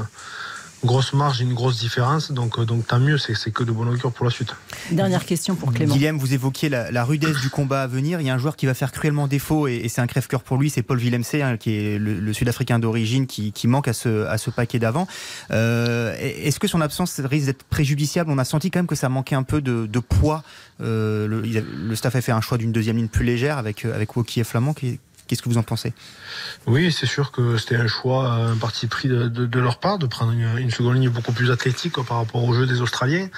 grosse 0.85 1.12
marge, 1.12 1.41
une 1.41 1.55
grosse 1.55 1.79
différence. 1.79 2.31
Donc, 2.33 2.59
euh, 2.59 2.64
donc 2.64 2.87
tant 2.87 3.01
mieux, 3.01 3.18
c'est 3.18 3.51
que 3.51 3.64
de 3.64 3.72
bon 3.72 3.89
augure 3.89 4.12
pour 4.12 4.24
la 4.24 4.31
suite. 4.31 4.55
Dernière 4.91 5.24
question 5.24 5.55
pour 5.55 5.72
Clément. 5.72 5.95
Guillaume, 5.95 6.18
vous 6.18 6.35
évoquiez 6.35 6.68
la, 6.68 7.05
rudesse 7.05 7.41
du 7.41 7.51
combat 7.51 7.83
à 7.83 7.87
venir. 7.87 8.20
Il 8.20 8.26
y 8.26 8.31
a 8.31 8.35
un 8.35 8.39
joueur 8.39 8.57
qui 8.57 8.66
va 8.66 8.74
faire 8.74 8.93
cruellement 8.93 9.29
défaut 9.29 9.66
et, 9.66 9.89
c'est 9.89 10.01
un 10.01 10.07
crève-cœur 10.07 10.43
pour 10.43 10.57
lui, 10.57 10.70
c'est 10.70 10.83
Paul 10.83 10.99
Villemc, 10.99 11.22
hein, 11.35 11.57
qui 11.57 11.74
est 11.74 11.99
le, 11.99 12.33
Sud-Africain 12.33 12.79
d'origine, 12.79 13.26
qui, 13.26 13.53
manque 13.66 13.89
à 13.89 13.93
ce, 13.93 14.26
à 14.26 14.39
ce 14.39 14.51
paquet 14.51 14.79
d'avant. 14.79 15.07
Euh, 15.51 16.14
Est-ce 16.18 16.61
que 16.61 16.68
son 16.68 16.81
absence 16.81 17.20
risque 17.20 17.47
d'être 17.47 17.64
préjudiciable? 17.64 18.31
On 18.31 18.39
a 18.39 18.45
senti 18.45 18.70
quand 18.70 18.79
même 18.79 18.87
que 18.87 18.95
ça 18.95 19.09
manquait 19.09 19.35
un 19.35 19.43
peu 19.43 19.61
de, 19.61 19.99
poids. 19.99 20.43
Euh, 20.81 21.26
le, 21.26 21.97
staff 21.97 22.14
a 22.14 22.20
fait 22.20 22.33
un 22.33 22.41
choix 22.41 22.59
d'une 22.59 22.72
deuxième 22.72 22.97
ligne 22.97 23.09
plus 23.09 23.24
légère 23.24 23.59
avec, 23.59 23.85
avec 23.85 24.16
Woki 24.16 24.41
et 24.41 24.45
Flamand. 24.45 24.74
Qui, 24.74 25.01
Qu'est-ce 25.29 25.43
que 25.43 25.49
vous 25.51 25.59
en 25.59 25.62
pensez? 25.62 25.93
Oui, 26.66 26.91
c'est 26.91 27.07
sûr 27.07 27.31
que 27.31 27.59
c'était 27.59 27.76
un 27.76 27.87
choix, 27.87 28.33
un 28.33 28.57
parti 28.57 28.87
pris 28.87 29.09
de, 29.09 29.59
leur 29.61 29.79
part, 29.79 29.99
de 29.99 30.07
prendre 30.07 30.33
une, 30.33 30.70
seconde 30.70 30.95
ligne 30.95 31.11
beaucoup 31.11 31.33
plus 31.33 31.51
athlétique 31.51 32.03
par 32.03 32.16
rapport 32.16 32.43
au 32.43 32.55
jeu 32.55 32.66
des 32.66 32.81
Australiens. 32.81 33.29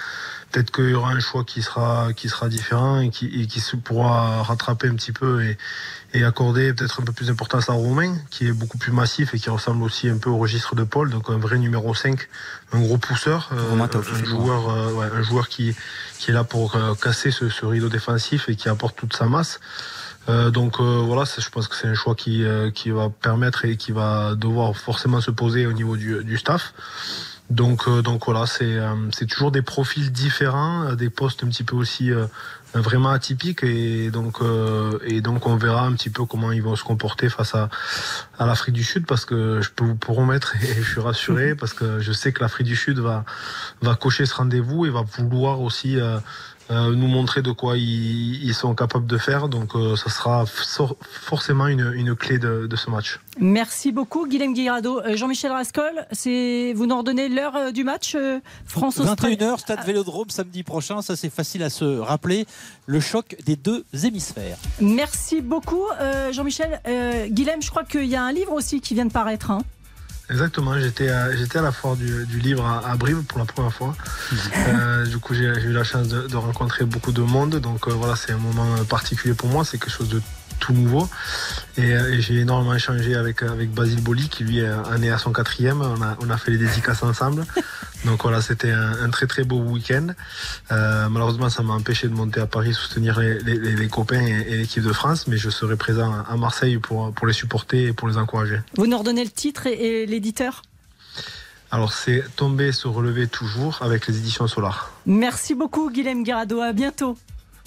Peut-être 0.52 0.72
qu'il 0.72 0.90
y 0.90 0.94
aura 0.94 1.12
un 1.12 1.20
choix 1.20 1.44
qui 1.44 1.62
sera, 1.62 2.12
qui 2.12 2.28
sera 2.28 2.48
différent 2.48 3.00
et 3.00 3.10
qui, 3.10 3.26
et 3.40 3.46
qui 3.46 3.60
se 3.60 3.76
pourra 3.76 4.42
rattraper 4.42 4.88
un 4.88 4.94
petit 4.94 5.12
peu 5.12 5.44
et, 5.44 5.58
et 6.12 6.24
accorder 6.24 6.72
peut-être 6.72 7.00
un 7.00 7.04
peu 7.04 7.12
plus 7.12 7.28
d'importance 7.28 7.68
à 7.70 7.72
Romain, 7.72 8.16
qui 8.30 8.46
est 8.46 8.52
beaucoup 8.52 8.78
plus 8.78 8.92
massif 8.92 9.34
et 9.34 9.38
qui 9.38 9.48
ressemble 9.48 9.82
aussi 9.82 10.08
un 10.08 10.18
peu 10.18 10.28
au 10.28 10.38
registre 10.38 10.74
de 10.74 10.82
Paul, 10.82 11.10
donc 11.10 11.30
un 11.30 11.38
vrai 11.38 11.58
numéro 11.58 11.94
5, 11.94 12.28
un 12.72 12.80
gros 12.80 12.98
pousseur, 12.98 13.50
euh, 13.52 13.78
un, 13.78 14.24
joueur, 14.24 14.70
euh, 14.70 14.92
ouais, 14.92 15.06
un 15.14 15.22
joueur 15.22 15.48
qui, 15.48 15.74
qui 16.18 16.30
est 16.30 16.34
là 16.34 16.42
pour 16.42 16.74
euh, 16.74 16.94
casser 16.94 17.30
ce, 17.30 17.48
ce 17.48 17.64
rideau 17.64 17.88
défensif 17.88 18.48
et 18.48 18.56
qui 18.56 18.68
apporte 18.68 18.96
toute 18.96 19.14
sa 19.14 19.26
masse. 19.26 19.60
Euh, 20.28 20.50
donc 20.50 20.80
euh, 20.80 21.02
voilà, 21.04 21.24
je 21.24 21.48
pense 21.48 21.68
que 21.68 21.76
c'est 21.76 21.88
un 21.88 21.94
choix 21.94 22.14
qui, 22.14 22.44
euh, 22.44 22.70
qui 22.70 22.90
va 22.90 23.08
permettre 23.08 23.64
et 23.64 23.76
qui 23.76 23.92
va 23.92 24.34
devoir 24.34 24.76
forcément 24.76 25.20
se 25.20 25.30
poser 25.30 25.66
au 25.66 25.72
niveau 25.72 25.96
du, 25.96 26.22
du 26.24 26.36
staff. 26.36 26.74
Donc, 27.48 27.88
donc 28.02 28.26
voilà, 28.26 28.46
c'est 28.46 28.78
c'est 29.10 29.26
toujours 29.26 29.50
des 29.50 29.62
profils 29.62 30.12
différents, 30.12 30.94
des 30.94 31.10
postes 31.10 31.42
un 31.42 31.48
petit 31.48 31.64
peu 31.64 31.74
aussi 31.74 32.12
vraiment 32.74 33.08
atypiques 33.10 33.64
et 33.64 34.12
donc 34.12 34.38
et 35.04 35.20
donc 35.20 35.46
on 35.46 35.56
verra 35.56 35.84
un 35.84 35.92
petit 35.94 36.10
peu 36.10 36.24
comment 36.26 36.52
ils 36.52 36.62
vont 36.62 36.76
se 36.76 36.84
comporter 36.84 37.28
face 37.28 37.56
à 37.56 37.68
à 38.38 38.46
l'Afrique 38.46 38.76
du 38.76 38.84
Sud 38.84 39.04
parce 39.04 39.24
que 39.24 39.60
je 39.62 39.70
peux 39.70 39.84
vous 39.84 39.96
promettre 39.96 40.54
et 40.62 40.74
je 40.74 40.88
suis 40.88 41.00
rassuré 41.00 41.54
parce 41.60 41.72
que 41.72 41.98
je 41.98 42.12
sais 42.12 42.32
que 42.32 42.40
l'Afrique 42.40 42.68
du 42.68 42.76
Sud 42.76 43.00
va 43.00 43.24
va 43.82 43.96
cocher 43.96 44.26
ce 44.26 44.34
rendez-vous 44.36 44.86
et 44.86 44.90
va 44.90 45.02
vouloir 45.02 45.60
aussi 45.60 45.98
euh, 45.98 46.20
nous 46.70 47.08
montrer 47.08 47.42
de 47.42 47.52
quoi 47.52 47.76
ils, 47.76 48.54
sont 48.54 48.74
capables 48.74 49.06
de 49.06 49.18
faire. 49.18 49.48
Donc 49.48 49.74
euh, 49.74 49.96
ça 49.96 50.10
sera 50.10 50.44
forcément 50.46 51.66
une, 51.66 52.14
clé 52.14 52.38
de, 52.38 52.68
ce 52.76 52.90
match. 52.90 53.20
Merci 53.38 53.92
beaucoup 53.92 54.26
Guillaume 54.26 54.54
Guirado. 54.54 55.00
Euh, 55.00 55.16
Jean-Michel 55.16 55.52
Rascol, 55.52 56.06
vous 56.74 56.86
nous 56.86 56.98
redonnez 56.98 57.28
l'heure 57.28 57.72
du 57.72 57.84
match 57.84 58.16
France-Australie? 58.66 59.36
21h, 59.36 59.58
Stade 59.58 59.84
Vélodrome 59.84 60.30
samedi 60.30 60.62
prochain, 60.62 61.02
ça 61.02 61.16
c'est 61.16 61.30
facile 61.30 61.62
à 61.62 61.70
se 61.70 61.84
rappeler. 61.98 62.46
Le 62.86 63.00
choc 63.00 63.36
des 63.44 63.56
deux 63.56 63.84
hémisphères. 64.02 64.58
Merci 64.80 65.40
beaucoup 65.40 65.84
Jean-Michel. 66.32 66.80
Guillaume, 67.30 67.62
je 67.62 67.70
crois 67.70 67.84
qu'il 67.84 68.06
y 68.06 68.16
a 68.16 68.22
un 68.22 68.32
livre 68.32 68.52
aussi 68.52 68.80
qui 68.80 68.94
vient 68.94 69.06
de 69.06 69.12
paraître. 69.12 69.50
Hein. 69.50 69.62
Exactement, 70.30 70.78
j'étais 70.78 71.08
à, 71.08 71.34
j'étais 71.34 71.58
à 71.58 71.62
la 71.62 71.72
foire 71.72 71.96
du, 71.96 72.24
livre 72.38 72.64
à, 72.64 72.96
Brive 72.96 73.22
pour 73.24 73.38
la 73.38 73.44
première 73.44 73.72
fois. 73.72 73.94
Euh, 74.56 75.06
du 75.06 75.18
coup, 75.18 75.34
j'ai, 75.34 75.44
eu 75.44 75.72
la 75.72 75.84
chance 75.84 76.08
de, 76.08 76.36
rencontrer 76.36 76.84
beaucoup 76.84 77.12
de 77.12 77.22
monde. 77.22 77.56
Donc 77.56 77.88
euh, 77.88 77.92
voilà, 77.92 78.14
c'est 78.14 78.32
un 78.32 78.38
moment 78.38 78.84
particulier 78.88 79.34
pour 79.34 79.48
moi. 79.48 79.64
C'est 79.64 79.78
quelque 79.78 79.90
chose 79.90 80.08
de 80.08 80.20
tout 80.58 80.72
nouveau. 80.72 81.08
Euh, 81.78 82.12
et, 82.12 82.20
j'ai 82.20 82.36
énormément 82.40 82.74
échangé 82.74 83.16
avec, 83.16 83.42
avec 83.42 83.72
Basile 83.72 84.02
Boli, 84.02 84.28
qui 84.28 84.44
lui 84.44 84.58
est 84.58 84.98
né 84.98 85.10
à 85.10 85.18
son 85.18 85.32
quatrième. 85.32 85.80
On 85.80 86.02
a, 86.02 86.16
on 86.20 86.30
a 86.30 86.36
fait 86.36 86.52
les 86.52 86.58
dédicaces 86.58 87.02
ensemble. 87.02 87.44
Donc 88.04 88.22
voilà, 88.22 88.40
c'était 88.40 88.70
un, 88.70 89.10
très 89.10 89.26
très 89.26 89.44
beau 89.44 89.58
week-end. 89.58 90.08
Euh, 90.72 91.08
malheureusement, 91.08 91.50
ça 91.50 91.62
m'a 91.62 91.74
empêché 91.74 92.08
de 92.08 92.14
monter 92.14 92.40
à 92.40 92.46
Paris 92.46 92.72
soutenir 92.72 93.18
les, 93.20 93.38
les, 93.40 93.88
copains 93.88 94.20
et, 94.20 94.56
l'équipe 94.56 94.82
de 94.82 94.92
France, 94.92 95.26
mais 95.26 95.36
je 95.36 95.50
serai 95.50 95.76
présent 95.76 96.12
à 96.28 96.36
Marseille 96.36 96.78
pour, 96.78 97.12
pour 97.12 97.26
les 97.26 97.32
supporter 97.32 97.86
et 97.86 97.92
pour 97.92 98.08
les 98.08 98.16
encourager. 98.16 98.60
Vous 98.76 98.86
nous 98.86 98.98
redonnez 98.98 99.24
le 99.24 99.30
titre 99.30 99.66
et, 99.66 100.06
l'éditeur? 100.06 100.62
Alors 101.70 101.92
c'est 101.92 102.24
Tomber, 102.34 102.72
se 102.72 102.88
relever 102.88 103.28
toujours 103.28 103.78
avec 103.82 104.08
les 104.08 104.18
éditions 104.18 104.48
Solar. 104.48 104.90
Merci 105.06 105.54
beaucoup 105.54 105.90
Guilhem 105.90 106.24
Guirado, 106.24 106.60
à 106.60 106.72
bientôt. 106.72 107.16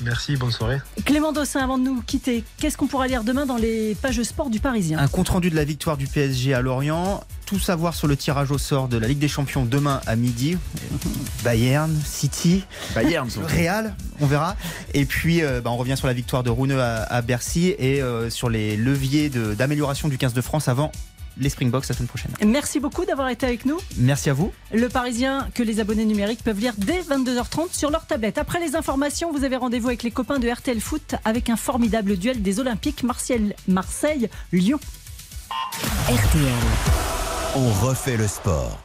Merci, 0.01 0.35
bonne 0.35 0.51
soirée. 0.51 0.81
Clément 1.05 1.31
Dossin, 1.31 1.61
avant 1.61 1.77
de 1.77 1.83
nous 1.83 2.01
quitter, 2.01 2.43
qu'est-ce 2.57 2.77
qu'on 2.77 2.87
pourra 2.87 3.07
lire 3.07 3.23
demain 3.23 3.45
dans 3.45 3.57
les 3.57 3.95
pages 3.95 4.21
sport 4.23 4.49
du 4.49 4.59
Parisien 4.59 4.97
Un 4.99 5.07
compte-rendu 5.07 5.49
de 5.49 5.55
la 5.55 5.63
victoire 5.63 5.97
du 5.97 6.07
PSG 6.07 6.53
à 6.53 6.61
Lorient. 6.61 7.23
Tout 7.45 7.59
savoir 7.59 7.93
sur 7.93 8.07
le 8.07 8.15
tirage 8.17 8.51
au 8.51 8.57
sort 8.57 8.87
de 8.87 8.97
la 8.97 9.07
Ligue 9.07 9.19
des 9.19 9.27
Champions 9.27 9.65
demain 9.65 10.01
à 10.07 10.15
midi. 10.15 10.57
Bayern, 11.43 11.93
City, 12.05 12.63
Bayern, 12.95 13.29
Real, 13.45 13.95
on 14.19 14.25
verra. 14.25 14.55
Et 14.93 15.05
puis, 15.05 15.43
euh, 15.43 15.61
bah, 15.61 15.69
on 15.71 15.77
revient 15.77 15.97
sur 15.97 16.07
la 16.07 16.13
victoire 16.13 16.43
de 16.43 16.49
Rouneux 16.49 16.81
à, 16.81 17.21
Bercy 17.21 17.75
et 17.77 18.01
euh, 18.01 18.29
sur 18.29 18.49
les 18.49 18.77
leviers 18.77 19.29
d'amélioration 19.29 20.07
du 20.07 20.17
15 20.17 20.33
de 20.33 20.41
France 20.41 20.67
avant 20.67 20.91
les 21.37 21.49
Springboks 21.49 21.87
la 21.87 21.95
semaine 21.95 22.07
prochaine. 22.07 22.31
Merci 22.45 22.79
beaucoup 22.79 23.05
d'avoir 23.05 23.29
été 23.29 23.45
avec 23.45 23.65
nous. 23.65 23.79
Merci 23.97 24.29
à 24.29 24.33
vous. 24.33 24.51
Le 24.73 24.87
Parisien 24.89 25.49
que 25.53 25.63
les 25.63 25.79
abonnés 25.79 26.05
numériques 26.05 26.43
peuvent 26.43 26.59
lire 26.59 26.73
dès 26.77 27.01
22h30 27.01 27.73
sur 27.73 27.89
leur 27.89 28.05
tablette. 28.05 28.37
Après 28.37 28.59
les 28.59 28.75
informations, 28.75 29.31
vous 29.31 29.43
avez 29.43 29.55
rendez-vous 29.55 29.87
avec 29.87 30.03
les 30.03 30.11
copains 30.11 30.39
de 30.39 30.49
RTL 30.49 30.79
Foot 30.79 31.15
avec 31.25 31.49
un 31.49 31.55
formidable 31.55 32.17
duel 32.17 32.41
des 32.41 32.59
Olympiques 32.59 33.03
Marseille-Lyon. 33.03 34.79
RTL. 36.09 36.51
On 37.55 37.69
refait 37.85 38.17
le 38.17 38.27
sport. 38.27 38.82